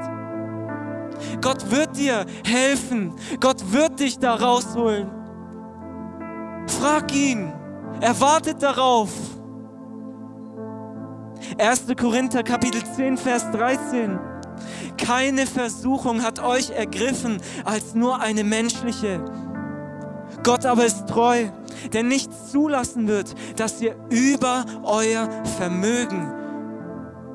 Gott 1.40 1.70
wird 1.70 1.96
dir 1.96 2.26
helfen. 2.44 3.14
Gott 3.40 3.72
wird 3.72 4.00
dich 4.00 4.18
da 4.18 4.34
rausholen. 4.34 5.23
Frag 6.66 7.14
ihn. 7.14 7.52
Er 8.00 8.18
wartet 8.20 8.62
darauf. 8.62 9.10
1. 11.58 11.86
Korinther 11.96 12.42
Kapitel 12.42 12.82
10, 12.84 13.16
Vers 13.16 13.50
13. 13.52 14.18
Keine 14.96 15.46
Versuchung 15.46 16.22
hat 16.22 16.40
euch 16.40 16.70
ergriffen 16.70 17.40
als 17.64 17.94
nur 17.94 18.20
eine 18.20 18.44
menschliche. 18.44 19.24
Gott 20.42 20.66
aber 20.66 20.84
ist 20.84 21.06
treu, 21.06 21.48
der 21.92 22.02
nicht 22.02 22.30
zulassen 22.50 23.08
wird, 23.08 23.34
dass 23.56 23.80
ihr 23.80 23.96
über 24.10 24.64
euer 24.82 25.28
Vermögen 25.58 26.32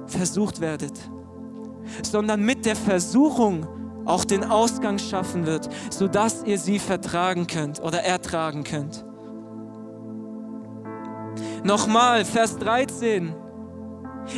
versucht 0.07 0.59
werdet, 0.61 0.93
sondern 2.03 2.41
mit 2.41 2.65
der 2.65 2.75
Versuchung 2.75 3.67
auch 4.05 4.25
den 4.25 4.43
Ausgang 4.43 4.97
schaffen 4.97 5.45
wird, 5.45 5.69
sodass 5.91 6.43
ihr 6.43 6.57
sie 6.57 6.80
vertragen 6.80 7.47
könnt 7.47 7.82
oder 7.82 8.03
ertragen 8.03 8.63
könnt. 8.63 9.05
Nochmal, 11.64 12.26
Vers 12.26 12.57
13. 12.57 13.36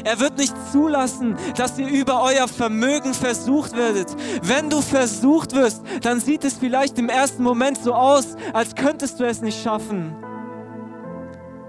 Er 0.04 0.20
wird 0.20 0.38
nicht 0.38 0.54
zulassen, 0.72 1.36
dass 1.56 1.78
ihr 1.78 1.88
über 1.88 2.24
euer 2.24 2.48
Vermögen 2.48 3.14
versucht 3.14 3.76
werdet. 3.76 4.16
Wenn 4.42 4.70
du 4.70 4.82
versucht 4.82 5.54
wirst, 5.54 5.82
dann 6.02 6.20
sieht 6.20 6.44
es 6.44 6.54
vielleicht 6.54 6.98
im 6.98 7.10
ersten 7.10 7.44
Moment 7.44 7.78
so 7.78 7.94
aus, 7.94 8.36
als 8.54 8.76
könntest 8.76 9.20
du 9.20 9.26
es 9.26 9.42
nicht 9.42 9.62
schaffen. 9.62 10.16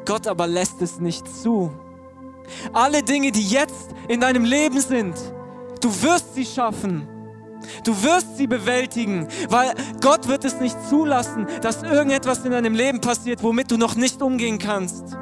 Gott 0.04 0.26
aber 0.26 0.46
lässt 0.46 0.80
es 0.82 1.00
nicht 1.00 1.26
zu. 1.42 1.72
Alle 2.72 3.02
Dinge, 3.02 3.32
die 3.32 3.46
jetzt 3.46 3.90
in 4.08 4.20
deinem 4.20 4.44
Leben 4.44 4.80
sind, 4.80 5.14
du 5.80 5.88
wirst 6.02 6.34
sie 6.34 6.44
schaffen. 6.44 7.08
Du 7.84 8.02
wirst 8.02 8.36
sie 8.36 8.48
bewältigen, 8.48 9.28
weil 9.48 9.72
Gott 10.00 10.26
wird 10.26 10.44
es 10.44 10.58
nicht 10.58 10.76
zulassen, 10.88 11.46
dass 11.60 11.84
irgendetwas 11.84 12.44
in 12.44 12.50
deinem 12.50 12.74
Leben 12.74 13.00
passiert, 13.00 13.42
womit 13.42 13.70
du 13.70 13.76
noch 13.76 13.94
nicht 13.94 14.20
umgehen 14.20 14.58
kannst. 14.58 15.16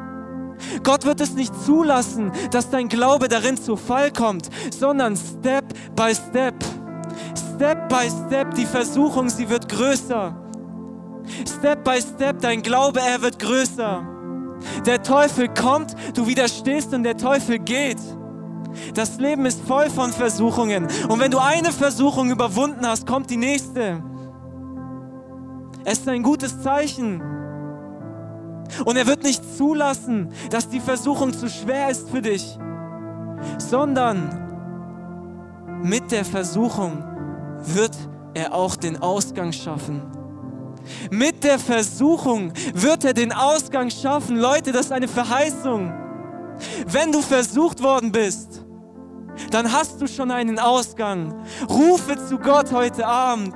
Gott 0.83 1.05
wird 1.05 1.21
es 1.21 1.35
nicht 1.35 1.55
zulassen, 1.65 2.33
dass 2.51 2.71
dein 2.71 2.89
Glaube 2.89 3.29
darin 3.29 3.57
zu 3.57 3.77
Fall 3.77 4.13
kommt, 4.13 4.49
sondern 4.71 5.17
Step 5.17 5.65
by 5.95 6.15
Step. 6.15 6.55
Step 7.55 7.89
by 7.89 8.09
Step, 8.09 8.55
die 8.55 8.67
Versuchung, 8.67 9.29
sie 9.29 9.49
wird 9.49 9.69
größer. 9.69 10.35
Step 11.47 11.85
by 11.85 12.01
Step, 12.01 12.41
dein 12.41 12.63
Glaube, 12.63 13.01
er 13.01 13.23
wird 13.23 13.39
größer. 13.39 14.07
Der 14.87 15.03
Teufel 15.03 15.49
kommt, 15.49 15.95
du 16.15 16.27
widerstehst 16.27 16.93
und 16.95 17.03
der 17.03 17.17
Teufel 17.17 17.59
geht. 17.59 17.99
Das 18.95 19.19
Leben 19.19 19.47
ist 19.47 19.61
voll 19.67 19.91
von 19.91 20.13
Versuchungen. 20.13 20.87
Und 21.09 21.21
wenn 21.21 21.31
du 21.31 21.39
eine 21.39 21.73
Versuchung 21.73 22.31
überwunden 22.31 22.87
hast, 22.87 23.07
kommt 23.07 23.31
die 23.31 23.37
nächste. 23.37 24.03
Es 25.85 26.01
ist 26.01 26.09
ein 26.09 26.23
gutes 26.23 26.63
Zeichen. 26.63 27.40
Und 28.85 28.97
er 28.97 29.07
wird 29.07 29.23
nicht 29.23 29.43
zulassen, 29.57 30.33
dass 30.51 30.69
die 30.69 30.81
Versuchung 30.81 31.33
zu 31.33 31.49
schwer 31.49 31.91
ist 31.91 32.09
für 32.11 32.23
dich, 32.23 32.59
sondern 33.59 34.41
mit 35.83 36.11
der 36.11 36.25
Versuchung 36.25 37.05
wird 37.75 37.97
er 38.35 38.55
auch 38.55 38.77
den 38.77 39.01
Ausgang 39.03 39.53
schaffen. 39.53 40.03
Mit 41.11 41.45
der 41.45 41.59
Versuchung 41.59 42.53
wird 42.75 43.05
er 43.05 43.15
den 43.15 43.33
Ausgang 43.33 43.91
schaffen. 43.91 44.37
Leute, 44.37 44.73
das 44.73 44.87
ist 44.87 44.93
eine 44.93 45.09
Verheißung. 45.09 45.93
Wenn 46.87 47.13
du 47.13 47.23
versucht 47.23 47.83
worden 47.83 48.13
bist, 48.13 48.65
dann 49.51 49.73
hast 49.73 50.01
du 50.01 50.07
schon 50.07 50.31
einen 50.31 50.59
Ausgang. 50.59 51.35
Rufe 51.69 52.17
zu 52.29 52.39
Gott 52.39 52.73
heute 52.73 53.07
Abend. 53.07 53.55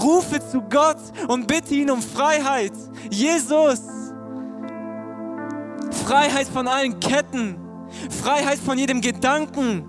Rufe 0.00 0.40
zu 0.40 0.62
Gott 0.62 0.98
und 1.28 1.46
bitte 1.46 1.74
ihn 1.74 1.90
um 1.90 2.00
Freiheit. 2.00 2.72
Jesus. 3.10 3.97
Freiheit 6.08 6.48
von 6.48 6.66
allen 6.68 7.00
Ketten. 7.00 7.56
Freiheit 8.22 8.58
von 8.58 8.78
jedem 8.78 9.02
Gedanken. 9.02 9.84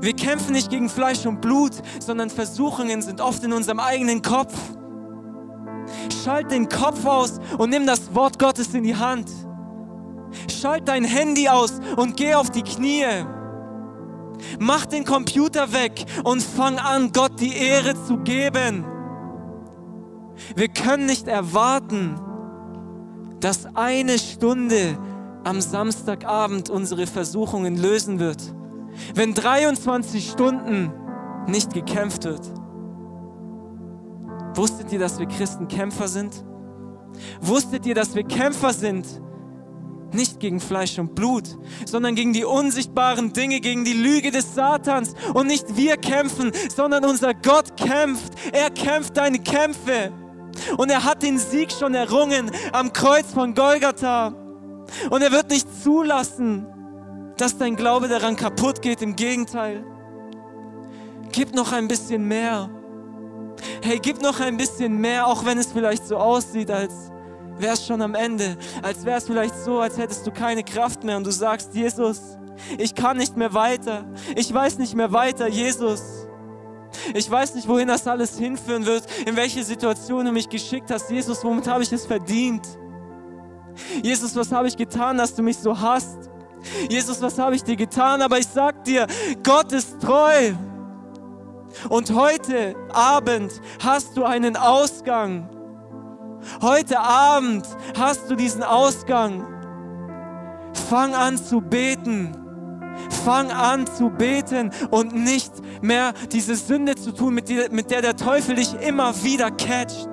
Wir 0.00 0.14
kämpfen 0.14 0.52
nicht 0.52 0.70
gegen 0.70 0.88
Fleisch 0.88 1.26
und 1.26 1.40
Blut, 1.40 1.72
sondern 1.98 2.30
Versuchungen 2.30 3.02
sind 3.02 3.20
oft 3.20 3.42
in 3.42 3.52
unserem 3.52 3.80
eigenen 3.80 4.22
Kopf. 4.22 4.54
Schalt 6.22 6.52
den 6.52 6.68
Kopf 6.68 7.04
aus 7.04 7.40
und 7.58 7.70
nimm 7.70 7.84
das 7.86 8.14
Wort 8.14 8.38
Gottes 8.38 8.74
in 8.74 8.84
die 8.84 8.94
Hand. 8.94 9.28
Schalt 10.48 10.86
dein 10.86 11.04
Handy 11.04 11.48
aus 11.48 11.80
und 11.96 12.16
geh 12.16 12.34
auf 12.34 12.50
die 12.50 12.62
Knie. 12.62 13.06
Mach 14.60 14.86
den 14.86 15.04
Computer 15.04 15.72
weg 15.72 16.04
und 16.22 16.42
fang 16.42 16.78
an, 16.78 17.10
Gott 17.12 17.40
die 17.40 17.56
Ehre 17.56 18.00
zu 18.04 18.18
geben. 18.18 18.84
Wir 20.54 20.68
können 20.68 21.06
nicht 21.06 21.26
erwarten, 21.26 22.20
dass 23.40 23.66
eine 23.74 24.18
Stunde 24.18 24.98
am 25.44 25.60
Samstagabend 25.60 26.70
unsere 26.70 27.06
Versuchungen 27.06 27.76
lösen 27.76 28.18
wird, 28.18 28.42
wenn 29.14 29.34
23 29.34 30.30
Stunden 30.30 30.92
nicht 31.46 31.72
gekämpft 31.72 32.24
wird. 32.24 32.42
Wusstet 34.54 34.90
ihr, 34.92 34.98
dass 34.98 35.18
wir 35.18 35.26
Christen 35.26 35.68
Kämpfer 35.68 36.08
sind? 36.08 36.44
Wusstet 37.40 37.86
ihr, 37.86 37.94
dass 37.94 38.14
wir 38.14 38.24
Kämpfer 38.24 38.72
sind? 38.72 39.06
Nicht 40.12 40.40
gegen 40.40 40.60
Fleisch 40.60 40.98
und 40.98 41.14
Blut, 41.14 41.58
sondern 41.84 42.14
gegen 42.14 42.32
die 42.32 42.44
unsichtbaren 42.44 43.32
Dinge, 43.32 43.60
gegen 43.60 43.84
die 43.84 43.92
Lüge 43.92 44.30
des 44.30 44.54
Satans. 44.54 45.14
Und 45.34 45.48
nicht 45.48 45.76
wir 45.76 45.96
kämpfen, 45.96 46.52
sondern 46.74 47.04
unser 47.04 47.34
Gott 47.34 47.76
kämpft. 47.76 48.32
Er 48.52 48.70
kämpft 48.70 49.16
deine 49.16 49.40
Kämpfe. 49.40 50.12
Und 50.76 50.90
er 50.90 51.04
hat 51.04 51.22
den 51.22 51.38
Sieg 51.38 51.72
schon 51.72 51.94
errungen 51.94 52.50
am 52.72 52.92
Kreuz 52.92 53.32
von 53.32 53.54
Golgatha. 53.54 54.34
Und 55.10 55.22
er 55.22 55.32
wird 55.32 55.50
nicht 55.50 55.66
zulassen, 55.82 56.66
dass 57.36 57.58
dein 57.58 57.76
Glaube 57.76 58.08
daran 58.08 58.36
kaputt 58.36 58.82
geht. 58.82 59.02
Im 59.02 59.16
Gegenteil. 59.16 59.84
Gib 61.32 61.54
noch 61.54 61.72
ein 61.72 61.88
bisschen 61.88 62.26
mehr. 62.26 62.70
Hey, 63.82 63.98
gib 64.00 64.22
noch 64.22 64.40
ein 64.40 64.56
bisschen 64.56 64.98
mehr, 64.98 65.26
auch 65.26 65.44
wenn 65.44 65.58
es 65.58 65.72
vielleicht 65.72 66.06
so 66.06 66.16
aussieht, 66.16 66.70
als 66.70 66.92
wäre 67.58 67.74
es 67.74 67.86
schon 67.86 68.02
am 68.02 68.14
Ende, 68.14 68.56
als 68.82 69.04
wäre 69.04 69.18
es 69.18 69.24
vielleicht 69.24 69.54
so, 69.54 69.80
als 69.80 69.96
hättest 69.98 70.26
du 70.26 70.30
keine 70.30 70.62
Kraft 70.62 71.04
mehr 71.04 71.16
und 71.16 71.26
du 71.26 71.30
sagst, 71.30 71.74
Jesus, 71.74 72.20
ich 72.78 72.94
kann 72.94 73.16
nicht 73.16 73.36
mehr 73.36 73.54
weiter, 73.54 74.04
ich 74.34 74.52
weiß 74.52 74.78
nicht 74.78 74.94
mehr 74.94 75.12
weiter, 75.12 75.46
Jesus. 75.46 76.26
Ich 77.14 77.30
weiß 77.30 77.54
nicht, 77.54 77.68
wohin 77.68 77.88
das 77.88 78.06
alles 78.06 78.38
hinführen 78.38 78.86
wird, 78.86 79.04
in 79.26 79.36
welche 79.36 79.62
Situation 79.62 80.24
du 80.24 80.32
mich 80.32 80.48
geschickt 80.48 80.90
hast. 80.90 81.10
Jesus, 81.10 81.44
womit 81.44 81.66
habe 81.68 81.82
ich 81.82 81.92
es 81.92 82.06
verdient? 82.06 82.66
Jesus, 84.02 84.34
was 84.34 84.50
habe 84.52 84.68
ich 84.68 84.76
getan, 84.76 85.18
dass 85.18 85.34
du 85.34 85.42
mich 85.42 85.56
so 85.56 85.78
hast? 85.78 86.30
Jesus, 86.88 87.20
was 87.20 87.38
habe 87.38 87.54
ich 87.54 87.62
dir 87.62 87.76
getan? 87.76 88.22
Aber 88.22 88.38
ich 88.38 88.46
sag 88.46 88.84
dir, 88.84 89.06
Gott 89.42 89.72
ist 89.72 90.00
treu. 90.00 90.54
Und 91.88 92.14
heute 92.14 92.74
Abend 92.92 93.60
hast 93.82 94.16
du 94.16 94.24
einen 94.24 94.56
Ausgang. 94.56 95.48
Heute 96.62 96.98
Abend 97.00 97.66
hast 97.98 98.30
du 98.30 98.34
diesen 98.34 98.62
Ausgang. 98.62 99.46
Fang 100.88 101.14
an 101.14 101.36
zu 101.36 101.60
beten. 101.60 102.45
Fang 103.24 103.50
an 103.50 103.86
zu 103.86 104.10
beten 104.10 104.70
und 104.90 105.14
nicht 105.14 105.52
mehr 105.82 106.12
diese 106.32 106.56
Sünde 106.56 106.94
zu 106.94 107.12
tun, 107.12 107.34
mit 107.34 107.48
der, 107.48 107.70
mit 107.70 107.90
der 107.90 108.02
der 108.02 108.16
Teufel 108.16 108.56
dich 108.56 108.74
immer 108.80 109.22
wieder 109.22 109.50
catcht. 109.50 110.08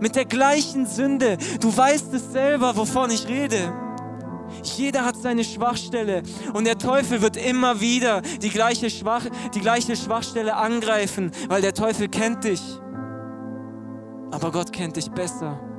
Mit 0.00 0.16
der 0.16 0.24
gleichen 0.24 0.86
Sünde. 0.86 1.38
Du 1.60 1.76
weißt 1.76 2.12
es 2.14 2.32
selber, 2.32 2.76
wovon 2.76 3.10
ich 3.10 3.28
rede. 3.28 3.72
Jeder 4.62 5.04
hat 5.04 5.16
seine 5.16 5.44
Schwachstelle 5.44 6.22
und 6.52 6.66
der 6.66 6.78
Teufel 6.78 7.22
wird 7.22 7.36
immer 7.36 7.80
wieder 7.80 8.20
die 8.20 8.50
gleiche, 8.50 8.90
Schwach, 8.90 9.24
die 9.54 9.60
gleiche 9.60 9.96
Schwachstelle 9.96 10.56
angreifen, 10.56 11.32
weil 11.48 11.62
der 11.62 11.74
Teufel 11.74 12.08
kennt 12.08 12.44
dich. 12.44 12.60
Aber 14.30 14.50
Gott 14.50 14.72
kennt 14.72 14.96
dich 14.96 15.10
besser. 15.10 15.71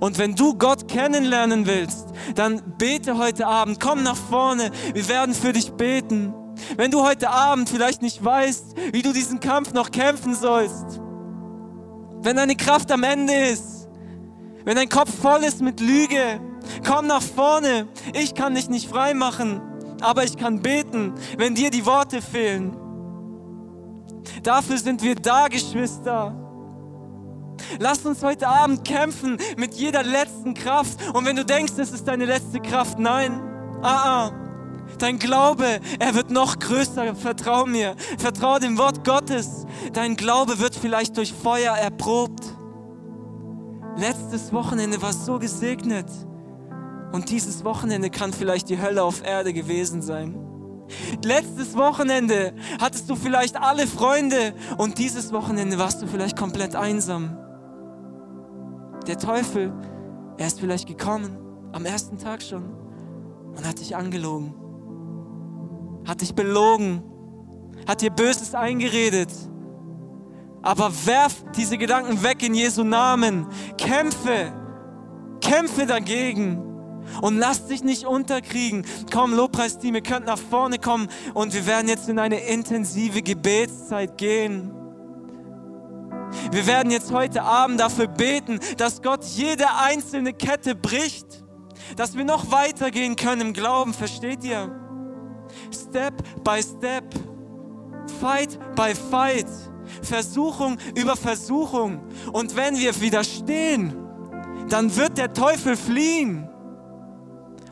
Und 0.00 0.18
wenn 0.18 0.34
du 0.34 0.54
Gott 0.54 0.88
kennenlernen 0.88 1.66
willst, 1.66 2.08
dann 2.34 2.62
bete 2.78 3.18
heute 3.18 3.46
Abend, 3.46 3.80
komm 3.80 4.02
nach 4.02 4.16
vorne, 4.16 4.70
wir 4.94 5.08
werden 5.08 5.34
für 5.34 5.52
dich 5.52 5.72
beten. 5.72 6.34
Wenn 6.76 6.90
du 6.90 7.02
heute 7.02 7.30
Abend 7.30 7.68
vielleicht 7.68 8.02
nicht 8.02 8.24
weißt, 8.24 8.74
wie 8.92 9.02
du 9.02 9.12
diesen 9.12 9.40
Kampf 9.40 9.72
noch 9.72 9.90
kämpfen 9.90 10.34
sollst, 10.34 11.00
wenn 12.22 12.36
deine 12.36 12.56
Kraft 12.56 12.90
am 12.90 13.02
Ende 13.02 13.34
ist, 13.34 13.88
wenn 14.64 14.76
dein 14.76 14.88
Kopf 14.88 15.10
voll 15.20 15.44
ist 15.44 15.60
mit 15.60 15.80
Lüge, 15.80 16.40
komm 16.86 17.06
nach 17.06 17.22
vorne. 17.22 17.86
Ich 18.14 18.34
kann 18.34 18.54
dich 18.54 18.68
nicht 18.68 18.88
frei 18.88 19.14
machen, 19.14 19.60
aber 20.00 20.24
ich 20.24 20.36
kann 20.36 20.60
beten, 20.60 21.14
wenn 21.38 21.54
dir 21.54 21.70
die 21.70 21.86
Worte 21.86 22.20
fehlen. 22.20 22.76
Dafür 24.42 24.78
sind 24.78 25.02
wir 25.02 25.14
da, 25.14 25.48
Geschwister. 25.48 26.45
Lass 27.78 28.04
uns 28.06 28.22
heute 28.22 28.48
Abend 28.48 28.84
kämpfen 28.84 29.38
mit 29.56 29.74
jeder 29.74 30.02
letzten 30.02 30.54
Kraft. 30.54 30.98
Und 31.12 31.24
wenn 31.24 31.36
du 31.36 31.44
denkst, 31.44 31.74
es 31.78 31.92
ist 31.92 32.06
deine 32.08 32.24
letzte 32.24 32.60
Kraft, 32.60 32.98
nein. 32.98 33.40
Ah, 33.82 34.28
ah. 34.28 34.32
Dein 34.98 35.18
Glaube, 35.18 35.80
er 35.98 36.14
wird 36.14 36.30
noch 36.30 36.58
größer. 36.58 37.14
Vertrau 37.14 37.66
mir. 37.66 37.96
Vertrau 38.18 38.58
dem 38.58 38.78
Wort 38.78 39.04
Gottes. 39.04 39.66
Dein 39.92 40.16
Glaube 40.16 40.58
wird 40.58 40.74
vielleicht 40.74 41.16
durch 41.16 41.32
Feuer 41.32 41.74
erprobt. 41.76 42.44
Letztes 43.96 44.52
Wochenende 44.52 45.00
war 45.02 45.12
so 45.12 45.38
gesegnet. 45.38 46.06
Und 47.12 47.30
dieses 47.30 47.64
Wochenende 47.64 48.10
kann 48.10 48.32
vielleicht 48.32 48.68
die 48.68 48.80
Hölle 48.80 49.02
auf 49.02 49.24
Erde 49.24 49.52
gewesen 49.52 50.02
sein. 50.02 50.38
Letztes 51.24 51.74
Wochenende 51.76 52.54
hattest 52.80 53.10
du 53.10 53.16
vielleicht 53.16 53.56
alle 53.56 53.86
Freunde 53.86 54.54
und 54.76 54.98
dieses 54.98 55.32
Wochenende 55.32 55.78
warst 55.78 56.02
du 56.02 56.06
vielleicht 56.06 56.36
komplett 56.36 56.76
einsam. 56.76 57.36
Der 59.06 59.18
Teufel, 59.18 59.72
er 60.36 60.46
ist 60.46 60.58
vielleicht 60.58 60.88
gekommen, 60.88 61.38
am 61.72 61.84
ersten 61.84 62.18
Tag 62.18 62.42
schon, 62.42 62.64
und 63.56 63.66
hat 63.66 63.78
dich 63.78 63.94
angelogen, 63.94 64.54
hat 66.06 66.20
dich 66.20 66.34
belogen, 66.34 67.02
hat 67.86 68.00
dir 68.00 68.10
Böses 68.10 68.54
eingeredet. 68.54 69.30
Aber 70.62 70.90
werf 71.06 71.44
diese 71.56 71.78
Gedanken 71.78 72.22
weg 72.24 72.42
in 72.42 72.54
Jesu 72.54 72.82
Namen. 72.82 73.46
Kämpfe, 73.78 74.52
kämpfe 75.40 75.86
dagegen 75.86 76.60
und 77.22 77.38
lass 77.38 77.66
dich 77.66 77.84
nicht 77.84 78.04
unterkriegen. 78.04 78.84
Komm, 79.12 79.32
Lobpreisteam, 79.32 79.94
ihr 79.94 80.02
könnt 80.02 80.26
nach 80.26 80.38
vorne 80.38 80.78
kommen 80.78 81.08
und 81.34 81.54
wir 81.54 81.66
werden 81.66 81.88
jetzt 81.88 82.08
in 82.08 82.18
eine 82.18 82.40
intensive 82.40 83.22
Gebetszeit 83.22 84.18
gehen. 84.18 84.75
Wir 86.50 86.66
werden 86.66 86.90
jetzt 86.90 87.12
heute 87.12 87.42
Abend 87.42 87.80
dafür 87.80 88.06
beten, 88.06 88.60
dass 88.76 89.02
Gott 89.02 89.24
jede 89.24 89.66
einzelne 89.76 90.32
Kette 90.32 90.74
bricht, 90.74 91.44
dass 91.96 92.16
wir 92.16 92.24
noch 92.24 92.50
weitergehen 92.50 93.16
können 93.16 93.40
im 93.40 93.52
Glauben, 93.52 93.94
versteht 93.94 94.44
ihr? 94.44 94.70
Step 95.72 96.14
by 96.42 96.60
Step, 96.62 97.04
Fight 98.20 98.58
by 98.74 98.94
Fight, 98.94 99.46
Versuchung 100.02 100.78
über 100.94 101.16
Versuchung. 101.16 102.00
Und 102.32 102.56
wenn 102.56 102.76
wir 102.76 103.00
widerstehen, 103.00 103.94
dann 104.68 104.96
wird 104.96 105.18
der 105.18 105.32
Teufel 105.32 105.76
fliehen. 105.76 106.48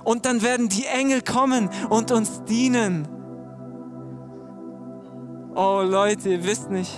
Und 0.04 0.26
dann 0.26 0.42
werden 0.42 0.68
die 0.68 0.84
Engel 0.84 1.22
kommen 1.22 1.70
und 1.88 2.12
uns 2.12 2.44
dienen. 2.44 3.08
Oh 5.54 5.82
Leute, 5.82 6.30
ihr 6.30 6.44
wisst 6.44 6.70
nicht, 6.70 6.92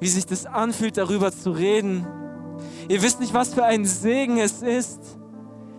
wie 0.00 0.08
sich 0.08 0.26
das 0.26 0.46
anfühlt, 0.46 0.96
darüber 0.96 1.32
zu 1.32 1.50
reden. 1.50 2.06
Ihr 2.88 3.02
wisst 3.02 3.20
nicht, 3.20 3.34
was 3.34 3.54
für 3.54 3.64
ein 3.64 3.84
Segen 3.84 4.38
es 4.38 4.62
ist, 4.62 5.00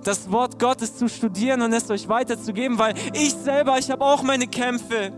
das 0.04 0.32
Wort 0.32 0.60
Gottes 0.60 0.98
zu 0.98 1.10
studieren 1.10 1.62
und 1.62 1.74
es 1.74 1.90
euch 1.90 2.08
weiterzugeben, 2.08 2.80
weil 2.80 2.96
ich 3.14 3.34
selber, 3.34 3.78
ich 3.78 3.92
habe 3.92 4.04
auch 4.04 4.24
meine 4.24 4.48
Kämpfe. 4.48 5.12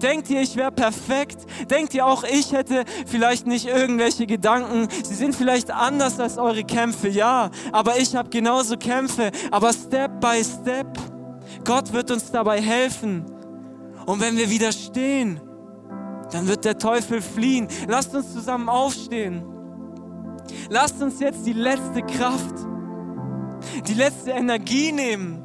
Denkt 0.00 0.30
ihr, 0.30 0.40
ich 0.40 0.56
wäre 0.56 0.72
perfekt? 0.72 1.46
Denkt 1.70 1.94
ihr 1.94 2.06
auch, 2.06 2.24
ich 2.24 2.52
hätte 2.52 2.84
vielleicht 3.06 3.46
nicht 3.46 3.66
irgendwelche 3.66 4.26
Gedanken? 4.26 4.88
Sie 5.04 5.14
sind 5.14 5.34
vielleicht 5.34 5.70
anders 5.70 6.18
als 6.20 6.38
eure 6.38 6.64
Kämpfe, 6.64 7.08
ja, 7.08 7.50
aber 7.72 7.98
ich 7.98 8.14
habe 8.16 8.30
genauso 8.30 8.76
Kämpfe. 8.76 9.30
Aber 9.50 9.72
Step 9.72 10.20
by 10.20 10.42
Step, 10.42 10.98
Gott 11.64 11.92
wird 11.92 12.10
uns 12.10 12.30
dabei 12.30 12.60
helfen. 12.60 13.24
Und 14.06 14.20
wenn 14.20 14.36
wir 14.36 14.48
widerstehen, 14.50 15.40
dann 16.34 16.48
wird 16.48 16.64
der 16.64 16.78
Teufel 16.78 17.22
fliehen. 17.22 17.68
Lasst 17.86 18.12
uns 18.12 18.32
zusammen 18.32 18.68
aufstehen. 18.68 19.44
Lasst 20.68 21.00
uns 21.00 21.20
jetzt 21.20 21.46
die 21.46 21.52
letzte 21.52 22.02
Kraft, 22.02 22.54
die 23.86 23.94
letzte 23.94 24.32
Energie 24.32 24.90
nehmen 24.90 25.44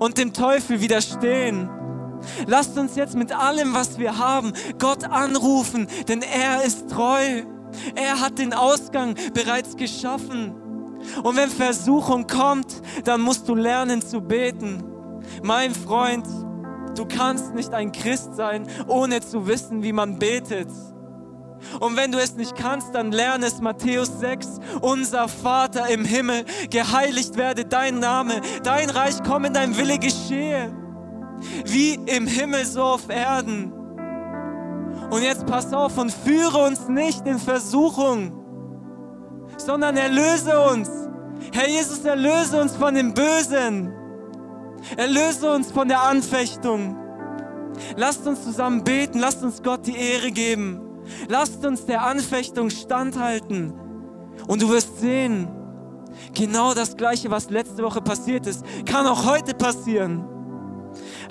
und 0.00 0.18
dem 0.18 0.32
Teufel 0.32 0.80
widerstehen. 0.80 1.70
Lasst 2.46 2.76
uns 2.76 2.96
jetzt 2.96 3.14
mit 3.14 3.30
allem, 3.32 3.74
was 3.74 4.00
wir 4.00 4.18
haben, 4.18 4.52
Gott 4.80 5.04
anrufen, 5.04 5.86
denn 6.08 6.22
er 6.22 6.64
ist 6.64 6.90
treu. 6.90 7.42
Er 7.94 8.20
hat 8.20 8.40
den 8.40 8.54
Ausgang 8.54 9.14
bereits 9.32 9.76
geschaffen. 9.76 10.52
Und 11.22 11.36
wenn 11.36 11.48
Versuchung 11.48 12.26
kommt, 12.26 12.82
dann 13.04 13.20
musst 13.20 13.48
du 13.48 13.54
lernen 13.54 14.02
zu 14.02 14.20
beten. 14.20 14.82
Mein 15.44 15.72
Freund, 15.72 16.26
du 16.96 17.06
kannst 17.06 17.54
nicht 17.54 17.72
ein 17.72 17.92
Christ 17.92 18.34
sein, 18.34 18.66
ohne 18.86 19.20
zu 19.20 19.46
wissen, 19.46 19.82
wie 19.82 19.92
man 19.92 20.18
betet. 20.18 20.68
Und 21.80 21.96
wenn 21.96 22.12
du 22.12 22.18
es 22.18 22.36
nicht 22.36 22.56
kannst, 22.56 22.94
dann 22.94 23.12
lerne 23.12 23.46
es 23.46 23.60
Matthäus 23.60 24.20
6. 24.20 24.58
Unser 24.80 25.28
Vater 25.28 25.88
im 25.88 26.04
Himmel, 26.04 26.44
geheiligt 26.70 27.36
werde 27.36 27.64
dein 27.64 27.98
Name, 27.98 28.40
dein 28.62 28.90
Reich 28.90 29.22
komme, 29.22 29.50
dein 29.50 29.76
Wille 29.76 29.98
geschehe. 29.98 30.72
Wie 31.64 31.94
im 31.94 32.26
Himmel, 32.26 32.64
so 32.64 32.82
auf 32.82 33.08
Erden. 33.08 33.72
Und 35.10 35.22
jetzt 35.22 35.46
pass 35.46 35.72
auf 35.72 35.98
und 35.98 36.12
führe 36.12 36.58
uns 36.58 36.88
nicht 36.88 37.26
in 37.26 37.38
Versuchung, 37.38 38.32
sondern 39.56 39.96
erlöse 39.96 40.58
uns. 40.60 40.88
Herr 41.52 41.68
Jesus, 41.68 42.04
erlöse 42.04 42.60
uns 42.60 42.76
von 42.76 42.94
dem 42.94 43.12
Bösen. 43.12 43.92
Erlöse 44.96 45.52
uns 45.52 45.70
von 45.70 45.88
der 45.88 46.02
Anfechtung. 46.02 46.96
Lasst 47.96 48.26
uns 48.26 48.42
zusammen 48.42 48.84
beten, 48.84 49.18
lasst 49.18 49.42
uns 49.42 49.62
Gott 49.62 49.86
die 49.86 49.96
Ehre 49.96 50.30
geben. 50.30 50.80
Lasst 51.28 51.64
uns 51.64 51.86
der 51.86 52.04
Anfechtung 52.04 52.70
standhalten. 52.70 53.72
Und 54.46 54.62
du 54.62 54.68
wirst 54.68 55.00
sehen, 55.00 55.48
genau 56.34 56.74
das 56.74 56.96
Gleiche, 56.96 57.30
was 57.30 57.50
letzte 57.50 57.82
Woche 57.82 58.00
passiert 58.00 58.46
ist, 58.46 58.64
kann 58.86 59.06
auch 59.06 59.26
heute 59.26 59.54
passieren. 59.54 60.24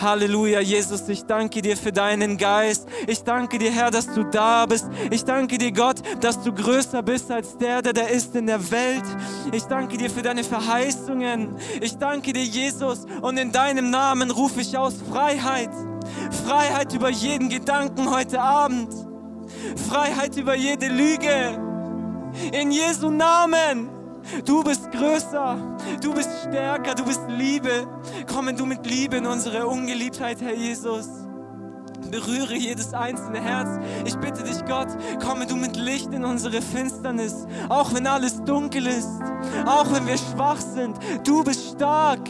Halleluja, 0.02 0.62
Jesus, 0.62 1.08
ich 1.10 1.26
danke 1.26 1.62
dir 1.62 1.78
für 1.78 1.92
deinen 1.92 2.38
Geist. 2.38 2.88
Ich 3.06 3.24
danke 3.24 3.60
dir, 3.60 3.72
Herr, 3.72 3.92
dass 3.92 4.12
du 4.12 4.24
da 4.24 4.66
bist. 4.66 4.88
Ich 5.12 5.24
danke 5.24 5.58
dir, 5.58 5.72
Gott, 5.72 6.02
dass 6.22 6.42
du 6.42 6.52
größer 6.52 7.04
bist 7.04 7.30
als 7.30 7.58
der, 7.58 7.82
der 7.82 7.94
da 7.94 8.02
ist 8.04 8.36
in 8.36 8.48
der 8.48 8.72
Welt. 8.72 9.04
Ich 9.52 9.64
danke 9.64 9.98
dir 9.98 10.10
für 10.10 10.24
deine 10.24 10.44
Verheißungen. 10.44 11.56
Ich 11.82 11.98
danke 11.98 12.34
dir, 12.34 12.44
Jesus, 12.44 13.06
und 13.22 13.38
in 13.38 13.52
deinem 13.52 13.92
Namen 13.92 14.32
rufe 14.32 14.62
ich 14.62 14.76
aus 14.76 14.96
Freiheit. 15.12 15.70
Freiheit 16.46 16.94
über 16.94 17.10
jeden 17.10 17.50
Gedanken 17.50 18.10
heute 18.10 18.42
Abend. 18.42 18.92
Freiheit 19.88 20.36
über 20.36 20.56
jede 20.56 20.88
Lüge. 20.88 21.60
In 22.52 22.72
Jesu 22.72 23.12
Namen. 23.12 24.01
Du 24.46 24.64
bist 24.64 24.92
größer, 24.92 25.58
du 26.02 26.14
bist 26.14 26.30
stärker, 26.48 26.96
du 26.96 27.04
bist 27.04 27.22
Liebe. 27.28 27.88
Komm 28.32 28.56
du 28.56 28.66
mit 28.66 28.86
Liebe 28.86 29.18
in 29.18 29.26
unsere 29.26 29.68
Ungeliebtheit, 29.68 30.42
Herr 30.42 30.56
Jesus. 30.56 31.08
Berühre 32.10 32.56
jedes 32.56 32.94
einzelne 32.94 33.42
Herz. 33.42 33.80
Ich 34.06 34.18
bitte 34.18 34.44
dich, 34.44 34.66
Gott, 34.66 34.88
komme 35.24 35.46
du 35.46 35.56
mit 35.56 35.76
Licht 35.78 36.14
in 36.14 36.26
unsere 36.26 36.62
Finsternis. 36.62 37.46
Auch 37.70 37.94
wenn 37.94 38.08
alles 38.08 38.44
dunkel 38.44 38.88
ist, 38.88 39.22
auch 39.66 39.92
wenn 39.92 40.08
wir 40.08 40.18
schwach 40.18 40.60
sind. 40.60 40.98
Du 41.26 41.44
bist 41.44 41.76
stark. 41.76 42.28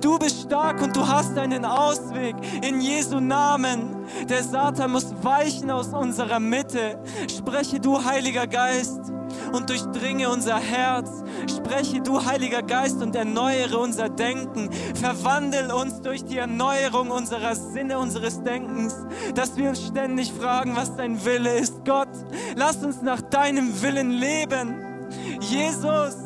Du 0.00 0.18
bist 0.18 0.42
stark 0.42 0.80
und 0.80 0.94
du 0.96 1.06
hast 1.06 1.36
einen 1.36 1.64
Ausweg 1.64 2.36
in 2.62 2.80
Jesu 2.80 3.18
Namen. 3.18 3.96
Der 4.28 4.42
Satan 4.42 4.92
muss 4.92 5.12
weichen 5.22 5.70
aus 5.70 5.88
unserer 5.88 6.38
Mitte. 6.38 7.00
Spreche 7.28 7.80
du, 7.80 8.04
Heiliger 8.04 8.46
Geist, 8.46 9.11
und 9.52 9.68
durchdringe 9.70 10.28
unser 10.30 10.58
Herz. 10.58 11.22
Spreche 11.48 12.00
du, 12.00 12.24
Heiliger 12.24 12.62
Geist, 12.62 13.02
und 13.02 13.14
erneuere 13.14 13.78
unser 13.78 14.08
Denken. 14.08 14.70
Verwandel 14.94 15.70
uns 15.70 16.00
durch 16.00 16.24
die 16.24 16.38
Erneuerung 16.38 17.10
unserer 17.10 17.54
Sinne, 17.54 17.98
unseres 17.98 18.42
Denkens, 18.42 18.94
dass 19.34 19.56
wir 19.56 19.70
uns 19.70 19.86
ständig 19.86 20.32
fragen, 20.32 20.76
was 20.76 20.96
dein 20.96 21.24
Wille 21.24 21.58
ist. 21.58 21.84
Gott, 21.84 22.08
lass 22.56 22.76
uns 22.84 23.02
nach 23.02 23.20
deinem 23.20 23.82
Willen 23.82 24.10
leben. 24.10 25.08
Jesus, 25.40 26.16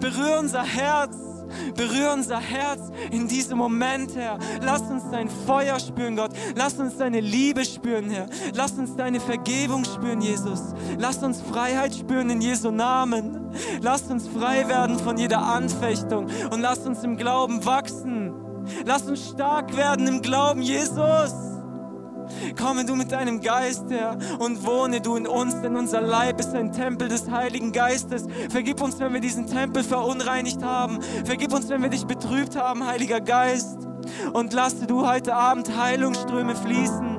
berühre 0.00 0.38
unser 0.40 0.62
Herz 0.62 1.33
Berühre 1.74 2.12
unser 2.12 2.40
Herz 2.40 2.80
in 3.10 3.28
diesem 3.28 3.58
Moment, 3.58 4.14
Herr. 4.14 4.38
Lass 4.62 4.82
uns 4.82 5.04
dein 5.10 5.28
Feuer 5.28 5.78
spüren, 5.78 6.16
Gott. 6.16 6.30
Lass 6.54 6.74
uns 6.78 6.96
deine 6.96 7.20
Liebe 7.20 7.64
spüren, 7.64 8.10
Herr. 8.10 8.26
Lass 8.54 8.72
uns 8.72 8.96
deine 8.96 9.20
Vergebung 9.20 9.84
spüren, 9.84 10.20
Jesus. 10.20 10.74
Lass 10.98 11.22
uns 11.22 11.40
Freiheit 11.40 11.94
spüren 11.94 12.30
in 12.30 12.40
Jesu 12.40 12.70
Namen. 12.70 13.50
Lass 13.80 14.02
uns 14.10 14.28
frei 14.28 14.68
werden 14.68 14.98
von 14.98 15.16
jeder 15.16 15.42
Anfechtung 15.42 16.26
und 16.50 16.60
lass 16.60 16.80
uns 16.86 17.02
im 17.04 17.16
Glauben 17.16 17.64
wachsen. 17.64 18.32
Lass 18.84 19.02
uns 19.02 19.28
stark 19.30 19.76
werden 19.76 20.06
im 20.06 20.22
Glauben, 20.22 20.62
Jesus. 20.62 21.53
Komme 22.60 22.84
du 22.84 22.94
mit 22.94 23.12
deinem 23.12 23.40
Geist, 23.40 23.84
Herr, 23.90 24.16
und 24.38 24.66
wohne 24.66 25.00
du 25.00 25.16
in 25.16 25.26
uns, 25.26 25.60
denn 25.60 25.76
unser 25.76 26.00
Leib 26.00 26.40
ist 26.40 26.54
ein 26.54 26.72
Tempel 26.72 27.08
des 27.08 27.30
Heiligen 27.30 27.72
Geistes. 27.72 28.26
Vergib 28.50 28.82
uns, 28.82 28.98
wenn 29.00 29.12
wir 29.12 29.20
diesen 29.20 29.46
Tempel 29.46 29.82
verunreinigt 29.82 30.62
haben. 30.62 31.00
Vergib 31.24 31.52
uns, 31.52 31.68
wenn 31.68 31.82
wir 31.82 31.90
dich 31.90 32.06
betrübt 32.06 32.56
haben, 32.56 32.86
Heiliger 32.86 33.20
Geist. 33.20 33.78
Und 34.32 34.52
lasse 34.52 34.86
du 34.86 35.06
heute 35.06 35.34
Abend 35.34 35.76
Heilungsströme 35.76 36.54
fließen. 36.54 37.14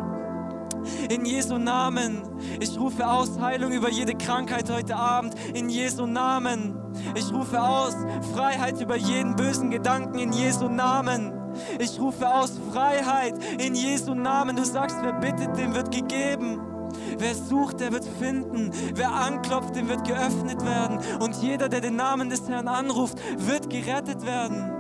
In 1.09 1.26
Jesu 1.26 1.57
Namen. 1.57 2.22
Ich 2.59 2.80
rufe 2.80 3.07
aus 3.07 3.39
Heilung 3.39 3.72
über 3.72 3.89
jede 3.89 4.16
Krankheit 4.16 4.70
heute 4.70 4.95
Abend. 4.95 5.34
In 5.53 5.70
Jesu 5.70 6.05
Namen. 6.05 6.76
Ich 7.16 7.32
rufe 7.34 7.61
aus 7.61 7.95
Freiheit 8.34 8.80
über 8.82 8.95
jeden 8.95 9.36
bösen 9.36 9.72
Gedanken. 9.72 10.20
In 10.20 10.32
Jesu 10.32 10.70
Namen. 10.70 11.44
Ich 11.80 11.99
rufe 11.99 12.34
aus 12.34 12.53
Freiheit 12.72 13.36
in 13.60 13.76
Jesu 13.76 14.14
Namen. 14.14 14.56
Du 14.56 14.66
sagst, 14.66 14.97
wer 15.01 15.14
bittet, 15.14 15.58
dem 15.58 15.74
wird 15.74 15.91
gegeben. 15.91 16.60
Wer 17.18 17.36
sucht, 17.36 17.80
der 17.80 17.91
wird 17.91 18.06
finden. 18.20 18.72
Wer 18.93 19.12
anklopft, 19.12 19.76
dem 19.76 19.88
wird 19.88 20.06
geöffnet 20.06 20.64
werden. 20.66 20.99
Und 21.20 21.36
jeder, 21.41 21.70
der 21.70 21.82
den 21.82 21.95
Namen 21.95 22.30
des 22.30 22.47
Herrn 22.47 22.68
anruft, 22.68 23.18
wird 23.38 23.70
gerettet 23.70 24.26
werden. 24.26 24.72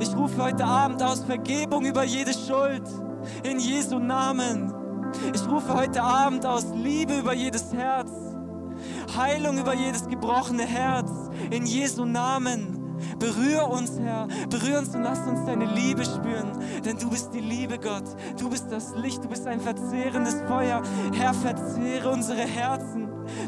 Ich 0.00 0.14
rufe 0.14 0.42
heute 0.42 0.64
Abend 0.64 1.02
aus 1.02 1.24
Vergebung 1.24 1.84
über 1.84 2.04
jede 2.04 2.32
Schuld. 2.32 2.82
In 3.42 3.58
Jesu 3.58 3.98
Namen. 3.98 4.74
Ich 5.34 5.46
rufe 5.48 5.74
heute 5.74 6.02
Abend 6.02 6.46
aus 6.46 6.66
Liebe 6.74 7.18
über 7.18 7.34
jedes 7.34 7.72
Herz. 7.72 8.10
Heilung 9.16 9.58
über 9.58 9.74
jedes 9.74 10.06
gebrochene 10.08 10.64
Herz. 10.64 11.10
In 11.50 11.66
Jesu 11.66 12.04
Namen. 12.04 12.79
Berühr 13.18 13.68
uns, 13.68 13.98
Herr. 13.98 14.28
Berühr 14.48 14.78
uns 14.78 14.94
und 14.94 15.02
lass 15.02 15.20
uns 15.26 15.44
deine 15.46 15.66
Liebe 15.66 16.04
spüren. 16.04 16.52
Denn 16.84 16.98
du 16.98 17.10
bist 17.10 17.32
die 17.34 17.40
Liebe, 17.40 17.78
Gott. 17.78 18.04
Du 18.38 18.50
bist 18.50 18.66
das 18.70 18.94
Licht. 18.96 19.24
Du 19.24 19.28
bist 19.28 19.46
ein 19.46 19.60
verzehrendes 19.60 20.36
Feuer. 20.48 20.82
Herr, 21.12 21.34
verzehre 21.34 22.10
unsere 22.10 22.42
Herzen. 22.42 22.99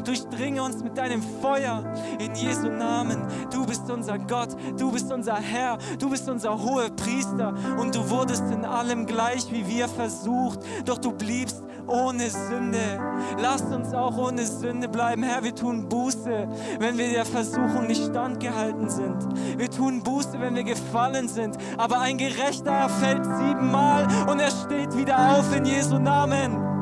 Durchdringe 0.03 0.63
uns 0.63 0.83
mit 0.83 0.97
deinem 0.97 1.21
Feuer 1.41 1.83
in 2.19 2.35
Jesu 2.35 2.69
Namen. 2.69 3.21
Du 3.51 3.65
bist 3.65 3.89
unser 3.89 4.17
Gott. 4.17 4.49
Du 4.77 4.91
bist 4.91 5.11
unser 5.11 5.35
Herr. 5.35 5.77
Du 5.99 6.09
bist 6.09 6.29
unser 6.29 6.61
hoher 6.61 6.89
Priester. 6.89 7.53
Und 7.79 7.95
du 7.95 8.09
wurdest 8.09 8.43
in 8.51 8.65
allem 8.65 9.05
gleich 9.05 9.51
wie 9.51 9.67
wir 9.67 9.87
versucht. 9.87 10.59
Doch 10.85 10.97
du 10.97 11.11
bliebst 11.11 11.63
ohne 11.87 12.29
Sünde. 12.29 12.99
Lasst 13.39 13.65
uns 13.65 13.93
auch 13.93 14.17
ohne 14.17 14.45
Sünde 14.45 14.87
bleiben. 14.87 15.23
Herr, 15.23 15.43
wir 15.43 15.55
tun 15.55 15.89
Buße, 15.89 16.47
wenn 16.79 16.97
wir 16.97 17.11
der 17.11 17.25
Versuchung 17.25 17.87
nicht 17.87 18.03
standgehalten 18.03 18.89
sind. 18.89 19.57
Wir 19.57 19.69
tun 19.69 20.01
Buße, 20.03 20.39
wenn 20.39 20.55
wir 20.55 20.63
gefallen 20.63 21.27
sind. 21.27 21.57
Aber 21.77 21.99
ein 21.99 22.17
Gerechter 22.17 22.89
fällt 22.89 23.25
siebenmal 23.25 24.07
und 24.29 24.39
er 24.39 24.51
steht 24.51 24.95
wieder 24.95 25.37
auf 25.37 25.55
in 25.55 25.65
Jesu 25.65 25.99
Namen. 25.99 26.72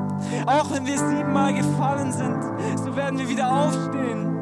Auch 0.46 0.72
wenn 0.72 0.86
wir 0.86 0.98
siebenmal 0.98 1.54
gefallen 1.54 2.12
sind, 2.12 2.42
so 2.78 2.96
werden 2.96 3.20
wir 3.20 3.28
wieder 3.30 3.52
aufstehen. 3.52 4.42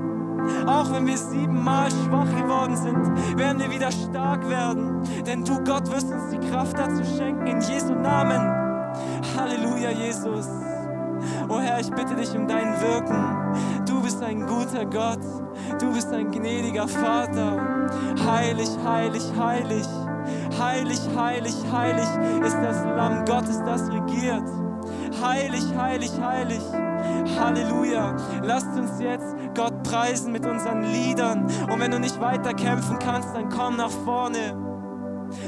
Auch 0.67 0.91
wenn 0.91 1.05
wir 1.05 1.17
siebenmal 1.17 1.89
schwach 1.91 2.29
geworden 2.35 2.75
sind, 2.75 3.37
werden 3.37 3.59
wir 3.59 3.69
wieder 3.69 3.91
stark 3.91 4.47
werden. 4.49 5.01
Denn 5.25 5.43
du, 5.43 5.63
Gott, 5.63 5.89
wirst 5.91 6.11
uns 6.11 6.29
die 6.31 6.49
Kraft 6.49 6.77
dazu 6.77 7.03
schenken, 7.17 7.45
in 7.47 7.61
Jesu 7.61 7.93
Namen. 7.93 8.41
Halleluja, 9.37 9.91
Jesus. 9.91 10.47
Oh 11.49 11.59
Herr, 11.59 11.79
ich 11.79 11.91
bitte 11.91 12.15
dich 12.15 12.35
um 12.35 12.47
dein 12.47 12.79
Wirken. 12.79 13.85
Du 13.85 14.01
bist 14.01 14.21
ein 14.23 14.45
guter 14.45 14.85
Gott. 14.85 15.19
Du 15.79 15.91
bist 15.93 16.11
ein 16.13 16.31
gnädiger 16.31 16.87
Vater. 16.87 17.89
Heilig, 18.25 18.69
heilig, 18.85 19.23
heilig. 19.37 19.87
Heilig, 20.59 20.99
heilig, 21.15 21.55
heilig 21.71 22.07
ist 22.45 22.57
das 22.61 22.83
Lamm 22.85 23.25
Gottes, 23.25 23.59
das 23.65 23.89
regiert. 23.89 24.43
Heilig, 25.21 25.63
heilig, 25.75 26.11
heilig. 26.21 26.61
Halleluja. 27.39 28.15
Lasst 28.43 28.67
uns 28.77 28.99
jetzt 28.99 29.35
Gott 29.55 29.83
preisen 29.83 30.31
mit 30.31 30.45
unseren 30.45 30.83
Liedern. 30.83 31.45
Und 31.71 31.79
wenn 31.79 31.91
du 31.91 31.99
nicht 31.99 32.19
weiter 32.19 32.53
kämpfen 32.53 32.97
kannst, 32.99 33.35
dann 33.35 33.49
komm 33.49 33.77
nach 33.77 33.91
vorne 33.91 34.55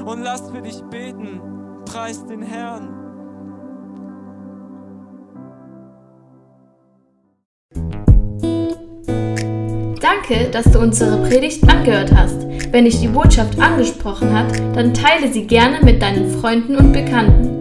und 0.06 0.22
lass 0.22 0.50
für 0.50 0.62
dich 0.62 0.82
beten. 0.90 1.42
Preis 1.86 2.26
den 2.26 2.42
Herrn. 2.42 2.90
Danke, 10.02 10.50
dass 10.52 10.72
du 10.72 10.80
unsere 10.80 11.18
Predigt 11.28 11.68
angehört 11.70 12.12
hast. 12.16 12.48
Wenn 12.72 12.86
dich 12.86 13.00
die 13.00 13.08
Botschaft 13.08 13.60
angesprochen 13.60 14.34
hat, 14.34 14.58
dann 14.76 14.94
teile 14.94 15.32
sie 15.32 15.46
gerne 15.46 15.84
mit 15.84 16.02
deinen 16.02 16.40
Freunden 16.40 16.76
und 16.76 16.92
Bekannten 16.92 17.61